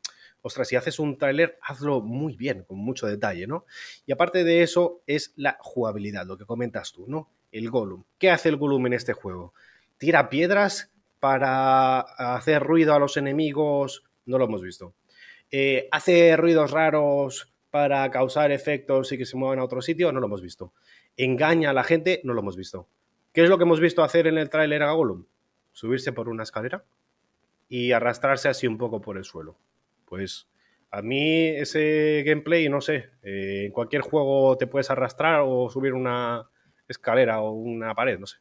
ostras, 0.43 0.69
si 0.69 0.77
haces 0.77 0.99
un 0.99 1.17
tráiler, 1.17 1.59
hazlo 1.63 2.01
muy 2.01 2.37
bien, 2.37 2.65
con 2.65 2.79
mucho 2.79 3.07
detalle, 3.07 3.47
¿no? 3.47 3.65
Y 4.05 4.13
aparte 4.13 4.45
de 4.45 4.63
eso, 4.63 5.01
es 5.07 5.33
la 5.37 5.57
jugabilidad, 5.61 6.27
lo 6.27 6.37
que 6.37 6.45
comentas 6.45 6.93
tú, 6.93 7.07
¿no? 7.07 7.31
El 7.53 7.71
Gollum. 7.71 8.05
¿Qué 8.19 8.31
hace 8.31 8.49
el 8.49 8.57
Gollum 8.57 8.87
en 8.87 8.93
este 8.95 9.13
juego? 9.13 9.55
¿Tira 9.97 10.29
piedras 10.29 10.91
para 11.21 12.01
hacer 12.01 12.63
ruido 12.63 12.95
a 12.95 12.99
los 12.99 13.17
enemigos? 13.17 14.05
No 14.27 14.39
lo 14.39 14.45
hemos 14.45 14.63
visto. 14.63 14.95
Eh, 15.51 15.89
¿Hace 15.93 16.37
ruidos 16.37 16.73
raros 16.73 17.51
para 17.71 18.11
causar 18.11 18.51
efectos 18.53 19.13
y 19.13 19.19
que 19.19 19.27
se 19.27 19.37
muevan 19.37 19.59
a 19.59 19.65
otro 19.65 19.83
sitio, 19.83 20.13
no 20.13 20.21
lo 20.21 20.27
hemos 20.27 20.43
visto. 20.43 20.73
Engaña 21.17 21.71
a 21.71 21.73
la 21.73 21.85
gente, 21.85 22.21
no 22.25 22.33
lo 22.33 22.41
hemos 22.41 22.57
visto. 22.57 22.89
¿Qué 23.33 23.43
es 23.43 23.51
lo 23.51 23.59
que 23.59 23.65
hemos 23.65 23.81
visto 23.81 24.03
hacer 24.03 24.27
en 24.27 24.39
el 24.39 24.51
tráiler 24.51 24.83
a 24.83 24.93
Gollum? 24.93 25.27
Subirse 25.73 26.13
por 26.13 26.29
una 26.29 26.43
escalera 26.43 26.85
y 27.69 27.93
arrastrarse 27.93 28.49
así 28.49 28.67
un 28.67 28.79
poco 28.79 29.01
por 29.01 29.17
el 29.17 29.25
suelo. 29.25 29.57
Pues 30.07 30.49
a 30.91 31.03
mí 31.03 31.49
ese 31.49 32.23
gameplay, 32.27 32.69
no 32.69 32.81
sé, 32.81 33.11
eh, 33.23 33.65
en 33.67 33.73
cualquier 33.73 34.03
juego 34.03 34.57
te 34.57 34.67
puedes 34.67 34.91
arrastrar 34.91 35.43
o 35.45 35.69
subir 35.69 35.93
una 35.93 36.49
escalera 36.89 37.41
o 37.41 37.53
una 37.53 37.95
pared, 37.95 38.19
no 38.19 38.27
sé. 38.27 38.39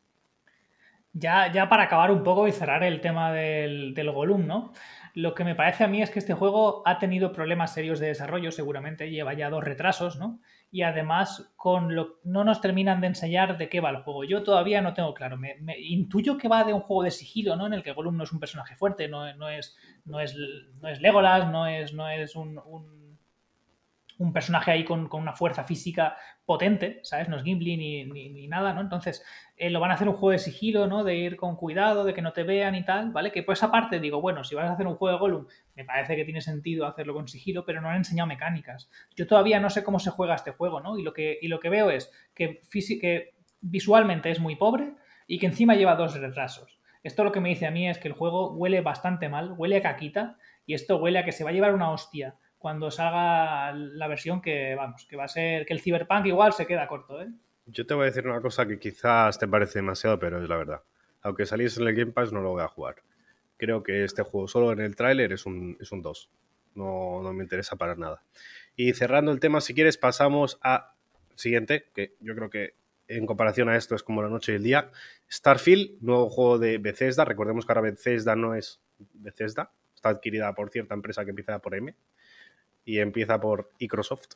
Ya, 1.14 1.52
ya 1.52 1.68
para 1.68 1.84
acabar 1.84 2.12
un 2.12 2.24
poco 2.24 2.48
y 2.48 2.52
cerrar 2.52 2.84
el 2.84 3.02
tema 3.02 3.34
del, 3.34 3.94
del 3.94 4.12
Gollum, 4.12 4.46
¿no? 4.46 4.72
Lo 5.18 5.34
que 5.34 5.44
me 5.44 5.56
parece 5.56 5.84
a 5.84 5.88
mí 5.88 6.00
es 6.00 6.12
que 6.12 6.20
este 6.20 6.36
juego 6.36 6.84
ha 6.86 7.00
tenido 7.00 7.32
problemas 7.32 7.74
serios 7.74 8.00
de 8.00 8.06
desarrollo, 8.06 8.52
seguramente 8.52 9.10
lleva 9.10 9.34
ya 9.34 9.50
dos 9.50 9.64
retrasos, 9.64 10.20
¿no? 10.20 10.42
Y 10.70 10.84
además 10.84 11.52
con 11.56 11.96
lo, 11.96 12.20
no 12.24 12.44
nos 12.44 12.62
terminan 12.62 13.02
de 13.02 13.08
enseñar 13.08 13.58
de 13.58 13.68
qué 13.68 13.82
va 13.82 13.90
el 13.90 14.04
juego. 14.04 14.26
Yo 14.26 14.44
todavía 14.44 14.80
no 14.80 14.94
tengo 14.94 15.16
claro. 15.16 15.36
Me, 15.36 15.58
intuyo 15.80 16.38
que 16.38 16.48
va 16.48 16.64
de 16.66 16.74
un 16.74 16.82
juego 16.82 17.02
de 17.02 17.10
sigilo, 17.10 17.56
¿no? 17.56 17.66
En 17.66 17.74
el 17.74 17.82
que 17.82 17.94
Gollum 17.94 18.16
no 18.16 18.26
es 18.26 18.32
un 18.32 18.40
personaje 18.40 18.76
fuerte, 18.76 19.08
no, 19.08 19.34
no, 19.34 19.50
es, 19.50 19.76
no, 20.06 20.20
es, 20.20 20.36
no 20.82 20.88
es 20.88 21.02
Legolas, 21.02 21.50
no 21.50 21.66
es, 21.66 21.96
no 21.96 22.08
es 22.08 22.36
un 22.36 22.62
personaje 24.34 24.72
ahí 24.72 24.84
con, 24.84 25.10
una 25.12 25.34
fuerza 25.34 25.64
física 25.64 26.18
potente, 26.46 27.00
¿sabes? 27.04 27.30
No 27.30 27.38
es 27.38 27.44
Gimli 27.44 27.78
ni, 27.78 28.48
nada, 28.48 28.74
¿no? 28.74 28.82
Entonces, 28.82 29.24
eh, 29.56 29.70
lo 29.70 29.80
van 29.80 29.92
a 29.92 29.94
hacer 29.96 30.08
un 30.08 30.16
juego 30.16 30.32
de 30.32 30.40
sigilo, 30.40 30.88
¿no? 30.88 31.04
De 31.04 31.16
ir 31.16 31.36
con 31.36 31.56
cuidado, 31.56 32.04
de 32.04 32.14
que 32.14 32.22
no 32.22 32.34
te 32.34 32.44
vean 32.44 32.76
y 32.76 32.84
tal, 32.84 33.12
¿vale? 33.12 33.32
Que 33.32 33.44
por 33.44 33.54
esa 33.54 33.72
parte 33.72 34.00
digo, 34.00 34.22
bueno, 34.22 34.44
si 34.44 34.56
vas 34.56 34.70
a 34.70 34.74
hacer 34.74 34.88
un 34.88 34.96
juego 34.96 35.14
de 35.14 35.20
Gollum, 35.20 35.48
me 35.76 35.86
parece 35.86 36.16
que 36.16 36.26
tiene 36.26 36.42
sentido 36.42 36.86
hacerlo 36.86 37.14
con 37.14 37.28
sigilo, 37.28 37.66
pero 37.66 37.82
no 37.82 37.90
han 37.90 37.98
enseñado 37.98 38.28
mecánicas. 38.28 38.90
Yo 39.16 39.28
todavía 39.28 39.60
no 39.60 39.70
sé 39.70 39.84
cómo 39.84 40.00
se 40.00 40.12
juega 40.12 40.36
este 40.36 40.52
juego, 40.52 40.82
¿no? 40.82 40.98
Y 40.98 41.04
lo 41.04 41.14
que, 41.14 41.38
y 41.42 41.48
lo 41.48 41.60
que 41.60 41.70
veo 41.70 41.90
es 41.90 42.12
que, 42.34 42.62
que 43.02 43.36
visualmente 43.62 44.32
es 44.32 44.40
muy 44.40 44.56
pobre 44.56 44.94
y 45.28 45.40
que 45.40 45.48
encima 45.48 45.76
lleva 45.76 45.96
dos 45.96 46.20
retrasos. 46.20 46.80
Esto 47.04 47.24
lo 47.24 47.32
que 47.32 47.40
me 47.40 47.50
dice 47.50 47.68
a 47.68 47.72
mí 47.72 47.88
es 47.88 48.00
que 48.00 48.08
el 48.08 48.14
juego 48.14 48.54
huele 48.54 48.82
bastante 48.82 49.30
mal, 49.30 49.54
huele 49.58 49.78
a 49.78 49.82
caquita, 49.82 50.38
y 50.66 50.74
esto 50.74 50.98
huele 50.98 51.20
a 51.20 51.26
que 51.26 51.32
se 51.32 51.44
va 51.44 51.52
a 51.52 51.54
llevar 51.54 51.74
una 51.74 51.92
hostia 51.92 52.36
cuando 52.58 52.92
salga 52.92 53.72
la 53.72 54.08
versión 54.08 54.42
que, 54.42 54.76
vamos, 54.76 55.06
que 55.06 55.16
va 55.16 55.26
a 55.26 55.30
ser 55.30 55.66
que 55.66 55.74
el 55.74 55.82
Cyberpunk 55.82 56.26
igual 56.26 56.54
se 56.54 56.66
queda 56.66 56.88
corto, 56.88 57.22
¿eh? 57.22 57.30
Yo 57.66 57.86
te 57.86 57.94
voy 57.94 58.04
a 58.04 58.06
decir 58.06 58.26
una 58.26 58.42
cosa 58.42 58.66
que 58.66 58.80
quizás 58.80 59.38
te 59.38 59.48
parece 59.48 59.80
demasiado, 59.80 60.18
pero 60.18 60.42
es 60.42 60.48
la 60.48 60.56
verdad. 60.56 60.82
Aunque 61.22 61.46
saliese 61.46 61.82
en 61.82 61.88
el 61.88 61.96
Game 61.96 62.14
Pass, 62.14 62.32
no 62.32 62.40
lo 62.42 62.52
voy 62.52 62.64
a 62.64 62.68
jugar. 62.68 62.96
Creo 63.58 63.84
que 63.84 64.06
este 64.06 64.24
juego 64.24 64.48
solo 64.48 64.72
en 64.72 64.80
el 64.80 64.96
tráiler 64.96 65.34
es 65.34 65.46
un, 65.46 65.78
es 65.80 65.92
un 65.92 66.02
2. 66.02 66.30
No, 66.76 67.22
no 67.22 67.34
me 67.34 67.44
interesa 67.44 67.76
para 67.76 67.96
nada. 67.96 68.24
Y 68.76 68.94
cerrando 68.94 69.32
el 69.32 69.40
tema, 69.40 69.60
si 69.60 69.74
quieres, 69.74 69.98
pasamos 69.98 70.60
a 70.64 70.94
siguiente, 71.36 71.90
que 71.94 72.16
yo 72.22 72.36
creo 72.36 72.50
que 72.50 72.76
en 73.08 73.26
comparación 73.26 73.68
a 73.70 73.76
esto 73.76 73.96
es 73.96 74.04
como 74.04 74.22
la 74.22 74.30
noche 74.30 74.54
y 74.54 74.56
el 74.56 74.64
día. 74.64 74.92
Starfield, 75.30 76.02
nuevo 76.02 76.30
juego 76.30 76.60
de 76.60 76.78
Bethesda. 76.78 77.26
Recordemos 77.26 77.66
que 77.66 77.72
ahora 77.72 77.82
Bethesda 77.82 78.36
no 78.36 78.56
es 78.56 78.82
Bethesda. 79.14 79.72
Está 79.94 80.10
adquirida 80.10 80.54
por 80.54 80.70
cierta 80.70 80.94
empresa 80.94 81.26
que 81.26 81.32
empieza 81.32 81.60
por 81.60 81.76
M 81.76 81.94
y 82.88 83.00
empieza 83.00 83.40
por 83.40 83.70
Microsoft. 83.80 84.30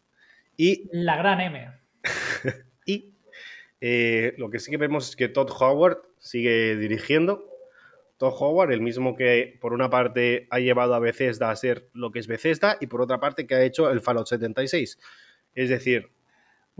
Y 0.58 0.90
la 0.92 1.16
gran 1.16 1.40
M. 1.40 1.72
y 2.86 3.14
eh, 3.80 4.36
lo 4.38 4.52
que 4.52 4.60
sí 4.60 4.70
que 4.70 4.78
vemos 4.78 5.10
es 5.10 5.16
que 5.16 5.30
Todd 5.30 5.50
Howard 5.58 6.02
sigue 6.20 6.76
dirigiendo. 6.76 7.48
Todd 8.18 8.36
Howard, 8.38 8.74
el 8.74 8.82
mismo 8.82 9.16
que 9.16 9.58
por 9.62 9.74
una 9.74 9.90
parte 9.90 10.48
ha 10.52 10.60
llevado 10.60 10.94
a 10.94 11.00
Bethesda 11.00 11.50
a 11.50 11.56
ser 11.56 11.88
lo 11.94 12.12
que 12.12 12.20
es 12.20 12.28
Bethesda 12.28 12.78
y 12.82 12.88
por 12.88 13.02
otra 13.02 13.20
parte 13.22 13.48
que 13.48 13.56
ha 13.56 13.64
hecho 13.64 13.90
el 13.90 14.02
Fallout 14.02 14.28
76. 14.28 15.00
Es 15.56 15.70
decir, 15.70 16.10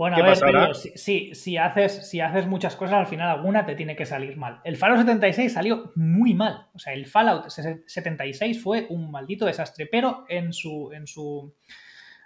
bueno, 0.02 0.18
a 0.18 0.24
ver, 0.24 0.38
pero 0.44 0.74
si, 0.74 1.36
si, 1.36 1.58
haces, 1.58 2.10
si 2.10 2.22
haces 2.22 2.48
muchas 2.48 2.76
cosas, 2.76 2.96
al 2.96 3.06
final 3.06 3.30
alguna 3.30 3.68
te 3.68 3.76
tiene 3.76 3.96
que 3.96 4.08
salir 4.08 4.36
mal. 4.36 4.60
El 4.64 4.76
Fallout 4.76 4.98
76 5.02 5.54
salió 5.54 5.92
muy 5.94 6.34
mal. 6.34 6.70
O 6.74 6.80
sea, 6.80 6.94
el 6.94 7.06
Fallout 7.06 7.50
76 7.50 8.64
fue 8.64 8.88
un 8.90 9.12
maldito 9.12 9.46
desastre, 9.46 9.86
pero 9.86 10.26
en 10.28 10.54
su, 10.54 10.92
en 10.92 11.06
su 11.06 11.54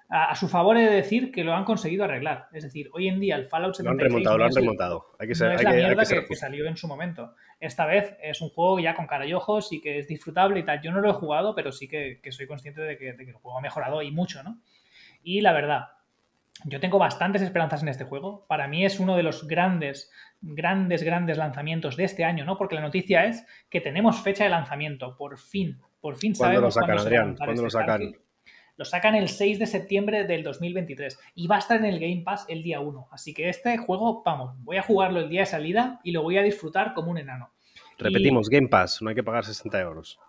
a, 0.07 0.33
su 0.37 0.47
favor 0.47 0.77
he 0.77 0.83
de 0.83 0.95
decir 0.95 1.33
que 1.33 1.43
lo 1.43 1.53
han 1.53 1.65
conseguido 1.65 2.05
arreglar. 2.05 2.47
Es 2.53 2.63
decir, 2.63 2.89
hoy 2.93 3.09
en 3.09 3.19
día 3.19 3.35
el 3.35 3.49
Fallout 3.49 3.75
76 3.75 3.83
lo 3.85 3.91
han 3.91 4.09
remontado, 4.09 4.37
lo 4.37 4.45
han 4.45 4.55
remontado. 4.55 5.05
Hay 5.19 5.27
que 5.27 5.35
ser, 5.35 5.49
no 5.49 5.55
es 5.55 5.63
la 5.63 5.73
mierda 5.73 6.05
que, 6.05 6.35
salió 6.37 6.67
en 6.67 6.77
su 6.77 6.87
momento. 6.87 7.35
Esta 7.59 7.85
vez 7.85 8.15
es 8.23 8.39
un 8.39 8.51
juego 8.51 8.79
ya 8.79 8.95
con 8.95 9.05
cara 9.05 9.25
y 9.25 9.33
ojos 9.33 9.73
y 9.73 9.81
que 9.81 9.99
es 9.99 10.07
disfrutable 10.07 10.61
y 10.61 10.63
tal. 10.63 10.81
Yo 10.81 10.93
no 10.93 11.01
lo 11.01 11.09
he 11.09 11.13
jugado, 11.13 11.53
pero 11.53 11.73
sí 11.73 11.89
que, 11.89 12.21
soy 12.29 12.47
consciente 12.47 12.79
de 12.79 12.97
que, 12.97 13.11
de 13.11 13.25
que, 13.25 13.31
el 13.31 13.35
juego 13.35 13.57
ha 13.57 13.61
mejorado 13.61 14.01
y 14.01 14.11
mucho, 14.11 14.43
¿no? 14.43 14.61
Y 15.21 15.41
la 15.41 15.51
verdad, 15.51 15.87
yo 16.63 16.79
tengo 16.79 16.97
bastantes 16.97 17.41
esperanzas 17.41 17.83
en 17.83 17.89
este 17.89 18.05
juego. 18.05 18.45
Para 18.47 18.67
mí 18.67 18.85
es 18.85 18.99
uno 18.99 19.17
de 19.17 19.23
los 19.23 19.47
grandes, 19.47 20.11
grandes, 20.41 21.03
grandes 21.03 21.37
lanzamientos 21.37 21.97
de 21.97 22.05
este 22.05 22.23
año, 22.23 22.45
¿no? 22.45 22.57
Porque 22.57 22.75
la 22.75 22.81
noticia 22.81 23.25
es 23.25 23.45
que 23.69 23.81
tenemos 23.81 24.21
fecha 24.21 24.45
de 24.45 24.49
lanzamiento, 24.49 25.17
por 25.17 25.37
fin. 25.37 25.79
Por 25.99 26.15
fin 26.15 26.35
sabemos 26.35 26.63
lo 26.63 26.71
sacan, 26.71 26.99
Adrián? 26.99 27.35
¿Cuándo 27.35 27.61
lo 27.61 27.67
este 27.67 27.79
sacan? 27.79 28.15
Lo 28.77 28.83
sacan 28.83 29.15
el 29.15 29.29
6 29.29 29.59
de 29.59 29.67
septiembre 29.67 30.25
del 30.25 30.43
2023 30.43 31.17
y 31.35 31.47
va 31.47 31.55
a 31.55 31.59
estar 31.59 31.77
en 31.77 31.85
el 31.85 31.99
Game 31.99 32.23
Pass 32.25 32.45
el 32.49 32.61
día 32.61 32.81
1. 32.81 33.07
Así 33.11 33.33
que 33.33 33.47
este 33.47 33.77
juego, 33.77 34.21
vamos, 34.23 34.53
voy 34.63 34.77
a 34.77 34.81
jugarlo 34.81 35.21
el 35.21 35.29
día 35.29 35.41
de 35.41 35.45
salida 35.45 36.01
y 36.03 36.11
lo 36.11 36.23
voy 36.23 36.37
a 36.37 36.41
disfrutar 36.41 36.93
como 36.93 37.11
un 37.11 37.17
enano. 37.17 37.51
Repetimos, 37.97 38.49
Game 38.49 38.67
Pass, 38.67 39.01
no 39.01 39.09
hay 39.09 39.15
que 39.15 39.23
pagar 39.23 39.45
60 39.45 39.79
euros. 39.79 40.19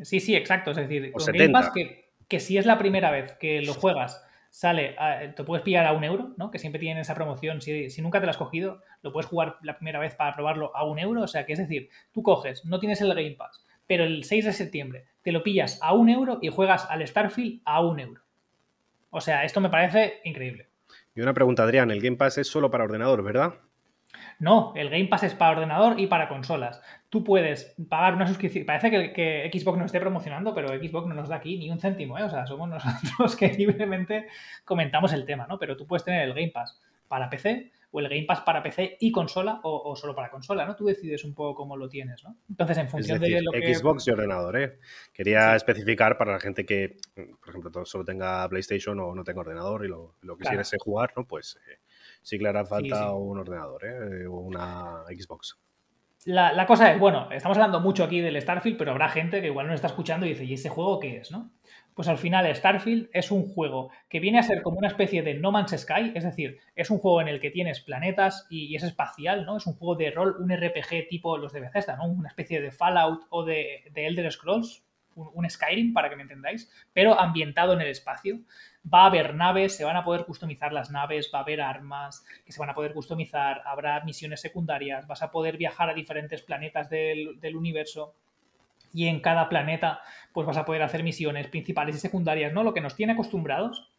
Sí, 0.00 0.20
sí, 0.20 0.36
exacto. 0.36 0.70
Es 0.70 0.76
decir, 0.76 1.10
con 1.10 1.24
Game 1.26 1.50
Pass 1.50 1.70
que, 1.70 2.12
que 2.28 2.38
si 2.38 2.58
es 2.58 2.66
la 2.66 2.78
primera 2.78 3.10
vez 3.10 3.32
que 3.40 3.62
lo 3.62 3.74
juegas 3.74 4.25
sale, 4.56 4.96
te 5.36 5.44
puedes 5.44 5.62
pillar 5.62 5.84
a 5.84 5.92
un 5.92 6.02
euro, 6.02 6.32
¿no? 6.38 6.50
Que 6.50 6.58
siempre 6.58 6.78
tienen 6.78 6.96
esa 6.96 7.14
promoción. 7.14 7.60
Si, 7.60 7.90
si, 7.90 8.00
nunca 8.00 8.20
te 8.20 8.24
lo 8.24 8.30
has 8.30 8.38
cogido, 8.38 8.80
lo 9.02 9.12
puedes 9.12 9.28
jugar 9.28 9.58
la 9.60 9.76
primera 9.76 9.98
vez 9.98 10.14
para 10.14 10.34
probarlo 10.34 10.74
a 10.74 10.86
un 10.86 10.98
euro. 10.98 11.20
O 11.20 11.26
sea, 11.26 11.44
que 11.44 11.52
es 11.52 11.58
decir, 11.58 11.90
tú 12.10 12.22
coges, 12.22 12.64
no 12.64 12.78
tienes 12.78 13.02
el 13.02 13.10
Game 13.10 13.32
Pass, 13.32 13.66
pero 13.86 14.04
el 14.04 14.24
6 14.24 14.46
de 14.46 14.52
septiembre 14.54 15.04
te 15.20 15.30
lo 15.30 15.42
pillas 15.42 15.78
a 15.82 15.92
un 15.92 16.08
euro 16.08 16.38
y 16.40 16.48
juegas 16.48 16.86
al 16.88 17.06
Starfield 17.06 17.60
a 17.66 17.82
un 17.82 18.00
euro. 18.00 18.22
O 19.10 19.20
sea, 19.20 19.44
esto 19.44 19.60
me 19.60 19.68
parece 19.68 20.20
increíble. 20.24 20.70
Y 21.14 21.20
una 21.20 21.34
pregunta, 21.34 21.64
Adrián, 21.64 21.90
el 21.90 22.00
Game 22.00 22.16
Pass 22.16 22.38
es 22.38 22.46
solo 22.46 22.70
para 22.70 22.84
ordenador, 22.84 23.22
¿verdad? 23.22 23.56
No, 24.38 24.72
el 24.74 24.88
Game 24.88 25.08
Pass 25.08 25.24
es 25.24 25.34
para 25.34 25.52
ordenador 25.52 26.00
y 26.00 26.06
para 26.06 26.28
consolas. 26.28 26.80
Tú 27.16 27.24
puedes 27.24 27.74
pagar 27.88 28.12
una 28.12 28.26
suscripción. 28.26 28.66
Parece 28.66 28.90
que, 28.90 29.50
Xbox 29.50 29.78
nos 29.78 29.86
esté 29.86 30.00
promocionando, 30.00 30.54
pero 30.54 30.68
Xbox 30.68 31.06
no 31.06 31.14
nos 31.14 31.30
da 31.30 31.36
aquí 31.36 31.56
ni 31.56 31.70
un 31.70 31.80
céntimo, 31.80 32.18
¿eh? 32.18 32.24
O 32.24 32.28
sea, 32.28 32.46
somos 32.46 32.68
nosotros 32.68 33.34
que 33.38 33.48
libremente 33.54 34.26
comentamos 34.66 35.14
el 35.14 35.24
tema, 35.24 35.46
¿no? 35.46 35.58
Pero 35.58 35.78
tú 35.78 35.86
puedes 35.86 36.04
tener 36.04 36.28
el 36.28 36.34
Game 36.34 36.50
Pass 36.50 36.78
para 37.08 37.30
PC 37.30 37.72
o 37.90 38.00
el 38.00 38.10
Game 38.10 38.24
Pass 38.24 38.42
para 38.42 38.62
PC 38.62 38.98
y 39.00 39.10
consola 39.10 39.60
o, 39.62 39.96
solo 39.96 40.14
para 40.14 40.30
consola, 40.30 40.66
¿no? 40.66 40.76
Tú 40.76 40.84
decides 40.84 41.24
un 41.24 41.32
poco 41.32 41.54
cómo 41.54 41.74
lo 41.78 41.88
tienes, 41.88 42.22
¿no? 42.22 42.36
Entonces, 42.50 42.76
en 42.76 42.90
función 42.90 43.18
de 43.18 43.40
lo 43.40 43.50
que... 43.50 43.74
Xbox 43.74 44.06
y 44.08 44.10
ordenador, 44.10 44.58
¿eh? 44.58 44.78
Quería 45.14 45.56
especificar 45.56 46.18
para 46.18 46.32
la 46.32 46.40
gente 46.40 46.66
que, 46.66 46.98
por 47.14 47.48
ejemplo, 47.48 47.86
solo 47.86 48.04
tenga 48.04 48.46
PlayStation 48.50 49.00
o 49.00 49.14
no 49.14 49.24
tenga 49.24 49.40
ordenador 49.40 49.86
y 49.86 49.88
lo, 49.88 50.16
lo 50.20 50.36
quisiera 50.36 50.62
jugar, 50.84 51.14
¿no? 51.16 51.26
Pues 51.26 51.58
eh, 51.66 51.78
sí 52.20 52.36
que 52.36 52.42
le 52.42 52.50
hará 52.50 52.66
falta 52.66 53.10
un 53.14 53.38
ordenador, 53.38 53.86
¿eh? 53.86 54.26
O 54.26 54.40
una 54.40 55.02
Xbox. 55.08 55.56
La, 56.26 56.52
la, 56.52 56.66
cosa 56.66 56.92
es, 56.92 56.98
bueno, 56.98 57.28
estamos 57.30 57.56
hablando 57.56 57.78
mucho 57.78 58.02
aquí 58.02 58.20
del 58.20 58.40
Starfield, 58.42 58.76
pero 58.76 58.90
habrá 58.90 59.08
gente 59.08 59.40
que 59.40 59.46
igual 59.46 59.68
no 59.68 59.74
está 59.74 59.86
escuchando 59.86 60.26
y 60.26 60.30
dice, 60.30 60.44
¿y 60.44 60.54
ese 60.54 60.68
juego 60.68 60.98
qué 60.98 61.18
es, 61.18 61.30
no? 61.30 61.52
Pues 61.94 62.08
al 62.08 62.18
final 62.18 62.52
Starfield 62.52 63.08
es 63.12 63.30
un 63.30 63.46
juego 63.46 63.90
que 64.08 64.18
viene 64.18 64.40
a 64.40 64.42
ser 64.42 64.60
como 64.62 64.76
una 64.76 64.88
especie 64.88 65.22
de 65.22 65.34
No 65.34 65.52
Man's 65.52 65.74
Sky, 65.78 66.12
es 66.16 66.24
decir, 66.24 66.58
es 66.74 66.90
un 66.90 66.98
juego 66.98 67.20
en 67.20 67.28
el 67.28 67.40
que 67.40 67.52
tienes 67.52 67.80
planetas 67.80 68.46
y, 68.50 68.74
es 68.74 68.82
espacial, 68.82 69.46
¿no? 69.46 69.56
Es 69.56 69.68
un 69.68 69.74
juego 69.74 69.94
de 69.94 70.10
rol, 70.10 70.36
un 70.40 70.50
RPG 70.50 71.08
tipo 71.08 71.38
los 71.38 71.52
de 71.52 71.60
Bethesda, 71.60 71.96
¿no? 71.96 72.06
Una 72.06 72.28
especie 72.28 72.60
de 72.60 72.72
Fallout 72.72 73.26
o 73.30 73.44
de, 73.44 73.84
Elder 73.94 74.30
Scrolls, 74.32 74.84
un, 75.16 75.48
Skyrim, 75.48 75.92
para 75.92 76.08
que 76.08 76.16
me 76.16 76.22
entendáis, 76.22 76.70
pero 76.92 77.18
ambientado 77.18 77.72
en 77.72 77.80
el 77.80 77.88
espacio. 77.88 78.40
Va 78.92 79.02
a 79.02 79.06
haber 79.06 79.34
naves, 79.34 79.76
se 79.76 79.84
van 79.84 79.96
a 79.96 80.04
poder 80.04 80.24
customizar 80.24 80.72
las 80.72 80.90
naves, 80.90 81.30
va 81.34 81.40
a 81.40 81.42
haber 81.42 81.60
armas 81.60 82.24
que 82.44 82.52
se 82.52 82.60
van 82.60 82.70
a 82.70 82.74
poder 82.74 82.92
customizar, 82.92 83.62
habrá 83.64 84.02
misiones 84.04 84.40
secundarias, 84.40 85.06
vas 85.06 85.22
a 85.22 85.30
poder 85.30 85.56
viajar 85.56 85.90
a 85.90 85.94
diferentes 85.94 86.42
planetas 86.42 86.88
del, 86.88 87.56
universo 87.56 88.14
y 88.92 89.08
en 89.08 89.20
cada 89.20 89.48
planeta 89.48 90.00
pues 90.32 90.46
vas 90.46 90.56
a 90.56 90.64
poder 90.64 90.82
hacer 90.82 91.02
misiones 91.02 91.48
principales 91.48 91.96
y 91.96 91.98
secundarias, 91.98 92.52
¿no? 92.52 92.62
Lo 92.62 92.74
que 92.74 92.80
nos 92.80 92.94
tiene 92.94 93.14
acostumbrados. 93.14 93.90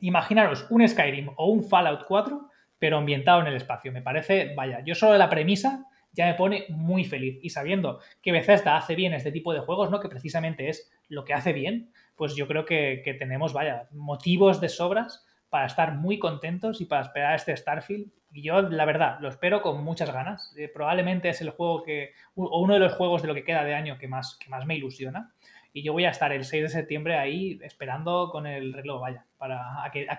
Imaginaros 0.00 0.66
un 0.68 0.86
Skyrim 0.86 1.30
o 1.36 1.46
un 1.46 1.64
Fallout 1.64 2.04
4, 2.06 2.50
pero 2.78 2.98
ambientado 2.98 3.40
en 3.40 3.46
el 3.46 3.54
espacio. 3.54 3.92
Me 3.92 4.02
parece, 4.02 4.52
vaya, 4.54 4.80
yo 4.84 4.94
solo 4.94 5.12
de 5.12 5.18
la 5.18 5.30
premisa 5.30 5.86
ya 6.12 6.26
me 6.26 6.34
pone 6.34 6.66
muy 6.68 7.04
feliz. 7.04 7.38
Y 7.42 7.50
sabiendo 7.50 8.00
que 8.20 8.32
Bethesda 8.32 8.76
hace 8.76 8.94
bien 8.94 9.14
este 9.14 9.32
tipo 9.32 9.52
de 9.52 9.60
juegos, 9.60 9.90
¿no? 9.90 10.00
Que 10.00 10.08
precisamente 10.08 10.68
es 10.68 10.90
lo 11.08 11.24
que 11.24 11.34
hace 11.34 11.52
bien, 11.52 11.90
pues 12.16 12.34
yo 12.36 12.46
creo 12.46 12.64
que, 12.64 13.16
tenemos, 13.18 13.52
vaya, 13.52 13.88
motivos 13.92 14.60
de 14.60 14.68
sobras 14.68 15.26
para 15.48 15.66
estar 15.66 15.94
muy 15.94 16.18
contentos 16.18 16.80
y 16.80 16.86
para 16.86 17.02
esperar 17.02 17.34
este 17.34 17.56
Starfield 17.56 18.10
y 18.34 18.42
yo, 18.42 18.62
la 18.62 18.86
verdad, 18.86 19.18
lo 19.20 19.28
espero 19.28 19.60
con 19.60 19.84
muchas 19.84 20.10
ganas. 20.12 20.54
Eh, 20.56 20.68
probablemente 20.72 21.28
es 21.28 21.40
el 21.42 21.50
juego 21.50 21.82
que, 21.82 22.12
o 22.34 22.60
uno 22.60 22.74
de 22.74 22.80
los 22.80 22.94
juegos 22.94 23.20
de 23.20 23.28
lo 23.28 23.34
que 23.34 23.44
queda 23.44 23.62
de 23.62 23.74
año 23.74 23.98
que 23.98 24.08
más, 24.08 24.36
que 24.36 24.48
más 24.48 24.64
me 24.64 24.74
ilusiona. 24.74 25.34
Y 25.74 25.82
yo 25.82 25.92
voy 25.92 26.06
a 26.06 26.10
estar 26.10 26.32
el 26.32 26.44
6 26.44 26.62
de 26.62 26.68
septiembre 26.68 27.18
ahí 27.18 27.58
esperando 27.62 28.30
con 28.30 28.46
el 28.46 28.72
reloj, 28.72 29.02
vaya, 29.02 29.26
para 29.36 29.84
a 29.84 29.90
que, 29.90 30.06
a 30.08 30.18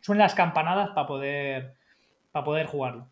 suenen 0.00 0.22
las 0.22 0.34
campanadas 0.34 0.90
para 0.90 1.06
poder, 1.06 1.74
para 2.32 2.44
poder 2.44 2.66
jugarlo. 2.66 3.10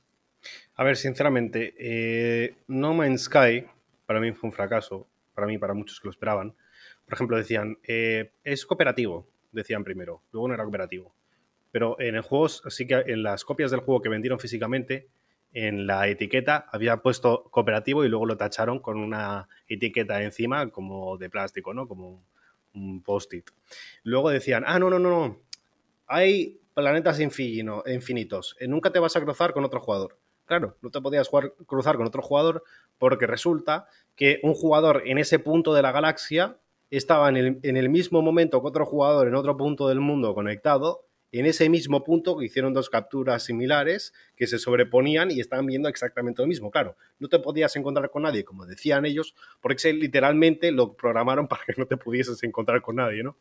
A 0.83 0.85
ver, 0.85 0.97
sinceramente, 0.97 1.75
eh, 1.79 2.57
No 2.66 2.92
Man's 2.92 3.27
Sky 3.27 3.64
para 4.05 4.18
mí 4.18 4.33
fue 4.33 4.49
un 4.49 4.53
fracaso, 4.53 5.07
para 5.33 5.47
mí, 5.47 5.57
para 5.57 5.75
muchos 5.75 6.01
que 6.01 6.09
lo 6.09 6.11
esperaban. 6.11 6.57
Por 7.05 7.14
ejemplo, 7.14 7.37
decían, 7.37 7.79
eh, 7.87 8.33
es 8.42 8.66
cooperativo, 8.66 9.29
decían 9.53 9.85
primero, 9.85 10.23
luego 10.33 10.49
no 10.49 10.55
era 10.55 10.64
cooperativo. 10.64 11.14
Pero 11.71 12.01
en 12.01 12.16
el 12.16 12.23
juego, 12.23 12.49
sí 12.49 12.88
que 12.88 12.95
en 12.95 13.23
las 13.23 13.45
copias 13.45 13.71
del 13.71 13.79
juego 13.79 14.03
que 14.03 14.09
vendieron 14.09 14.40
físicamente, 14.40 15.07
en 15.53 15.87
la 15.87 16.09
etiqueta 16.09 16.66
había 16.73 16.97
puesto 16.97 17.45
cooperativo 17.45 18.05
y 18.05 18.09
luego 18.09 18.27
lo 18.27 18.37
tacharon 18.37 18.81
con 18.81 18.99
una 18.99 19.49
etiqueta 19.68 20.21
encima 20.21 20.68
como 20.71 21.16
de 21.16 21.31
plástico, 21.31 21.73
¿no? 21.73 21.87
Como 21.87 22.25
un 22.75 23.05
post-it. 23.05 23.49
Luego 24.03 24.31
decían, 24.31 24.64
ah, 24.66 24.81
no, 24.81 24.90
no, 24.90 24.99
no, 24.99 25.11
no. 25.11 25.42
Hay 26.09 26.59
planetas 26.75 27.20
infinitos. 27.20 28.57
Eh, 28.59 28.66
nunca 28.66 28.91
te 28.91 28.99
vas 28.99 29.14
a 29.14 29.20
cruzar 29.20 29.53
con 29.53 29.64
otro 29.64 29.78
jugador. 29.78 30.18
Claro, 30.53 30.76
no 30.82 30.90
te 30.90 31.00
podías 31.00 31.30
cruzar 31.64 31.96
con 31.96 32.07
otro 32.07 32.20
jugador 32.20 32.62
porque 32.98 33.26
resulta 33.26 33.86
que 34.14 34.38
un 34.42 34.53
jugador 34.53 35.03
en 35.07 35.16
ese 35.16 35.38
punto 35.38 35.72
de 35.72 35.80
la 35.80 35.92
galaxia 35.92 36.59
estaba 36.90 37.30
en 37.30 37.38
el, 37.38 37.61
en 37.62 37.78
el 37.78 37.88
mismo 37.88 38.20
momento 38.20 38.61
que 38.61 38.68
otro 38.68 38.84
jugador 38.84 39.28
en 39.28 39.34
otro 39.34 39.57
punto 39.57 39.88
del 39.88 40.00
mundo 40.00 40.34
conectado 40.34 41.07
en 41.30 41.46
ese 41.46 41.70
mismo 41.70 42.05
punto 42.05 42.42
hicieron 42.42 42.74
dos 42.74 42.90
capturas 42.90 43.44
similares 43.44 44.12
que 44.36 44.46
se 44.46 44.59
sobreponían 44.59 45.30
y 45.30 45.40
estaban 45.40 45.64
viendo 45.64 45.88
exactamente 45.88 46.42
lo 46.42 46.48
mismo. 46.48 46.70
Claro, 46.70 46.98
no 47.18 47.28
te 47.28 47.38
podías 47.38 47.74
encontrar 47.76 48.11
con 48.11 48.24
nadie, 48.24 48.44
como 48.44 48.66
decían 48.66 49.07
ellos, 49.07 49.34
porque 49.62 49.90
literalmente 49.94 50.70
lo 50.70 50.92
programaron 50.92 51.48
para 51.48 51.62
que 51.64 51.72
no 51.78 51.86
te 51.86 51.96
pudieses 51.96 52.42
encontrar 52.42 52.82
con 52.82 52.96
nadie, 52.96 53.22
¿no? 53.22 53.38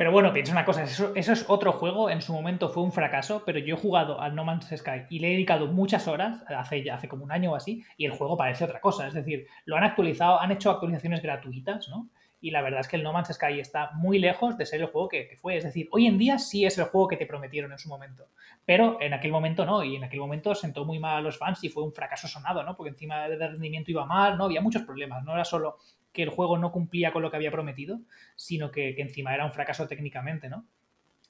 Pero 0.00 0.12
bueno, 0.12 0.32
piensa 0.32 0.52
una 0.52 0.64
cosa, 0.64 0.84
eso, 0.84 1.12
es 1.14 1.44
otro 1.46 1.72
juego, 1.72 2.08
en 2.08 2.22
su 2.22 2.32
momento 2.32 2.70
fue 2.70 2.82
un 2.82 2.90
fracaso, 2.90 3.42
pero 3.44 3.58
yo 3.58 3.74
he 3.74 3.78
jugado 3.78 4.18
al 4.18 4.34
No 4.34 4.46
Man's 4.46 4.74
Sky 4.74 5.02
y 5.10 5.18
le 5.18 5.28
he 5.28 5.32
dedicado 5.32 5.66
muchas 5.66 6.08
horas, 6.08 6.42
hace 6.48 6.82
ya 6.82 6.94
hace 6.94 7.06
como 7.06 7.22
un 7.22 7.30
año 7.30 7.52
o 7.52 7.54
así, 7.54 7.84
y 7.98 8.06
el 8.06 8.12
juego 8.12 8.34
parece 8.34 8.64
otra 8.64 8.80
cosa. 8.80 9.06
Es 9.08 9.12
decir, 9.12 9.46
lo 9.66 9.76
han 9.76 9.84
actualizado, 9.84 10.40
han 10.40 10.52
hecho 10.52 10.70
actualizaciones 10.70 11.20
gratuitas, 11.20 11.90
¿no? 11.90 12.08
Y 12.40 12.50
la 12.50 12.62
verdad 12.62 12.80
es 12.80 12.88
que 12.88 12.96
el 12.96 13.02
No 13.02 13.12
Man's 13.12 13.28
Sky 13.28 13.60
está 13.60 13.90
muy 13.92 14.18
lejos 14.18 14.56
de 14.56 14.64
ser 14.64 14.80
el 14.80 14.86
juego 14.86 15.06
que, 15.10 15.36
fue. 15.38 15.58
Es 15.58 15.64
decir, 15.64 15.86
hoy 15.90 16.06
en 16.06 16.16
día 16.16 16.38
sí 16.38 16.64
es 16.64 16.78
el 16.78 16.86
juego 16.86 17.06
que 17.06 17.18
te 17.18 17.26
prometieron 17.26 17.70
en 17.70 17.78
su 17.78 17.90
momento. 17.90 18.28
Pero 18.64 18.96
en 19.02 19.12
aquel 19.12 19.32
momento 19.32 19.66
no. 19.66 19.84
Y 19.84 19.96
en 19.96 20.04
aquel 20.04 20.20
momento 20.20 20.54
sentó 20.54 20.86
muy 20.86 20.98
mal 20.98 21.18
a 21.18 21.20
los 21.20 21.36
fans 21.36 21.62
y 21.62 21.68
fue 21.68 21.82
un 21.82 21.92
fracaso 21.92 22.26
sonado, 22.26 22.62
¿no? 22.62 22.74
Porque 22.74 22.88
encima 22.88 23.28
del 23.28 23.38
rendimiento 23.38 23.90
iba 23.90 24.06
mal, 24.06 24.38
¿no? 24.38 24.44
Había 24.44 24.62
muchos 24.62 24.80
problemas. 24.84 25.22
No 25.24 25.34
era 25.34 25.44
solo 25.44 25.76
que 26.12 26.22
el 26.22 26.30
juego 26.30 26.58
no 26.58 26.72
cumplía 26.72 27.12
con 27.12 27.22
lo 27.22 27.30
que 27.30 27.36
había 27.36 27.50
prometido, 27.50 28.00
sino 28.36 28.70
que, 28.70 28.94
encima 28.98 29.34
era 29.34 29.44
un 29.44 29.52
fracaso 29.52 29.86
técnicamente, 29.86 30.48
¿no? 30.48 30.66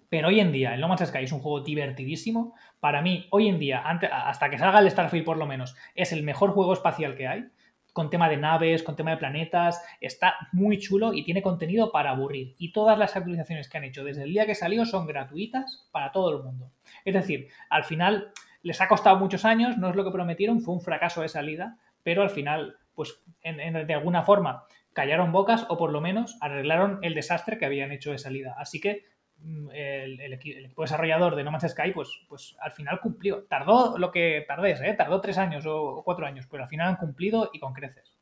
Pero 0.09 0.29
hoy 0.29 0.41
en 0.41 0.51
día, 0.51 0.75
el 0.75 0.81
No 0.81 0.89
Man's 0.89 1.07
Sky 1.07 1.25
es 1.25 1.33
un 1.33 1.39
juego 1.39 1.61
divertidísimo. 1.61 2.55
Para 2.81 3.01
mí, 3.01 3.29
hoy 3.31 3.49
en 3.49 3.61
día, 3.61 3.81
hasta 3.87 4.51
que 4.51 4.59
salga 4.59 4.81
el 4.81 4.91
Starfield 4.91 5.25
por 5.25 5.37
lo 5.37 5.47
menos, 5.47 5.77
es 5.95 6.13
el 6.13 6.25
mejor 6.25 6.51
juego 6.51 6.73
espacial 6.73 7.15
que 7.15 7.29
hay. 7.29 7.45
Con 7.93 8.11
tema 8.11 8.29
de 8.29 8.37
naves, 8.37 8.83
con 8.83 8.97
tema 8.97 9.13
de 9.13 9.19
planetas. 9.19 9.81
Está 10.01 10.35
muy 10.53 10.79
chulo 10.79 11.13
y 11.13 11.25
tiene 11.25 11.43
contenido 11.43 11.93
para 11.93 12.11
aburrir. 12.11 12.57
Y 12.59 12.73
todas 12.73 12.99
las 12.99 13.15
actualizaciones 13.15 13.69
que 13.69 13.79
han 13.79 13.85
hecho 13.85 14.03
desde 14.03 14.25
el 14.25 14.31
día 14.31 14.47
que 14.47 14.57
salió 14.57 14.85
son 14.85 15.07
gratuitas 15.07 15.89
para 15.93 16.11
todo 16.11 16.37
el 16.37 16.43
mundo. 16.43 16.73
Es 17.05 17.15
decir, 17.15 17.49
al 17.69 17.85
final 17.85 18.33
les 18.63 18.81
ha 18.81 18.89
costado 18.89 19.17
muchos 19.17 19.45
años, 19.45 19.79
no 19.79 19.91
es 19.91 19.97
lo 19.97 20.05
que 20.05 20.11
prometieron, 20.11 20.61
fue 20.61 20.75
un 20.75 20.81
fracaso 20.81 21.23
de 21.23 21.29
salida, 21.29 21.79
pero 22.03 22.23
al 22.23 22.31
final 22.31 22.77
pues 22.95 23.21
de 23.43 23.95
alguna 23.95 24.23
forma 24.23 24.65
callaron 24.93 25.33
bocas 25.33 25.67
o 25.69 25.79
por 25.79 25.93
lo 25.93 26.01
menos 26.01 26.37
arreglaron 26.41 26.99
el 27.03 27.15
desastre 27.15 27.59
que 27.59 27.67
habían 27.67 27.93
hecho 27.93 28.11
de 28.11 28.19
salida. 28.19 28.55
Así 28.59 28.81
que 28.81 29.05
mm, 29.39 29.71
el, 29.73 30.33
equipo 30.33 30.83
desarrollador 30.83 31.37
de 31.37 31.45
No 31.45 31.51
Man's 31.51 31.71
Sky, 31.71 31.93
pues, 31.93 32.09
pues 32.29 32.57
al 32.61 32.73
final 32.73 33.01
cumplió. 33.01 33.45
Tardó 33.45 33.99
lo 33.99 34.11
que 34.11 34.45
tardés, 34.47 34.81
¿eh? 34.81 34.95
tardó 34.95 35.21
tres 35.21 35.39
años 35.39 35.65
o 35.67 36.03
cuatro 36.05 36.27
años, 36.27 36.47
pero 36.51 36.65
al 36.65 36.69
final 36.69 36.89
han 36.89 36.97
cumplido 36.97 37.51
y 37.53 37.61
con 37.61 37.73
creces. 37.73 38.17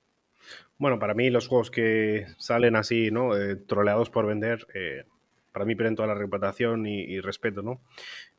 Bueno, 0.79 0.99
para 0.99 1.15
mí 1.15 1.31
los 1.31 1.49
juegos 1.49 1.71
que 1.71 2.27
salen 2.39 2.77
así, 2.77 3.11
¿no? 3.11 3.37
Eh, 3.37 3.57
troleados 3.57 4.11
por 4.11 4.27
vender, 4.27 4.67
eh, 4.75 5.05
para 5.53 5.65
mí 5.65 5.75
pierden 5.75 5.97
toda 5.97 6.09
la 6.09 6.15
reputación 6.15 6.87
y, 6.87 7.21
respeto, 7.21 7.63
¿no? 7.63 7.81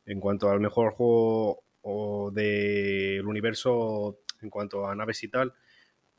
En 0.05 0.19
cuanto 0.19 0.49
al 0.49 0.59
mejor 0.59 0.93
juego 0.93 2.31
del 2.31 3.25
universo, 3.25 4.19
en 4.41 4.49
cuanto 4.49 4.87
a 4.87 4.95
naves 4.95 5.23
y 5.23 5.27
tal, 5.27 5.53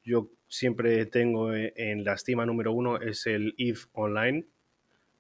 yo 0.05 0.31
siempre 0.49 1.07
tengo 1.07 1.55
e, 1.55 1.73
en 1.77 2.05
la 2.05 2.15
estima 2.15 2.47
número 2.47 2.73
uno 2.73 3.01
es 3.01 3.27
el 3.27 3.55
EVE 3.59 3.81
Online. 3.93 4.47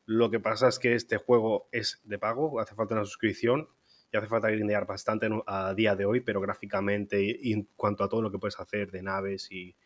Lo 0.07 0.31
que 0.31 0.41
pasa 0.41 0.68
es 0.68 0.78
que 0.78 0.95
este 0.95 1.16
juego 1.16 1.68
es 1.72 2.01
de 2.05 2.18
pago, 2.18 2.61
hace 2.61 2.74
falta 2.74 2.95
una 2.95 3.05
suscripción 3.05 3.68
y 4.12 4.16
hace 4.16 4.26
falta 4.26 4.51
grindear 4.51 4.87
bastante 4.87 5.28
a 5.47 5.74
día 5.74 5.95
de 5.95 6.05
hoy, 6.05 6.20
pero 6.20 6.41
gráficamente 6.41 7.22
y 7.22 7.53
en 7.53 7.68
cuanto 7.76 8.03
a 8.03 8.09
todo 8.09 8.22
lo 8.22 8.33
que 8.33 8.39
puedes 8.39 8.59
hacer 8.59 8.91
de 8.91 9.03
naves 9.03 9.51
y, 9.53 9.76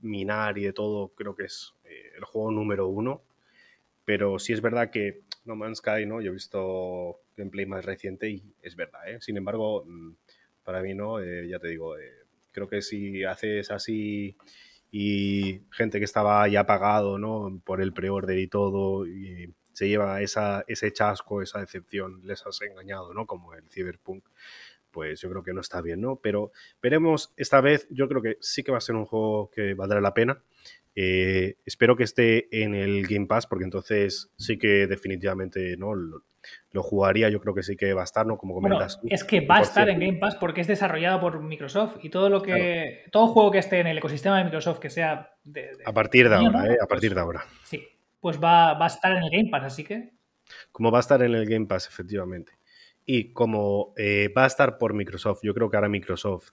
minar 0.00 0.58
y 0.58 0.64
de 0.64 0.72
todo, 0.72 1.08
creo 1.14 1.34
que 1.34 1.44
es 1.44 1.74
eh, 1.84 2.12
el 2.16 2.24
juego 2.24 2.50
número 2.50 2.88
uno. 2.88 3.22
Pero 4.04 4.38
sí 4.38 4.52
es 4.52 4.60
verdad 4.60 4.90
que 4.90 5.22
No 5.44 5.56
Man's 5.56 5.78
Sky, 5.78 6.06
¿no? 6.06 6.20
Yo 6.20 6.30
he 6.30 6.34
visto 6.34 7.20
gameplay 7.36 7.66
más 7.66 7.84
reciente 7.84 8.28
y 8.30 8.42
es 8.62 8.76
verdad, 8.76 9.08
¿eh? 9.08 9.20
Sin 9.20 9.36
embargo, 9.36 9.84
mm, 9.86 10.12
para 10.64 10.82
mí 10.82 10.94
no, 10.94 11.20
eh, 11.20 11.48
ya 11.48 11.58
te 11.58 11.68
digo, 11.68 11.96
Creo 12.52 12.68
que 12.68 12.82
si 12.82 13.24
haces 13.24 13.70
así 13.70 14.36
y 14.90 15.62
gente 15.70 15.98
que 15.98 16.04
estaba 16.04 16.46
ya 16.48 16.66
pagado 16.66 17.18
¿no? 17.18 17.60
por 17.64 17.80
el 17.80 17.92
pre-order 17.92 18.38
y 18.38 18.46
todo, 18.46 19.06
y 19.06 19.54
se 19.72 19.88
lleva 19.88 20.20
esa, 20.20 20.64
ese 20.68 20.92
chasco, 20.92 21.42
esa 21.42 21.60
decepción, 21.60 22.20
les 22.24 22.46
has 22.46 22.60
engañado, 22.62 23.14
¿no? 23.14 23.26
Como 23.26 23.54
el 23.54 23.68
Cyberpunk, 23.70 24.28
pues 24.90 25.20
yo 25.20 25.30
creo 25.30 25.42
que 25.42 25.54
no 25.54 25.62
está 25.62 25.80
bien, 25.80 26.00
¿no? 26.00 26.16
Pero 26.16 26.52
veremos 26.82 27.32
esta 27.36 27.60
vez, 27.60 27.86
yo 27.90 28.08
creo 28.08 28.22
que 28.22 28.36
sí 28.40 28.62
que 28.62 28.70
va 28.70 28.78
a 28.78 28.82
ser 28.82 28.94
un 28.94 29.06
juego 29.06 29.50
que 29.50 29.74
valdrá 29.74 30.00
la 30.00 30.14
pena. 30.14 30.42
Eh, 30.94 31.56
espero 31.64 31.96
que 31.96 32.04
esté 32.04 32.62
en 32.62 32.74
el 32.74 33.06
Game 33.06 33.26
Pass, 33.26 33.46
porque 33.46 33.64
entonces 33.64 34.30
sí 34.36 34.58
que 34.58 34.86
definitivamente 34.86 35.76
¿no? 35.78 35.94
Lo, 36.70 36.82
jugaría. 36.82 37.28
Yo 37.28 37.40
creo 37.40 37.54
que 37.54 37.62
sí 37.62 37.76
que 37.76 37.94
va 37.94 38.02
a 38.02 38.04
estar, 38.04 38.26
¿no? 38.26 38.38
Como 38.38 38.54
comentas 38.54 39.00
Es 39.08 39.24
que 39.24 39.40
va 39.46 39.58
a 39.58 39.62
estar 39.62 39.88
en 39.88 40.00
Game 40.00 40.18
Pass 40.18 40.36
porque 40.36 40.60
es 40.60 40.66
desarrollado 40.66 41.20
por 41.20 41.40
Microsoft 41.42 41.96
y 42.02 42.10
todo 42.10 42.28
lo 42.28 42.42
que. 42.42 43.04
Todo 43.10 43.28
juego 43.28 43.50
que 43.50 43.58
esté 43.58 43.80
en 43.80 43.86
el 43.86 43.98
ecosistema 43.98 44.38
de 44.38 44.44
Microsoft 44.44 44.78
que 44.78 44.90
sea. 44.90 45.34
a 45.84 45.92
partir 45.92 46.28
de 46.28 46.36
ahora, 46.36 46.66
¿eh? 46.66 46.78
A 46.80 46.86
partir 46.86 47.10
de 47.10 47.14
pues 47.14 47.24
ahora. 47.24 47.44
Sí. 47.64 47.86
Pues 48.20 48.40
va, 48.40 48.82
a 48.82 48.86
estar 48.86 49.12
en 49.12 49.24
el 49.24 49.30
Game 49.30 49.50
Pass, 49.50 49.64
así 49.64 49.84
que. 49.84 50.12
Como 50.70 50.90
va 50.90 50.98
a 50.98 51.00
estar 51.00 51.22
en 51.22 51.34
el 51.34 51.48
Game 51.48 51.66
Pass, 51.66 51.88
efectivamente. 51.88 52.52
Y 53.04 53.32
como 53.32 53.94
eh, 53.96 54.32
va 54.36 54.44
a 54.44 54.46
estar 54.46 54.78
por 54.78 54.94
Microsoft, 54.94 55.40
yo 55.42 55.54
creo 55.54 55.68
que 55.68 55.76
ahora 55.76 55.88
Microsoft 55.88 56.50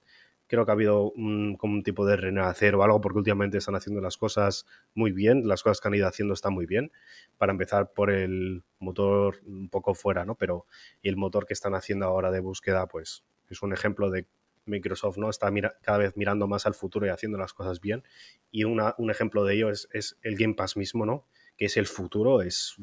creo 0.49 0.65
que 0.65 0.71
ha 0.71 0.73
habido 0.73 1.11
un, 1.11 1.55
como 1.55 1.75
un 1.75 1.83
tipo 1.83 2.05
de 2.05 2.17
renacer 2.17 2.75
o 2.75 2.83
algo, 2.83 2.99
porque 2.99 3.19
últimamente 3.19 3.57
están 3.57 3.75
haciendo 3.75 4.01
las 4.01 4.17
cosas 4.17 4.65
muy 4.93 5.11
bien, 5.11 5.47
las 5.47 5.63
cosas 5.63 5.79
que 5.79 5.87
han 5.87 5.93
ido 5.93 6.07
haciendo 6.07 6.33
están 6.33 6.53
muy 6.53 6.65
bien, 6.65 6.91
para 7.37 7.51
empezar 7.51 7.93
por 7.93 8.11
el 8.11 8.63
motor 8.79 9.37
un 9.45 9.69
poco 9.69 9.93
fuera, 9.93 10.25
¿no? 10.25 10.35
Pero 10.35 10.65
y 11.01 11.09
el 11.09 11.15
motor 11.15 11.45
que 11.45 11.53
están 11.53 11.75
haciendo 11.75 12.05
ahora 12.05 12.31
de 12.31 12.39
búsqueda, 12.41 12.87
pues 12.87 13.23
es 13.49 13.61
un 13.61 13.71
ejemplo 13.71 14.09
de 14.09 14.25
Microsoft, 14.65 15.17
¿no? 15.17 15.29
Está 15.29 15.51
cada 15.81 15.97
vez 15.97 16.17
mirando 16.17 16.47
más 16.47 16.65
al 16.65 16.73
futuro 16.73 17.05
y 17.05 17.09
haciendo 17.09 17.37
las 17.37 17.53
cosas 17.53 17.79
bien. 17.79 18.03
Y 18.51 18.63
un 18.63 19.09
ejemplo 19.09 19.45
de 19.45 19.55
ello 19.55 19.69
es, 19.69 19.87
es, 19.93 20.17
el 20.21 20.35
Game 20.35 20.55
Pass 20.55 20.75
mismo, 20.77 21.05
¿no? 21.05 21.25
Que 21.57 21.65
es 21.65 21.77
el 21.77 21.85
futuro, 21.87 22.41
es, 22.41 22.75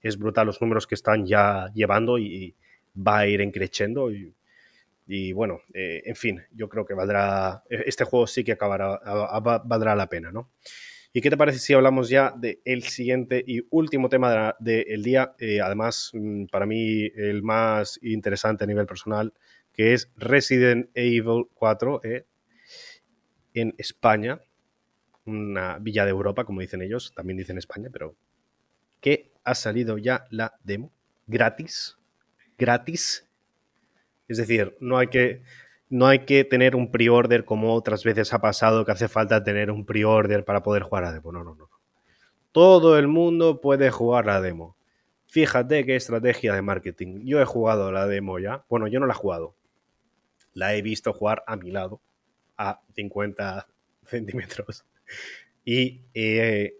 es 0.00 0.18
brutal 0.18 0.46
los 0.46 0.60
números 0.60 0.86
que 0.86 0.94
están 0.94 1.26
ya 1.26 1.70
llevando 1.74 2.18
y, 2.18 2.56
va 2.96 3.18
a 3.18 3.26
ir 3.26 3.40
encrechendo 3.40 4.10
y 4.10 4.34
y 5.06 5.32
bueno, 5.32 5.60
eh, 5.72 6.02
en 6.06 6.16
fin, 6.16 6.42
yo 6.52 6.68
creo 6.68 6.84
que 6.86 6.94
valdrá, 6.94 7.62
e-, 7.68 7.84
este 7.86 8.04
juego 8.04 8.26
sí 8.26 8.44
que 8.44 8.52
acabará, 8.52 9.00
valdrá 9.64 9.94
la 9.94 10.08
pena, 10.08 10.32
¿no? 10.32 10.50
¿Y 11.16 11.20
qué 11.20 11.30
te 11.30 11.36
parece 11.36 11.60
si 11.60 11.72
hablamos 11.72 12.08
ya 12.08 12.34
del 12.36 12.82
siguiente 12.82 13.44
y 13.46 13.64
último 13.70 14.08
tema 14.08 14.56
del 14.58 15.02
día? 15.04 15.36
Eh, 15.38 15.60
además, 15.60 16.10
mm, 16.12 16.46
para 16.46 16.66
mí 16.66 17.04
el 17.14 17.42
más 17.44 18.00
interesante 18.02 18.64
a 18.64 18.66
nivel 18.66 18.86
personal, 18.86 19.32
que 19.72 19.92
es 19.92 20.10
Resident 20.16 20.90
Evil 20.94 21.46
4 21.54 22.00
eh, 22.02 22.26
en 23.54 23.76
España, 23.78 24.40
una 25.24 25.78
villa 25.78 26.04
de 26.04 26.10
Europa, 26.10 26.44
como 26.44 26.62
dicen 26.62 26.82
ellos, 26.82 27.12
también 27.14 27.36
dicen 27.36 27.58
España, 27.58 27.90
pero 27.92 28.16
que 29.00 29.30
ha 29.44 29.54
salido 29.54 29.98
ya 29.98 30.26
la 30.30 30.58
demo 30.64 30.90
gratis, 31.28 31.96
gratis 32.58 33.23
es 34.28 34.38
decir, 34.38 34.76
no 34.80 34.98
hay 34.98 35.08
que, 35.08 35.42
no 35.88 36.06
hay 36.06 36.20
que 36.20 36.44
tener 36.44 36.76
un 36.76 36.90
pre-order 36.90 37.44
como 37.44 37.74
otras 37.74 38.04
veces 38.04 38.32
ha 38.32 38.40
pasado 38.40 38.84
que 38.84 38.92
hace 38.92 39.08
falta 39.08 39.44
tener 39.44 39.70
un 39.70 39.84
pre-order 39.84 40.44
para 40.44 40.62
poder 40.62 40.82
jugar 40.82 41.04
a 41.04 41.12
demo. 41.12 41.32
No, 41.32 41.44
no, 41.44 41.54
no. 41.54 41.70
Todo 42.52 42.98
el 42.98 43.08
mundo 43.08 43.60
puede 43.60 43.90
jugar 43.90 44.26
la 44.26 44.40
demo. 44.40 44.76
Fíjate 45.26 45.84
qué 45.84 45.96
estrategia 45.96 46.54
de 46.54 46.62
marketing. 46.62 47.24
Yo 47.24 47.40
he 47.40 47.44
jugado 47.44 47.90
la 47.90 48.06
demo 48.06 48.38
ya. 48.38 48.64
Bueno, 48.68 48.86
yo 48.86 49.00
no 49.00 49.06
la 49.06 49.14
he 49.14 49.16
jugado. 49.16 49.56
La 50.52 50.74
he 50.74 50.82
visto 50.82 51.12
jugar 51.12 51.42
a 51.46 51.56
mi 51.56 51.72
lado, 51.72 52.00
a 52.56 52.80
50 52.94 53.66
centímetros. 54.04 54.84
Y 55.64 56.02
eh, 56.14 56.76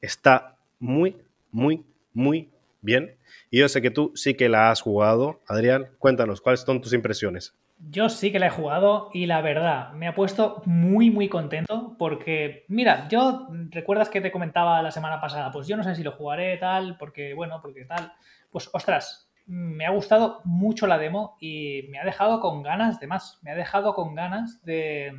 está 0.00 0.58
muy, 0.80 1.16
muy, 1.52 1.84
muy 2.12 2.50
bien. 2.88 3.18
Y 3.50 3.58
yo 3.58 3.68
sé 3.68 3.82
que 3.82 3.90
tú 3.90 4.12
sí 4.14 4.34
que 4.34 4.48
la 4.48 4.70
has 4.70 4.80
jugado. 4.80 5.42
Adrián, 5.46 5.88
cuéntanos, 5.98 6.40
¿cuáles 6.40 6.60
son 6.60 6.80
tus 6.80 6.94
impresiones? 6.94 7.54
Yo 7.90 8.08
sí 8.08 8.32
que 8.32 8.38
la 8.38 8.46
he 8.46 8.50
jugado 8.50 9.10
y 9.12 9.26
la 9.26 9.40
verdad, 9.40 9.92
me 9.92 10.08
ha 10.08 10.14
puesto 10.14 10.62
muy, 10.64 11.10
muy 11.10 11.28
contento 11.28 11.94
porque, 11.98 12.64
mira, 12.68 13.06
yo, 13.08 13.46
¿recuerdas 13.70 14.08
que 14.08 14.20
te 14.20 14.32
comentaba 14.32 14.82
la 14.82 14.90
semana 14.90 15.20
pasada? 15.20 15.52
Pues 15.52 15.68
yo 15.68 15.76
no 15.76 15.84
sé 15.84 15.94
si 15.94 16.02
lo 16.02 16.12
jugaré 16.12 16.56
tal, 16.56 16.96
porque, 16.98 17.34
bueno, 17.34 17.60
porque 17.62 17.84
tal. 17.84 18.12
Pues, 18.50 18.68
ostras, 18.72 19.30
me 19.46 19.86
ha 19.86 19.90
gustado 19.90 20.40
mucho 20.44 20.86
la 20.86 20.98
demo 20.98 21.36
y 21.40 21.84
me 21.90 22.00
ha 22.00 22.04
dejado 22.04 22.40
con 22.40 22.62
ganas 22.62 22.98
de 23.00 23.06
más. 23.06 23.38
Me 23.42 23.52
ha 23.52 23.54
dejado 23.54 23.94
con 23.94 24.14
ganas 24.14 24.64
de, 24.64 25.12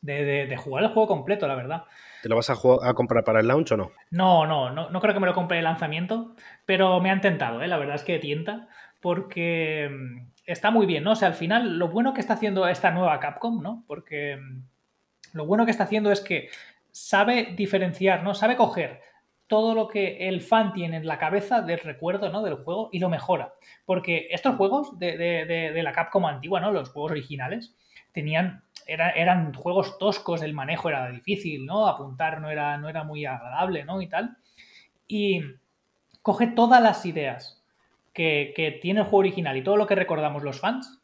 de, 0.00 0.56
jugar 0.56 0.84
el 0.84 0.90
juego 0.90 1.08
completo, 1.08 1.46
la 1.46 1.54
verdad. 1.54 1.84
¿Te 2.22 2.28
lo 2.28 2.36
vas 2.36 2.50
a, 2.50 2.54
a, 2.54 2.94
comprar 2.94 3.24
para 3.24 3.40
el 3.40 3.48
launch 3.48 3.72
o 3.72 3.76
no? 3.76 3.90
No, 4.10 4.46
no, 4.46 4.70
no, 4.70 4.90
no 4.90 5.00
creo 5.00 5.14
que 5.14 5.20
me 5.20 5.26
lo 5.26 5.34
compre 5.34 5.58
el 5.58 5.64
lanzamiento, 5.64 6.34
pero 6.64 7.00
me 7.00 7.10
han 7.10 7.20
tentado, 7.20 7.62
¿eh? 7.62 7.68
la 7.68 7.78
verdad 7.78 7.96
es 7.96 8.04
que 8.04 8.18
tienta, 8.18 8.68
porque 9.00 9.88
mm, 9.90 10.30
está 10.46 10.70
muy 10.70 10.86
bien, 10.86 11.04
¿no? 11.04 11.12
O 11.12 11.16
sea, 11.16 11.28
al 11.28 11.34
final, 11.34 11.78
lo 11.78 11.88
bueno 11.88 12.14
que 12.14 12.20
está 12.20 12.34
haciendo 12.34 12.66
esta 12.66 12.90
nueva 12.90 13.20
Capcom, 13.20 13.62
¿no? 13.62 13.84
Porque 13.86 14.36
mm, 14.36 15.36
lo 15.36 15.46
bueno 15.46 15.64
que 15.64 15.70
está 15.70 15.84
haciendo 15.84 16.10
es 16.10 16.20
que 16.20 16.48
sabe 16.90 17.54
diferenciar, 17.56 18.22
¿no? 18.24 18.34
Sabe 18.34 18.56
coger 18.56 19.00
todo 19.46 19.74
lo 19.74 19.88
que 19.88 20.28
el 20.28 20.42
fan 20.42 20.72
tiene 20.74 20.98
en 20.98 21.06
la 21.06 21.18
cabeza 21.18 21.62
del 21.62 21.78
recuerdo 21.78 22.28
¿no? 22.28 22.42
del 22.42 22.56
juego 22.56 22.90
y 22.92 22.98
lo 22.98 23.08
mejora. 23.08 23.54
Porque 23.86 24.28
estos 24.30 24.56
juegos 24.56 24.98
de, 24.98 25.16
de 25.16 25.82
la 25.82 25.92
Capcom 25.92 26.26
antigua, 26.26 26.60
¿no? 26.60 26.70
Los 26.70 26.90
juegos 26.90 27.12
originales, 27.12 27.74
tenían 28.12 28.62
eran 28.88 29.52
juegos 29.52 29.98
toscos, 29.98 30.42
el 30.42 30.54
manejo 30.54 30.88
era 30.88 31.10
difícil, 31.10 31.66
¿no? 31.66 31.86
Apuntar 31.86 32.40
no 32.40 32.50
era, 32.50 32.76
no 32.78 32.88
era 32.88 33.04
muy 33.04 33.26
agradable, 33.26 33.84
¿no? 33.84 34.00
Y 34.00 34.08
tal. 34.08 34.38
Y 35.06 35.42
coge 36.22 36.46
todas 36.46 36.82
las 36.82 37.04
ideas 37.04 37.62
que, 38.14 38.52
que 38.56 38.72
tiene 38.72 39.00
el 39.00 39.06
juego 39.06 39.18
original 39.18 39.56
y 39.56 39.62
todo 39.62 39.76
lo 39.76 39.86
que 39.86 39.94
recordamos 39.94 40.42
los 40.42 40.60
fans 40.60 41.00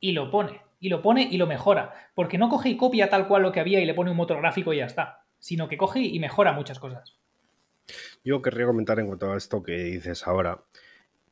y 0.00 0.12
lo 0.12 0.30
pone. 0.30 0.60
Y 0.80 0.88
lo 0.88 1.02
pone 1.02 1.28
y 1.30 1.36
lo 1.36 1.46
mejora. 1.46 1.94
Porque 2.14 2.38
no 2.38 2.48
coge 2.48 2.70
y 2.70 2.76
copia 2.76 3.08
tal 3.08 3.28
cual 3.28 3.42
lo 3.42 3.52
que 3.52 3.60
había 3.60 3.80
y 3.80 3.86
le 3.86 3.94
pone 3.94 4.10
un 4.10 4.16
motor 4.16 4.38
gráfico 4.38 4.72
y 4.72 4.78
ya 4.78 4.86
está. 4.86 5.24
Sino 5.38 5.68
que 5.68 5.76
coge 5.76 6.00
y 6.00 6.18
mejora 6.18 6.52
muchas 6.52 6.80
cosas. 6.80 7.16
Yo 8.24 8.42
querría 8.42 8.66
comentar 8.66 8.98
en 8.98 9.06
cuanto 9.06 9.32
a 9.32 9.36
esto 9.36 9.62
que 9.62 9.72
dices 9.72 10.26
ahora. 10.26 10.58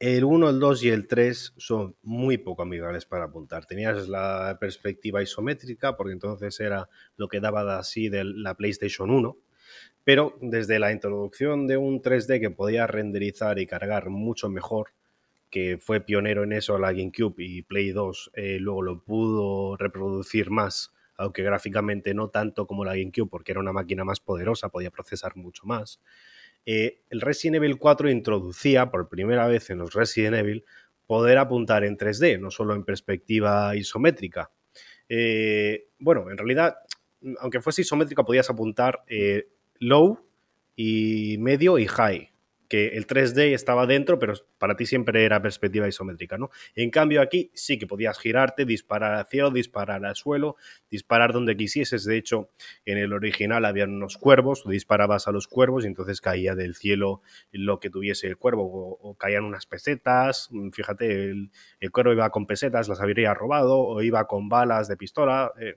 El 0.00 0.22
1, 0.22 0.50
el 0.50 0.60
2 0.60 0.84
y 0.84 0.88
el 0.90 1.08
3 1.08 1.54
son 1.56 1.96
muy 2.02 2.38
poco 2.38 2.62
amigables 2.62 3.04
para 3.04 3.24
apuntar. 3.24 3.66
Tenías 3.66 4.08
la 4.08 4.56
perspectiva 4.60 5.22
isométrica, 5.22 5.96
porque 5.96 6.12
entonces 6.12 6.60
era 6.60 6.88
lo 7.16 7.26
que 7.26 7.40
daba 7.40 7.78
así 7.78 8.08
de 8.08 8.22
la 8.22 8.54
PlayStation 8.54 9.10
1. 9.10 9.36
Pero 10.04 10.38
desde 10.40 10.78
la 10.78 10.92
introducción 10.92 11.66
de 11.66 11.76
un 11.78 12.00
3D 12.00 12.40
que 12.40 12.50
podía 12.50 12.86
renderizar 12.86 13.58
y 13.58 13.66
cargar 13.66 14.08
mucho 14.08 14.48
mejor, 14.48 14.90
que 15.50 15.78
fue 15.78 16.00
pionero 16.00 16.44
en 16.44 16.52
eso 16.52 16.78
la 16.78 16.92
GameCube 16.92 17.34
y 17.38 17.62
Play 17.62 17.90
2, 17.90 18.30
eh, 18.34 18.58
luego 18.60 18.82
lo 18.82 19.02
pudo 19.02 19.76
reproducir 19.76 20.50
más, 20.50 20.92
aunque 21.16 21.42
gráficamente 21.42 22.14
no 22.14 22.28
tanto 22.28 22.68
como 22.68 22.84
la 22.84 22.94
GameCube, 22.94 23.28
porque 23.28 23.50
era 23.50 23.60
una 23.60 23.72
máquina 23.72 24.04
más 24.04 24.20
poderosa, 24.20 24.68
podía 24.68 24.92
procesar 24.92 25.34
mucho 25.34 25.66
más. 25.66 26.00
Eh, 26.66 27.00
el 27.10 27.20
Resident 27.20 27.56
Evil 27.56 27.78
4 27.78 28.10
introducía 28.10 28.90
por 28.90 29.08
primera 29.08 29.46
vez 29.46 29.70
en 29.70 29.78
los 29.78 29.94
Resident 29.94 30.36
Evil 30.36 30.64
poder 31.06 31.38
apuntar 31.38 31.84
en 31.84 31.96
3D, 31.96 32.38
no 32.38 32.50
solo 32.50 32.74
en 32.74 32.84
perspectiva 32.84 33.74
isométrica. 33.74 34.50
Eh, 35.08 35.88
bueno, 35.98 36.30
en 36.30 36.36
realidad, 36.36 36.76
aunque 37.40 37.62
fuese 37.62 37.82
isométrica, 37.82 38.24
podías 38.24 38.50
apuntar 38.50 39.02
eh, 39.06 39.48
low 39.78 40.20
y 40.76 41.36
medio 41.38 41.78
y 41.78 41.86
high 41.86 42.30
que 42.68 42.88
el 42.88 43.06
3D 43.06 43.54
estaba 43.54 43.86
dentro, 43.86 44.18
pero 44.18 44.34
para 44.58 44.76
ti 44.76 44.84
siempre 44.84 45.24
era 45.24 45.40
perspectiva 45.40 45.88
isométrica, 45.88 46.36
¿no? 46.36 46.50
En 46.74 46.90
cambio 46.90 47.22
aquí 47.22 47.50
sí 47.54 47.78
que 47.78 47.86
podías 47.86 48.18
girarte, 48.18 48.66
disparar 48.66 49.14
al 49.14 49.26
cielo, 49.26 49.50
disparar 49.50 50.04
al 50.04 50.16
suelo, 50.16 50.56
disparar 50.90 51.32
donde 51.32 51.56
quisieses. 51.56 52.04
De 52.04 52.16
hecho, 52.18 52.50
en 52.84 52.98
el 52.98 53.12
original 53.12 53.64
había 53.64 53.84
unos 53.84 54.18
cuervos, 54.18 54.62
tú 54.62 54.70
disparabas 54.70 55.28
a 55.28 55.32
los 55.32 55.48
cuervos 55.48 55.84
y 55.84 55.88
entonces 55.88 56.20
caía 56.20 56.54
del 56.54 56.74
cielo 56.74 57.22
lo 57.52 57.80
que 57.80 57.90
tuviese 57.90 58.26
el 58.26 58.36
cuervo, 58.36 58.98
o, 59.00 59.14
caían 59.14 59.44
unas 59.44 59.66
pesetas, 59.66 60.50
fíjate, 60.72 61.30
el, 61.30 61.90
cuervo 61.90 62.12
iba 62.12 62.30
con 62.30 62.46
pesetas, 62.46 62.88
las 62.88 63.00
habría 63.00 63.32
robado, 63.34 63.80
o 63.80 64.02
iba 64.02 64.26
con 64.26 64.48
balas 64.48 64.88
de 64.88 64.96
pistola, 64.96 65.52
eh, 65.58 65.76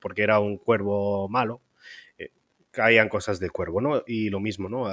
porque 0.00 0.22
era 0.22 0.40
un 0.40 0.58
cuervo 0.58 1.28
malo. 1.28 1.62
Eh, 2.18 2.30
caían 2.72 3.08
cosas 3.08 3.38
del 3.38 3.52
cuervo, 3.52 3.80
¿no? 3.80 4.02
Y 4.06 4.30
lo 4.30 4.40
mismo, 4.40 4.68
¿no? 4.68 4.88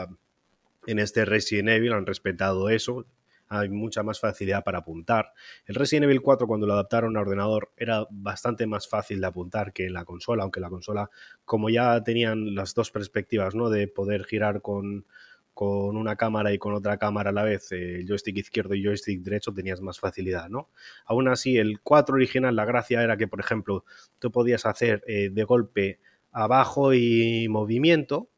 En 0.88 1.00
este 1.00 1.26
Resident 1.26 1.70
Evil 1.70 1.94
han 1.94 2.06
respetado 2.06 2.70
eso. 2.70 3.06
Hay 3.48 3.70
mucha 3.70 4.04
más 4.04 4.20
facilidad 4.20 4.64
para 4.64 4.80
apuntar. 4.80 5.34
El 5.66 5.76
Resident 5.76 6.04
Evil 6.04 6.22
4, 6.22 6.46
cuando 6.46 6.68
lo 6.68 6.74
adaptaron 6.74 7.18
a 7.18 7.22
ordenador, 7.22 7.72
era 7.78 8.06
bastante 8.12 8.68
más 8.68 8.88
fácil 8.88 9.22
de 9.22 9.28
apuntar 9.28 9.74
que 9.74 9.88
en 9.88 9.94
la 9.94 10.06
consola, 10.06 10.44
aunque 10.44 10.60
la 10.60 10.70
consola, 10.70 11.10
como 11.46 11.70
ya 11.72 12.04
tenían 12.04 12.54
las 12.54 12.76
dos 12.76 12.92
perspectivas, 12.92 13.56
¿no? 13.56 13.70
De 13.70 13.88
poder 13.88 14.26
girar 14.26 14.62
con, 14.62 15.06
con 15.60 15.98
una 15.98 16.16
cámara 16.16 16.54
y 16.54 16.58
con 16.58 16.74
otra 16.74 16.98
cámara 16.98 17.32
a 17.32 17.34
la 17.34 17.44
vez, 17.44 17.72
el 17.74 18.08
joystick 18.08 18.38
izquierdo 18.38 18.76
y 18.76 18.82
joystick 18.82 19.22
derecho, 19.22 19.54
tenías 19.54 19.82
más 19.82 20.00
facilidad, 20.00 20.48
¿no? 20.48 20.70
Aún 21.06 21.28
así, 21.28 21.58
el 21.58 21.82
4 21.82 22.16
original, 22.16 22.56
la 22.56 22.64
gracia 22.64 23.04
era 23.04 23.18
que, 23.18 23.28
por 23.28 23.42
ejemplo, 23.42 23.84
tú 24.20 24.32
podías 24.32 24.66
hacer 24.66 25.04
eh, 25.06 25.30
de 25.32 25.44
golpe 25.44 26.00
abajo 26.32 26.94
y 26.94 27.48
movimiento, 27.50 28.30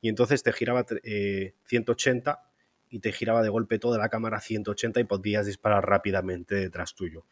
y 0.00 0.08
entonces 0.08 0.42
te 0.42 0.52
giraba 0.52 0.84
180 0.84 2.30
eh, 2.30 2.46
y 2.88 3.00
te 3.00 3.12
giraba 3.12 3.42
de 3.42 3.48
golpe 3.48 3.78
toda 3.78 3.98
la 3.98 4.08
cámara 4.08 4.40
180 4.40 5.00
y 5.00 5.04
podías 5.04 5.46
disparar 5.46 5.86
rápidamente 5.88 6.54
detrás 6.54 6.94
tuyo. 6.94 7.24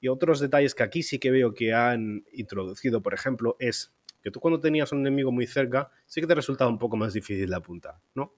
Y 0.00 0.08
otros 0.08 0.40
detalles 0.40 0.74
que 0.74 0.82
aquí 0.82 1.02
sí 1.02 1.18
que 1.18 1.30
veo 1.30 1.54
que 1.54 1.74
han 1.74 2.24
introducido, 2.32 3.02
por 3.02 3.14
ejemplo, 3.14 3.56
es 3.58 3.92
que 4.22 4.30
tú 4.30 4.40
cuando 4.40 4.60
tenías 4.60 4.92
un 4.92 5.00
enemigo 5.00 5.32
muy 5.32 5.46
cerca, 5.46 5.90
sí 6.06 6.20
que 6.20 6.26
te 6.26 6.34
resultaba 6.34 6.70
un 6.70 6.78
poco 6.78 6.96
más 6.96 7.12
difícil 7.12 7.48
de 7.48 7.56
apuntar, 7.56 7.96
¿no? 8.14 8.34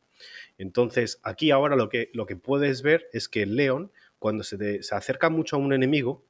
Entonces, 0.59 1.21
aquí 1.23 1.51
ahora 1.51 1.77
lo 1.77 1.89
que, 1.89 2.11
lo 2.15 2.27
que 2.27 2.37
puedes 2.37 2.83
ver 2.83 3.09
es 3.13 3.29
que 3.29 3.47
Leon, 3.47 3.93
cuando 4.19 4.45
se, 4.45 4.83
se 4.83 4.95
acerca 4.95 5.29
mucho 5.29 5.57
a 5.57 5.59
un 5.59 5.73
enemigo, 5.73 6.25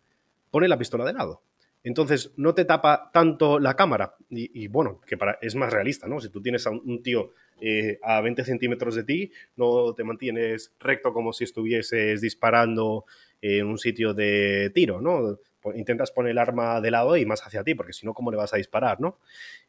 pone 0.50 0.68
la 0.68 0.78
pistola 0.78 1.04
de 1.04 1.12
lado. 1.12 1.42
Entonces, 1.84 2.32
no 2.36 2.54
te 2.54 2.64
tapa 2.64 3.10
tanto 3.12 3.58
la 3.58 3.76
cámara. 3.76 4.16
Y, 4.30 4.68
bueno, 4.68 5.02
que 5.06 5.18
para, 5.18 5.38
es 5.42 5.54
más 5.54 5.70
realista, 5.70 6.08
¿no? 6.08 6.18
Si 6.18 6.30
tú 6.30 6.40
tienes 6.40 6.66
a 6.66 6.70
un, 6.70 7.02
tío 7.02 7.32
eh, 7.60 7.98
a 8.02 8.22
20 8.22 8.42
centímetros 8.42 8.94
de 8.94 9.04
ti, 9.04 9.32
no 9.56 9.92
te 9.94 10.02
mantienes 10.02 10.72
recto 10.80 11.12
como 11.12 11.34
si 11.34 11.44
estuvieses 11.44 12.22
disparando 12.22 13.04
en 13.42 13.66
un 13.66 13.78
sitio 13.78 14.14
de 14.14 14.72
tiro, 14.74 15.02
¿no? 15.02 15.38
Intentas 15.74 16.10
poner 16.10 16.32
el 16.32 16.38
arma 16.38 16.80
de 16.80 16.90
lado 16.90 17.18
y 17.18 17.26
más 17.26 17.46
hacia 17.46 17.62
ti, 17.62 17.74
porque 17.74 17.92
si 17.92 18.06
no, 18.06 18.14
¿cómo 18.14 18.30
le 18.30 18.38
vas 18.38 18.54
a 18.54 18.56
disparar, 18.56 18.98
no? 19.00 19.18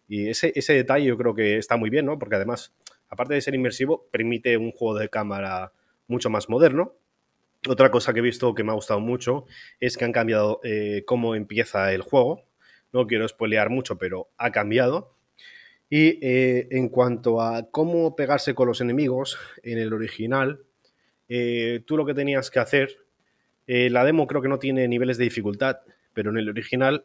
Y 0.07 0.30
ese, 0.30 0.53
ese 0.55 0.74
detalle 0.74 1.05
yo 1.05 1.18
creo 1.18 1.36
que 1.36 1.57
está 1.57 1.76
muy 1.76 1.89
bien, 1.89 2.05
¿no? 2.05 2.18
Porque 2.18 2.38
además, 2.38 2.74
aparte 3.09 3.34
de 3.34 3.41
ser 3.41 3.55
inmersivo, 3.55 4.07
permite 4.09 4.55
un 4.55 4.72
juego 4.72 4.97
de 4.97 5.09
cámara 5.09 5.74
mucho 6.07 6.30
más 6.30 6.47
moderno, 6.47 6.93
otra 7.68 7.91
cosa 7.91 8.13
que 8.13 8.20
he 8.20 8.24
visto 8.24 8.53
que 8.53 8.63
me 8.63 8.72
ha 8.72 8.76
gustado 8.76 8.99
mucho 8.99 9.45
es 9.80 9.97
que 9.97 10.05
han 10.05 10.11
cambiado 10.11 10.59
eh, 10.63 11.03
cómo 11.05 11.36
empieza 11.36 11.93
el 11.93 12.01
juego. 12.01 12.43
No 12.91 13.07
quiero 13.07 13.28
spoilear 13.28 13.70
mucho, 13.70 13.97
pero 13.97 14.30
ha 14.38 14.51
cambiado. 14.51 15.16
Y 15.89 16.20
eh, 16.26 16.68
en 16.72 16.89
cuanto 16.89 17.41
a 17.41 17.70
cómo 17.70 18.16
pegarse 18.16 18.55
con 18.55 18.68
los 18.68 18.82
enemigos, 18.82 19.38
en 19.63 19.78
el 19.78 19.93
original, 19.93 20.63
eh, 21.30 21.82
tú 21.86 21.97
lo 21.97 22.05
que 22.05 22.13
tenías 22.13 22.49
que 22.49 22.59
hacer, 22.59 22.97
la 23.68 24.03
demo 24.03 24.28
creo 24.28 24.43
que 24.43 24.47
no 24.47 24.59
tiene 24.59 24.88
niveles 24.88 25.18
de 25.18 25.24
dificultad, 25.24 25.80
pero 26.13 26.30
en 26.30 26.38
el 26.38 26.49
original 26.49 27.03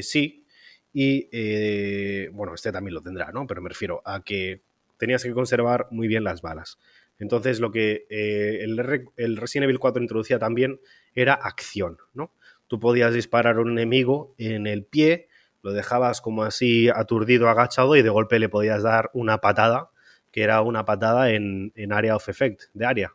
sí. 0.00 0.46
Y 0.92 2.28
bueno, 2.28 2.54
este 2.54 2.70
también 2.70 2.94
lo 2.94 3.02
tendrá, 3.02 3.32
¿no? 3.32 3.48
Pero 3.48 3.62
me 3.62 3.68
refiero 3.68 4.00
a 4.04 4.22
que 4.22 4.60
tenías 4.96 5.24
que 5.24 5.32
conservar 5.32 5.88
muy 5.90 6.06
bien 6.06 6.22
las 6.22 6.40
balas. 6.40 6.78
Entonces, 7.22 7.60
lo 7.60 7.70
que 7.70 8.04
eh, 8.10 8.64
el, 8.64 9.36
Resident 9.36 9.64
Evil 9.64 9.78
4 9.78 10.02
introducía 10.02 10.40
también 10.40 10.80
era 11.14 11.34
acción, 11.34 11.98
¿no? 12.14 12.32
Tú 12.66 12.80
podías 12.80 13.14
disparar 13.14 13.56
a 13.56 13.60
un 13.60 13.70
enemigo 13.70 14.34
en 14.38 14.66
el 14.66 14.84
pie, 14.84 15.28
lo 15.62 15.72
dejabas 15.72 16.20
como 16.20 16.42
así 16.42 16.88
aturdido, 16.88 17.48
agachado, 17.48 17.94
y 17.94 18.02
de 18.02 18.08
golpe 18.08 18.40
le 18.40 18.48
podías 18.48 18.82
dar 18.82 19.10
una 19.14 19.38
patada, 19.38 19.90
que 20.32 20.42
era 20.42 20.62
una 20.62 20.84
patada 20.84 21.30
en, 21.30 21.72
en 21.76 21.92
Area 21.92 22.16
of 22.16 22.28
Effect, 22.28 22.62
de 22.74 22.86
área. 22.86 23.12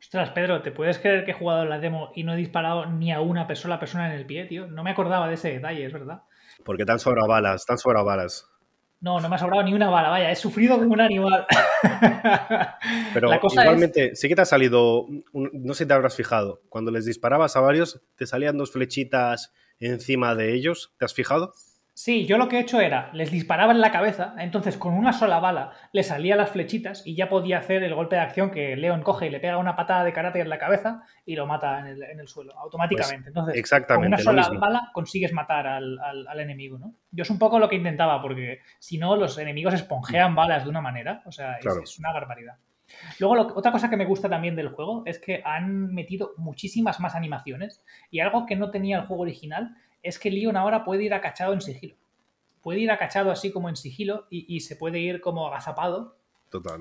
Ostras, 0.00 0.30
Pedro, 0.30 0.62
¿te 0.62 0.70
puedes 0.70 0.98
creer 0.98 1.26
que 1.26 1.32
he 1.32 1.34
jugado 1.34 1.66
la 1.66 1.80
demo 1.80 2.10
y 2.14 2.22
no 2.22 2.32
he 2.32 2.36
disparado 2.36 2.86
ni 2.86 3.12
a 3.12 3.20
una 3.20 3.46
persona, 3.46 3.78
persona 3.78 4.06
en 4.06 4.18
el 4.18 4.24
pie, 4.24 4.46
tío? 4.46 4.66
No 4.66 4.82
me 4.82 4.92
acordaba 4.92 5.28
de 5.28 5.34
ese 5.34 5.52
detalle, 5.52 5.84
es 5.84 5.92
verdad. 5.92 6.22
Porque 6.64 6.86
tan 6.86 6.98
sobra 6.98 7.26
balas, 7.26 7.66
tan 7.66 7.76
sobra 7.76 8.02
balas. 8.02 8.48
No, 9.00 9.20
no 9.20 9.28
me 9.28 9.36
ha 9.36 9.38
sobrado 9.38 9.62
ni 9.62 9.74
una 9.74 9.90
bala, 9.90 10.08
vaya, 10.08 10.30
he 10.32 10.36
sufrido 10.36 10.76
como 10.76 10.92
un 10.92 11.00
animal. 11.00 11.46
Pero 13.14 13.30
igualmente, 13.32 14.16
sí 14.16 14.28
que 14.28 14.34
te 14.34 14.42
ha 14.42 14.44
salido, 14.44 15.06
no 15.32 15.74
sé 15.74 15.84
si 15.84 15.88
te 15.88 15.94
habrás 15.94 16.16
fijado, 16.16 16.62
cuando 16.68 16.90
les 16.90 17.04
disparabas 17.04 17.54
a 17.54 17.60
varios, 17.60 18.00
te 18.16 18.26
salían 18.26 18.58
dos 18.58 18.72
flechitas 18.72 19.52
encima 19.78 20.34
de 20.34 20.52
ellos, 20.52 20.92
¿te 20.98 21.04
has 21.04 21.14
fijado? 21.14 21.54
Sí, 21.98 22.26
yo 22.26 22.38
lo 22.38 22.48
que 22.48 22.58
he 22.58 22.60
hecho 22.60 22.80
era, 22.80 23.10
les 23.12 23.32
disparaba 23.32 23.72
en 23.72 23.80
la 23.80 23.90
cabeza, 23.90 24.36
entonces 24.38 24.76
con 24.76 24.94
una 24.94 25.12
sola 25.12 25.40
bala 25.40 25.72
le 25.90 26.04
salía 26.04 26.36
las 26.36 26.50
flechitas 26.50 27.04
y 27.04 27.16
ya 27.16 27.28
podía 27.28 27.58
hacer 27.58 27.82
el 27.82 27.92
golpe 27.92 28.14
de 28.14 28.22
acción 28.22 28.52
que 28.52 28.76
Leon 28.76 29.02
coge 29.02 29.26
y 29.26 29.30
le 29.30 29.40
pega 29.40 29.58
una 29.58 29.74
patada 29.74 30.04
de 30.04 30.12
karate 30.12 30.38
en 30.38 30.48
la 30.48 30.60
cabeza 30.60 31.02
y 31.26 31.34
lo 31.34 31.48
mata 31.48 31.80
en 31.80 32.20
el, 32.20 32.28
suelo, 32.28 32.56
automáticamente. 32.56 33.24
Pues 33.24 33.26
entonces, 33.26 33.56
exactamente, 33.56 34.22
con 34.22 34.32
una 34.36 34.44
sola 34.44 34.60
bala 34.60 34.90
consigues 34.94 35.32
matar 35.32 35.66
al, 35.66 36.38
enemigo, 36.38 36.78
¿no? 36.78 36.94
Yo 37.10 37.22
es 37.22 37.30
un 37.30 37.38
poco 37.40 37.58
lo 37.58 37.68
que 37.68 37.74
intentaba, 37.74 38.22
porque 38.22 38.60
si 38.78 38.96
no, 38.96 39.16
los 39.16 39.36
enemigos 39.36 39.74
esponjean 39.74 40.36
balas 40.36 40.62
de 40.62 40.70
una 40.70 40.80
manera, 40.80 41.22
o 41.26 41.32
sea, 41.32 41.56
es, 41.56 41.98
una 41.98 42.12
barbaridad. 42.12 42.58
Luego, 43.18 43.54
otra 43.56 43.72
cosa 43.72 43.90
que 43.90 43.96
me 43.96 44.06
gusta 44.06 44.28
también 44.28 44.54
del 44.54 44.68
juego 44.68 45.02
es 45.04 45.18
que 45.18 45.42
han 45.44 45.92
metido 45.92 46.34
muchísimas 46.36 47.00
más 47.00 47.16
animaciones 47.16 47.84
y 48.08 48.20
algo 48.20 48.46
que 48.46 48.54
no 48.54 48.70
tenía 48.70 48.98
el 48.98 49.06
juego 49.06 49.24
original 49.24 49.76
es 50.02 50.18
que 50.18 50.30
Leon 50.30 50.56
ahora 50.56 50.84
puede 50.84 51.04
ir 51.04 51.14
acachado 51.14 51.52
en 51.52 51.60
sigilo. 51.60 51.96
Puede 52.62 52.80
ir 52.80 52.90
acachado 52.90 53.30
así 53.30 53.50
como 53.50 53.68
en 53.68 53.76
sigilo 53.76 54.26
y, 54.30 54.60
se 54.60 54.76
puede 54.76 54.98
ir 54.98 55.20
como 55.20 55.46
agazapado 55.46 56.18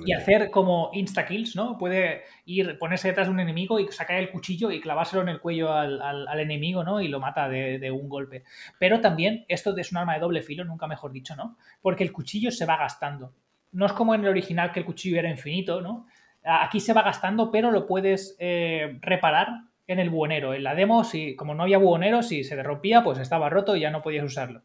y 0.05 0.13
hacer 0.13 0.49
como 0.49 0.91
insta-kills, 0.93 1.55
¿no? 1.55 1.77
Puede 1.77 2.23
ir, 2.45 2.79
ponerse 2.79 3.09
detrás 3.09 3.27
de 3.27 3.33
un 3.33 3.39
enemigo 3.39 3.79
y 3.79 3.91
sacar 3.91 4.17
el 4.17 4.31
cuchillo 4.31 4.71
y 4.71 4.79
clavárselo 4.79 5.21
en 5.21 5.29
el 5.29 5.41
cuello 5.41 5.73
al, 5.73 6.39
enemigo, 6.39 6.83
¿no? 6.83 7.01
Y 7.01 7.09
lo 7.09 7.19
mata 7.19 7.49
de, 7.49 7.91
un 7.91 8.07
golpe. 8.07 8.43
Pero 8.79 9.01
también 9.01 9.45
esto 9.49 9.75
es 9.75 9.91
un 9.91 9.97
arma 9.97 10.13
de 10.13 10.21
doble 10.21 10.41
filo, 10.41 10.63
nunca 10.63 10.87
mejor 10.87 11.11
dicho, 11.11 11.35
¿no? 11.35 11.57
Porque 11.81 12.03
el 12.03 12.13
cuchillo 12.13 12.51
se 12.51 12.65
va 12.65 12.77
gastando. 12.77 13.33
No 13.73 13.85
es 13.85 13.93
como 13.93 14.15
en 14.15 14.21
el 14.21 14.29
original 14.29 14.71
que 14.71 14.79
el 14.79 14.85
cuchillo 14.85 15.19
era 15.19 15.29
infinito, 15.29 15.81
¿no? 15.81 16.07
Aquí 16.43 16.79
se 16.79 16.93
va 16.93 17.01
gastando, 17.01 17.51
pero 17.51 17.71
lo 17.71 17.85
puedes 17.85 18.37
eh, 18.39 18.97
reparar 19.01 19.49
en 19.87 19.99
el 19.99 20.09
buhonero. 20.09 20.53
En 20.53 20.63
la 20.63 20.75
demo, 20.75 21.03
si, 21.03 21.35
como 21.35 21.55
no 21.55 21.63
había 21.63 21.77
buhonero, 21.77 22.21
si 22.21 22.43
se 22.43 22.61
rompía, 22.61 23.03
pues 23.03 23.19
estaba 23.19 23.49
roto 23.49 23.75
y 23.75 23.81
ya 23.81 23.89
no 23.89 24.01
podías 24.01 24.25
usarlo. 24.25 24.63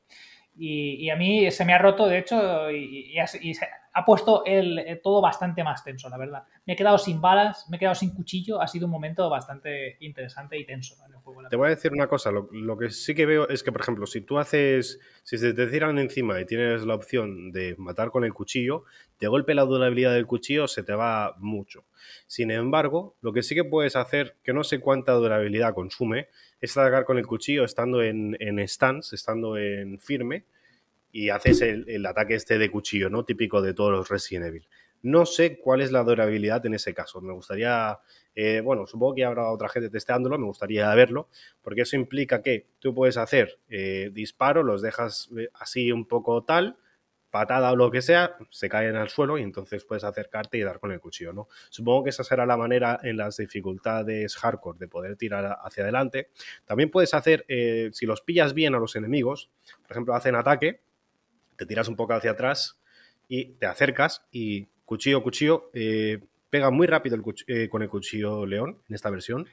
Y, 0.54 1.08
a 1.08 1.16
mí 1.16 1.50
se 1.50 1.64
me 1.64 1.72
ha 1.72 1.78
roto, 1.78 2.08
de 2.08 2.18
hecho, 2.18 2.70
y, 2.70 3.14
ha 3.94 4.04
puesto 4.04 4.42
el, 4.46 5.00
todo 5.02 5.20
bastante 5.20 5.62
más 5.62 5.84
tenso, 5.84 6.08
la 6.08 6.16
verdad. 6.16 6.44
Me 6.64 6.72
he 6.72 6.76
quedado 6.76 6.96
sin 6.98 7.20
balas, 7.20 7.66
me 7.68 7.76
he 7.76 7.80
quedado 7.80 7.94
sin 7.94 8.14
cuchillo, 8.14 8.60
ha 8.60 8.66
sido 8.66 8.86
un 8.86 8.92
momento 8.92 9.28
bastante 9.28 9.96
interesante 10.00 10.58
y 10.58 10.64
tenso 10.64 10.94
en 11.06 11.12
el 11.12 11.18
juego. 11.18 11.42
Te 11.48 11.56
voy 11.56 11.66
a 11.66 11.70
decir 11.70 11.92
una 11.92 12.06
cosa, 12.06 12.30
lo, 12.30 12.78
que 12.78 12.90
sí 12.90 13.14
que 13.14 13.26
veo 13.26 13.48
es 13.48 13.62
que, 13.62 13.70
por 13.70 13.82
ejemplo, 13.82 14.06
si 14.06 14.22
tú 14.22 14.38
haces, 14.38 14.98
si 15.22 15.36
se 15.36 15.52
te 15.52 15.66
tiran 15.66 15.98
encima 15.98 16.40
y 16.40 16.46
tienes 16.46 16.84
la 16.84 16.94
opción 16.94 17.52
de 17.52 17.74
matar 17.78 18.10
con 18.10 18.24
el 18.24 18.32
cuchillo, 18.32 18.84
de 19.20 19.28
golpe 19.28 19.54
la 19.54 19.64
durabilidad 19.64 20.14
del 20.14 20.26
cuchillo 20.26 20.66
se 20.68 20.82
te 20.82 20.94
va 20.94 21.34
mucho. 21.38 21.84
Sin 22.26 22.50
embargo, 22.50 23.16
lo 23.20 23.32
que 23.32 23.42
sí 23.42 23.54
que 23.54 23.64
puedes 23.64 23.94
hacer, 23.96 24.36
que 24.42 24.52
no 24.52 24.64
sé 24.64 24.80
cuánta 24.80 25.12
durabilidad 25.12 25.74
consume, 25.74 26.28
es 26.60 26.76
atacar 26.76 27.04
con 27.04 27.18
el 27.18 27.26
cuchillo 27.26 27.64
estando 27.64 28.02
en, 28.02 28.36
en 28.40 28.58
stance, 28.66 29.14
estando 29.14 29.58
en 29.58 29.98
firme, 29.98 30.46
y 31.12 31.28
haces 31.28 31.60
el, 31.60 32.06
ataque 32.06 32.34
este 32.34 32.58
de 32.58 32.70
cuchillo, 32.70 33.10
¿no? 33.10 33.24
Típico 33.24 33.60
de 33.60 33.74
todos 33.74 33.92
los 33.92 34.08
Resident 34.08 34.46
Evil. 34.46 34.66
No 35.02 35.26
sé 35.26 35.58
cuál 35.58 35.82
es 35.82 35.92
la 35.92 36.04
durabilidad 36.04 36.64
en 36.64 36.74
ese 36.74 36.94
caso. 36.94 37.20
Me 37.20 37.32
gustaría, 37.32 37.98
eh, 38.34 38.62
bueno, 38.64 38.86
supongo 38.86 39.16
que 39.16 39.24
habrá 39.24 39.50
otra 39.50 39.68
gente 39.68 39.90
testeándolo, 39.90 40.38
me 40.38 40.46
gustaría 40.46 40.92
verlo, 40.94 41.28
porque 41.60 41.82
eso 41.82 41.96
implica 41.96 42.40
que 42.40 42.68
tú 42.78 42.94
puedes 42.94 43.18
hacer 43.18 43.58
eh, 43.68 44.10
disparo, 44.12 44.62
los 44.62 44.80
dejas 44.80 45.28
eh, 45.36 45.48
así 45.54 45.92
un 45.92 46.06
poco 46.06 46.44
tal, 46.44 46.78
patada 47.30 47.72
o 47.72 47.76
lo 47.76 47.90
que 47.90 48.00
sea, 48.00 48.36
se 48.50 48.68
caen 48.68 48.94
al 48.94 49.08
suelo 49.08 49.38
y 49.38 49.42
entonces 49.42 49.84
puedes 49.84 50.04
acercarte 50.04 50.58
y 50.58 50.62
dar 50.62 50.78
con 50.78 50.92
el 50.92 51.00
cuchillo, 51.00 51.32
¿no? 51.32 51.48
Supongo 51.68 52.04
que 52.04 52.10
esa 52.10 52.24
será 52.24 52.46
la 52.46 52.56
manera 52.56 53.00
en 53.02 53.16
las 53.16 53.38
dificultades 53.38 54.36
hardcore 54.36 54.78
de 54.78 54.88
poder 54.88 55.16
tirar 55.16 55.58
hacia 55.62 55.82
adelante. 55.82 56.30
También 56.64 56.90
puedes 56.90 57.12
hacer, 57.14 57.46
si 57.92 58.04
los 58.04 58.20
pillas 58.20 58.52
bien 58.52 58.74
a 58.74 58.78
los 58.78 58.96
enemigos, 58.96 59.50
por 59.80 59.92
ejemplo, 59.92 60.14
hacen 60.14 60.34
ataque, 60.34 60.82
te 61.62 61.66
tiras 61.66 61.86
un 61.86 61.94
poco 61.94 62.14
hacia 62.14 62.32
atrás 62.32 62.76
y 63.28 63.52
te 63.52 63.66
acercas 63.66 64.26
y 64.32 64.66
cuchillo, 64.84 65.22
cuchillo, 65.22 65.70
eh, 65.72 66.18
pega 66.50 66.70
muy 66.70 66.88
rápido 66.88 67.16
eh, 67.46 67.68
con 67.68 67.82
el 67.82 67.88
cuchillo 67.88 68.44
león 68.46 68.78
en 68.88 68.94
esta 68.96 69.10
versión. 69.10 69.46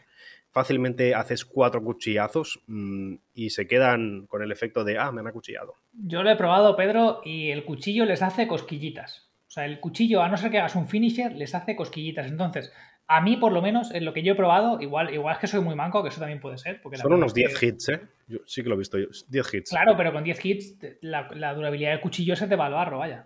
Fácilmente 0.49 1.13
haces 1.13 1.45
cuatro 1.45 1.83
cuchillazos 1.83 2.61
mm, 2.65 3.13
y 3.35 3.51
se 3.51 3.67
quedan 3.67 4.25
con 4.25 4.41
el 4.41 4.51
efecto 4.51 4.83
de, 4.83 4.97
ah, 4.97 5.11
me 5.11 5.21
han 5.21 5.27
acuchillado. 5.27 5.75
Yo 5.93 6.23
lo 6.23 6.31
he 6.31 6.35
probado, 6.35 6.75
Pedro, 6.75 7.21
y 7.23 7.51
el 7.51 7.63
cuchillo 7.63 8.05
les 8.05 8.23
hace 8.23 8.47
cosquillitas. 8.47 9.29
O 9.47 9.51
sea, 9.51 9.65
el 9.65 9.79
cuchillo, 9.79 10.23
a 10.23 10.29
no 10.29 10.37
ser 10.37 10.49
que 10.49 10.57
hagas 10.57 10.75
un 10.75 10.87
finisher, 10.87 11.33
les 11.33 11.53
hace 11.53 11.75
cosquillitas. 11.75 12.25
Entonces, 12.25 12.73
a 13.11 13.21
mí, 13.21 13.37
por 13.37 13.51
lo 13.51 13.61
menos, 13.63 13.91
en 13.91 14.05
lo 14.05 14.13
que 14.13 14.21
yo 14.21 14.33
he 14.33 14.35
probado, 14.35 14.79
igual, 14.79 15.11
igual 15.11 15.33
es 15.33 15.41
que 15.41 15.47
soy 15.47 15.61
muy 15.61 15.73
manco, 15.73 16.03
que 16.03 16.09
eso 16.09 16.19
también 16.19 16.39
puede 16.39 16.59
ser. 16.59 16.79
Porque 16.79 16.99
Son 16.99 17.11
unos 17.11 17.33
10 17.33 17.63
hits, 17.63 17.89
¿eh? 17.89 18.01
Yo 18.27 18.37
sí 18.45 18.61
que 18.61 18.69
lo 18.69 18.75
he 18.75 18.77
visto. 18.77 18.99
10 18.99 19.53
hits. 19.53 19.71
Claro, 19.71 19.97
pero 19.97 20.13
con 20.13 20.23
10 20.23 20.45
hits 20.45 20.75
la, 21.01 21.27
durabilidad 21.55 21.89
del 21.89 22.01
cuchillo 22.01 22.35
se 22.35 22.47
te 22.47 22.55
va 22.55 22.67
al 22.67 22.73
barro, 22.73 22.99
vaya. 22.99 23.25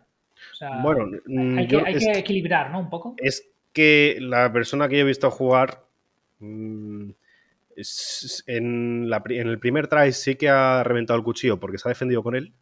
O 0.53 0.55
sea, 0.55 0.81
bueno, 0.81 1.09
hay, 1.57 1.67
que, 1.67 1.77
hay 1.85 1.95
que, 1.95 2.11
equilibrar, 2.17 2.71
¿no? 2.71 2.79
Un 2.79 2.89
poco. 2.89 3.15
Es 3.17 3.45
que 3.73 4.17
la 4.21 4.53
persona 4.53 4.87
que 4.87 4.95
yo 4.95 5.01
he 5.01 5.07
visto 5.07 5.29
jugar. 5.29 5.83
Mm, 6.39 7.09
en, 8.47 9.09
la, 9.09 9.21
en 9.27 9.47
el 9.47 9.59
primer 9.59 9.87
try 9.87 10.13
sí 10.13 10.35
que 10.35 10.47
ha 10.47 10.83
reventado 10.83 11.17
el 11.17 11.25
cuchillo 11.25 11.59
porque 11.59 11.79
se 11.79 11.87
ha 11.87 11.89
defendido 11.89 12.23
con 12.23 12.35
él, 12.35 12.53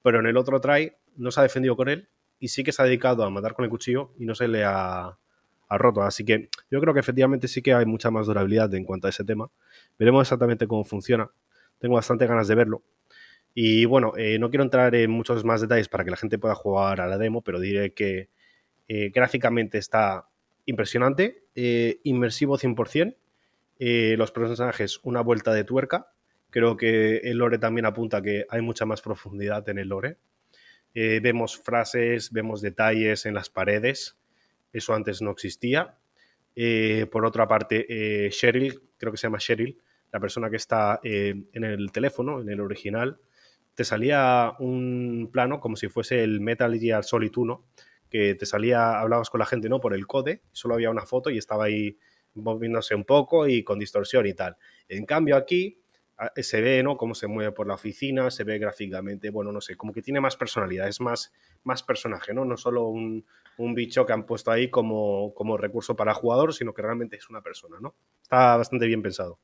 pero 0.00 0.20
en 0.20 0.26
el 0.26 0.36
otro 0.36 0.60
try 0.60 0.92
no 1.16 1.30
se 1.30 1.40
ha 1.40 1.42
defendido 1.42 1.76
con 1.76 1.88
él 1.88 2.08
y 2.38 2.48
sí 2.48 2.62
que 2.62 2.70
se 2.70 2.80
ha 2.80 2.84
dedicado 2.84 3.24
a 3.24 3.30
matar 3.30 3.54
con 3.54 3.64
el 3.64 3.70
cuchillo 3.70 4.12
y 4.16 4.24
no 4.24 4.34
se 4.36 4.46
le 4.46 4.62
ha 4.64 5.18
roto. 5.70 6.02
Así 6.02 6.24
que 6.24 6.48
yo 6.70 6.80
creo 6.80 6.94
que 6.94 7.00
efectivamente 7.00 7.48
sí 7.48 7.62
que 7.62 7.74
hay 7.74 7.86
mucha 7.86 8.10
más 8.10 8.26
durabilidad 8.26 8.72
en 8.74 8.84
cuanto 8.84 9.06
a 9.06 9.10
ese 9.10 9.24
tema. 9.24 9.50
Veremos 9.98 10.22
exactamente 10.22 10.66
cómo 10.66 10.84
funciona. 10.84 11.30
Tengo 11.78 11.96
bastante 11.96 12.26
ganas 12.26 12.48
de 12.48 12.54
verlo. 12.54 12.82
Y 13.54 13.84
bueno, 13.84 14.14
eh, 14.16 14.38
no 14.40 14.50
quiero 14.50 14.64
entrar 14.64 14.94
en 14.96 15.10
muchos 15.10 15.44
más 15.44 15.60
detalles 15.60 15.88
para 15.88 16.04
que 16.04 16.10
la 16.10 16.16
gente 16.16 16.38
pueda 16.38 16.56
jugar 16.56 17.00
a 17.00 17.06
la 17.06 17.18
demo, 17.18 17.42
pero 17.42 17.60
diré 17.60 17.94
que 17.94 18.28
eh, 18.88 19.10
gráficamente 19.14 19.78
está 19.78 20.28
impresionante, 20.66 21.44
eh, 21.54 22.00
inmersivo 22.02 22.58
100%. 22.58 23.16
los 24.16 24.32
personajes, 24.32 25.00
una 25.04 25.20
vuelta 25.20 25.52
de 25.52 25.64
tuerca. 25.64 26.12
Creo 26.50 26.76
que 26.76 27.18
el 27.18 27.38
lore 27.38 27.58
también 27.58 27.86
apunta 27.86 28.22
que 28.22 28.46
hay 28.48 28.60
mucha 28.60 28.86
más 28.86 29.02
profundidad 29.02 29.68
en 29.68 29.78
el 29.78 29.88
lore. 29.88 30.18
vemos 30.94 31.58
frases, 31.58 32.30
vemos 32.32 32.60
detalles 32.60 33.26
en 33.26 33.34
las 33.34 33.50
paredes. 33.50 34.16
Eso 34.74 34.92
antes 34.92 35.22
no 35.22 35.30
existía. 35.30 35.96
Eh, 36.56 37.06
por 37.10 37.24
otra 37.24 37.46
parte, 37.46 37.86
eh, 37.88 38.28
Cheryl, 38.30 38.82
creo 38.98 39.12
que 39.12 39.18
se 39.18 39.28
llama 39.28 39.38
Cheryl, 39.38 39.78
la 40.12 40.18
persona 40.18 40.50
que 40.50 40.56
está 40.56 41.00
eh, 41.04 41.46
en 41.52 41.64
el 41.64 41.92
teléfono, 41.92 42.40
en 42.40 42.48
el 42.48 42.60
original, 42.60 43.20
te 43.74 43.84
salía 43.84 44.52
un 44.58 45.30
plano 45.32 45.60
como 45.60 45.76
si 45.76 45.88
fuese 45.88 46.24
el 46.24 46.40
Metal 46.40 46.76
Gear 46.78 47.04
Solid 47.04 47.32
1, 47.34 47.64
que 48.10 48.34
te 48.34 48.46
salía, 48.46 48.98
hablabas 48.98 49.30
con 49.30 49.38
la 49.38 49.46
gente, 49.46 49.68
¿no? 49.68 49.80
Por 49.80 49.94
el 49.94 50.08
code, 50.08 50.42
solo 50.50 50.74
había 50.74 50.90
una 50.90 51.06
foto 51.06 51.30
y 51.30 51.38
estaba 51.38 51.64
ahí 51.64 51.96
moviéndose 52.34 52.96
un 52.96 53.04
poco 53.04 53.46
y 53.46 53.62
con 53.62 53.78
distorsión 53.78 54.26
y 54.26 54.34
tal. 54.34 54.56
En 54.88 55.06
cambio 55.06 55.36
aquí 55.36 55.80
se 56.36 56.60
ve, 56.60 56.82
¿no? 56.82 56.96
Cómo 56.96 57.14
se 57.14 57.28
mueve 57.28 57.52
por 57.52 57.66
la 57.66 57.74
oficina, 57.74 58.30
se 58.30 58.44
ve 58.44 58.58
gráficamente, 58.58 59.30
bueno, 59.30 59.52
no 59.52 59.60
sé, 59.60 59.76
como 59.76 59.92
que 59.92 60.02
tiene 60.02 60.20
más 60.20 60.36
personalidad, 60.36 60.88
es 60.88 61.00
más, 61.00 61.32
más 61.62 61.82
personaje, 61.82 62.34
¿no? 62.34 62.44
No 62.44 62.56
solo 62.56 62.88
un, 62.88 63.24
un 63.58 63.74
bicho 63.74 64.04
que 64.06 64.12
han 64.12 64.26
puesto 64.26 64.50
ahí 64.50 64.68
como, 64.68 65.32
como 65.34 65.56
recurso 65.56 65.96
para 65.96 66.14
jugador, 66.14 66.52
sino 66.52 66.72
que 66.74 66.82
realmente 66.82 67.16
es 67.16 67.28
una 67.30 67.40
persona, 67.40 67.78
¿no? 67.80 67.94
Está 68.22 68.56
bastante 68.56 68.86
bien 68.86 69.02
pensado. 69.02 69.38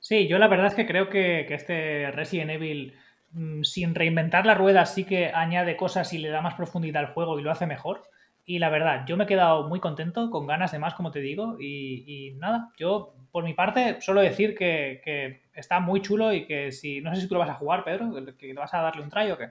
Sí, 0.00 0.28
yo 0.28 0.38
la 0.38 0.48
verdad 0.48 0.68
es 0.68 0.74
que 0.74 0.86
creo 0.86 1.08
que, 1.08 1.46
este 1.52 2.10
Resident 2.12 2.50
Evil, 2.52 2.94
mm, 3.32 3.62
sin 3.62 3.94
reinventar 3.94 4.46
la 4.46 4.54
rueda, 4.54 4.86
sí 4.86 5.04
que 5.04 5.26
añade 5.32 5.76
cosas 5.76 6.12
y 6.12 6.18
le 6.18 6.28
da 6.28 6.40
más 6.40 6.54
profundidad 6.54 7.04
al 7.04 7.12
juego 7.12 7.38
y 7.38 7.42
lo 7.42 7.50
hace 7.50 7.66
mejor. 7.66 8.02
Y 8.44 8.58
la 8.58 8.70
verdad, 8.70 9.04
yo 9.06 9.16
me 9.16 9.24
he 9.24 9.26
quedado 9.26 9.68
muy 9.68 9.80
contento, 9.80 10.30
con 10.30 10.46
ganas 10.46 10.72
de 10.72 10.78
más, 10.78 10.94
como 10.94 11.10
te 11.10 11.20
digo. 11.20 11.58
Y, 11.60 12.34
nada, 12.38 12.72
yo 12.78 13.14
por 13.30 13.44
mi 13.44 13.52
parte 13.52 14.00
solo 14.00 14.22
decir 14.22 14.54
que, 14.54 15.42
está 15.52 15.80
muy 15.80 16.00
chulo 16.00 16.32
y 16.32 16.46
que 16.46 16.72
si, 16.72 17.00
no 17.02 17.14
sé 17.14 17.20
si 17.20 17.28
tú 17.28 17.34
lo 17.34 17.40
vas 17.40 17.50
a 17.50 17.54
jugar, 17.54 17.84
Pedro, 17.84 18.10
que 18.38 18.54
vas 18.54 18.72
a 18.72 18.80
darle 18.80 19.02
un 19.02 19.10
try 19.10 19.30
o 19.30 19.36
qué. 19.36 19.50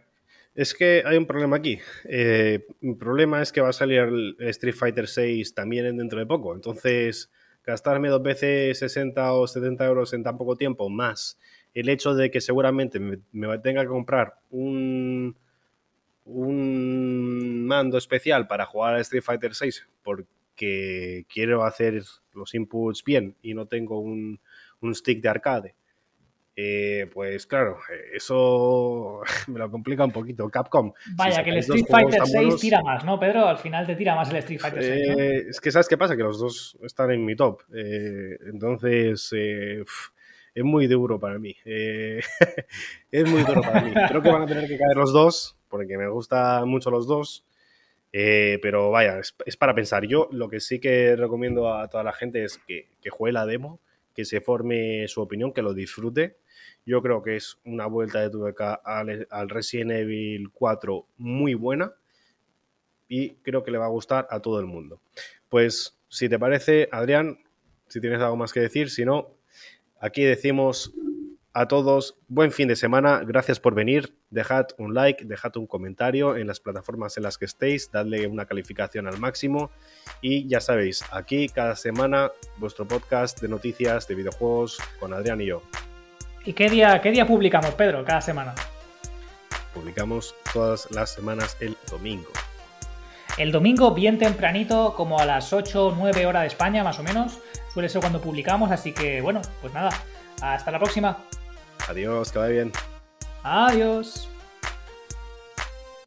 Es 0.58 0.74
que 0.74 1.04
hay 1.06 1.18
un 1.18 1.28
problema 1.28 1.58
aquí. 1.58 1.78
Eh, 2.06 2.66
el 2.82 2.98
problema 2.98 3.44
es 3.44 3.52
que 3.52 3.62
va 3.62 3.70
a 3.70 3.74
salir 3.74 4.36
Street 4.40 4.74
Fighter 4.74 5.08
6 5.08 5.54
también 5.54 5.96
dentro 5.96 6.18
de 6.18 6.26
poco. 6.26 6.56
Entonces, 6.56 7.32
gastarme 7.64 8.10
dos 8.10 8.24
veces 8.24 8.80
60 8.80 9.34
o 9.34 9.46
70 9.46 9.86
euros 9.86 10.14
en 10.14 10.24
tan 10.24 10.36
poco 10.36 10.56
tiempo, 10.56 10.90
más 10.90 11.38
el 11.76 11.90
hecho 11.90 12.16
de 12.16 12.32
que 12.32 12.42
seguramente 12.42 13.00
me, 13.00 13.20
tenga 13.60 13.84
que 13.84 13.88
comprar 13.88 14.40
un, 14.50 15.38
un 16.26 17.68
mando 17.68 18.00
especial 18.00 18.48
para 18.48 18.66
jugar 18.66 18.96
a 18.96 19.02
Street 19.02 19.22
Fighter 19.22 19.54
6 19.54 19.88
porque 20.02 21.28
quiero 21.32 21.66
hacer 21.66 22.02
los 22.34 22.56
inputs 22.56 23.04
bien 23.04 23.36
y 23.44 23.54
no 23.54 23.68
tengo 23.68 24.00
un, 24.00 24.40
un 24.82 24.96
stick 24.96 25.22
de 25.22 25.30
arcade 25.30 25.76
eh, 26.60 27.08
pues 27.14 27.46
claro, 27.46 27.78
eso 28.12 29.22
me 29.48 29.60
lo 29.60 29.70
complica 29.70 30.04
un 30.04 30.12
poquito. 30.12 30.50
Capcom. 30.50 30.92
Vaya, 31.16 31.44
que 31.44 31.52
el 31.52 31.58
Street 31.58 31.86
Fighter 31.88 32.22
6 32.26 32.56
tira 32.58 32.82
más, 32.82 33.06
¿no, 33.06 33.20
Pedro? 33.20 33.48
Al 33.48 33.60
final 33.60 33.86
te 33.86 33.96
tira 33.96 34.16
más 34.16 34.32
el 34.32 34.38
Street 34.38 34.60
Fighter 34.60 34.84
6. 34.84 34.92
Eh, 34.92 35.46
es 35.50 35.62
que, 35.62 35.72
¿sabes 35.72 35.88
qué 35.88 36.00
pasa? 36.00 36.18
Que 36.18 36.24
los 36.24 36.40
dos 36.40 36.76
están 36.82 37.12
en 37.12 37.24
mi 37.24 37.36
top. 37.36 37.62
Eh, 37.76 38.40
entonces, 38.48 39.32
es 39.32 40.64
muy 40.64 40.88
duro 40.88 41.20
para 41.20 41.38
mí. 41.38 41.56
es 41.64 43.30
muy 43.30 43.44
duro 43.44 43.62
para 43.62 43.82
mí. 43.82 43.94
Creo 44.10 44.24
que 44.24 44.32
van 44.32 44.42
a 44.42 44.48
tener 44.48 44.68
que 44.68 44.80
caer 44.80 44.98
los 44.98 45.14
dos, 45.14 45.56
porque 45.70 45.96
me 45.96 46.08
gustan 46.08 46.68
mucho 46.68 46.90
los 46.90 47.06
dos. 47.06 47.46
pero 48.12 48.90
vaya, 48.90 49.20
es, 49.20 49.58
para 49.58 49.76
pensar. 49.76 50.08
Yo 50.08 50.28
lo 50.32 50.50
que 50.50 50.60
sí 50.60 50.80
que 50.80 51.16
recomiendo 51.16 51.72
a 51.72 51.88
toda 51.88 52.04
la 52.04 52.14
gente 52.14 52.44
es 52.44 52.58
que, 52.68 52.88
que 53.00 53.12
juegue 53.12 53.34
la 53.34 53.46
demo, 53.46 53.80
que 54.16 54.26
se 54.26 54.42
forme 54.42 55.08
su 55.08 55.22
opinión, 55.22 55.54
que 55.54 55.62
lo 55.62 55.76
disfrute 55.76 56.38
yo 56.88 57.02
creo 57.02 57.22
que 57.22 57.36
es 57.36 57.60
una 57.66 57.86
vuelta 57.86 58.22
de 58.22 58.30
tubeca 58.30 58.74
al, 58.74 59.28
al 59.30 59.50
Resident 59.50 59.92
Evil 59.92 60.50
4 60.54 61.06
muy 61.18 61.54
buena 61.54 61.94
y 63.10 63.36
creo 63.36 63.64
que 63.64 63.72
le 63.72 63.78
va 63.78 63.86
a 63.86 63.90
gustar 63.90 64.26
a 64.30 64.40
todo 64.40 64.62
el 64.62 64.68
mundo. 64.68 65.02
Pues 65.50 66.00
si 66.08 66.30
te 66.30 66.40
parece, 66.40 66.88
Adrián, 66.94 67.40
si 67.90 68.00
tienes 68.00 68.22
algo 68.22 68.38
más 68.38 68.54
que 68.54 68.62
decir, 68.62 68.90
si 68.90 69.04
no, 69.04 69.36
aquí 70.00 70.24
decimos 70.24 70.94
a 71.52 71.68
todos 71.68 72.18
buen 72.30 72.52
fin 72.52 72.70
de 72.70 72.78
semana, 72.78 73.22
gracias 73.26 73.60
por 73.60 73.76
venir, 73.76 74.16
dejad 74.30 74.68
un 74.78 74.94
like, 74.94 75.26
dejad 75.26 75.58
un 75.58 75.68
comentario 75.68 76.38
en 76.38 76.48
las 76.48 76.62
plataformas 76.62 77.18
en 77.18 77.24
las 77.24 77.38
que 77.38 77.46
estéis, 77.46 77.92
dadle 77.92 78.28
una 78.28 78.46
calificación 78.46 79.08
al 79.08 79.20
máximo 79.20 79.72
y 80.22 80.48
ya 80.48 80.62
sabéis, 80.62 81.04
aquí 81.12 81.50
cada 81.50 81.76
semana 81.76 82.32
vuestro 82.60 82.88
podcast 82.88 83.42
de 83.42 83.50
noticias 83.50 84.08
de 84.08 84.16
videojuegos 84.16 84.78
con 85.02 85.12
Adrián 85.12 85.42
y 85.42 85.48
yo. 85.48 85.62
¿Y 86.48 86.54
qué 86.54 86.70
día, 86.70 87.02
qué 87.02 87.12
día 87.12 87.28
publicamos, 87.28 87.72
Pedro, 87.72 88.06
cada 88.06 88.22
semana? 88.22 88.56
Publicamos 89.74 90.34
todas 90.54 90.90
las 90.92 91.14
semanas 91.14 91.58
el 91.60 91.76
domingo. 91.92 92.30
El 93.38 93.52
domingo, 93.52 93.94
bien 93.94 94.18
tempranito, 94.18 94.94
como 94.96 95.20
a 95.20 95.26
las 95.26 95.52
8 95.52 95.88
o 95.88 95.92
9 95.94 96.26
horas 96.26 96.44
de 96.44 96.48
España, 96.48 96.86
más 96.86 97.00
o 97.00 97.04
menos. 97.04 97.40
Suele 97.74 97.90
ser 97.90 98.00
cuando 98.00 98.22
publicamos, 98.22 98.72
así 98.72 98.94
que 98.94 99.20
bueno, 99.20 99.42
pues 99.60 99.74
nada. 99.74 99.90
Hasta 100.42 100.72
la 100.72 100.80
próxima. 100.80 101.18
Adiós, 101.90 102.32
que 102.32 102.40
vaya 102.40 102.54
bien. 102.54 102.72
Adiós. 103.44 104.30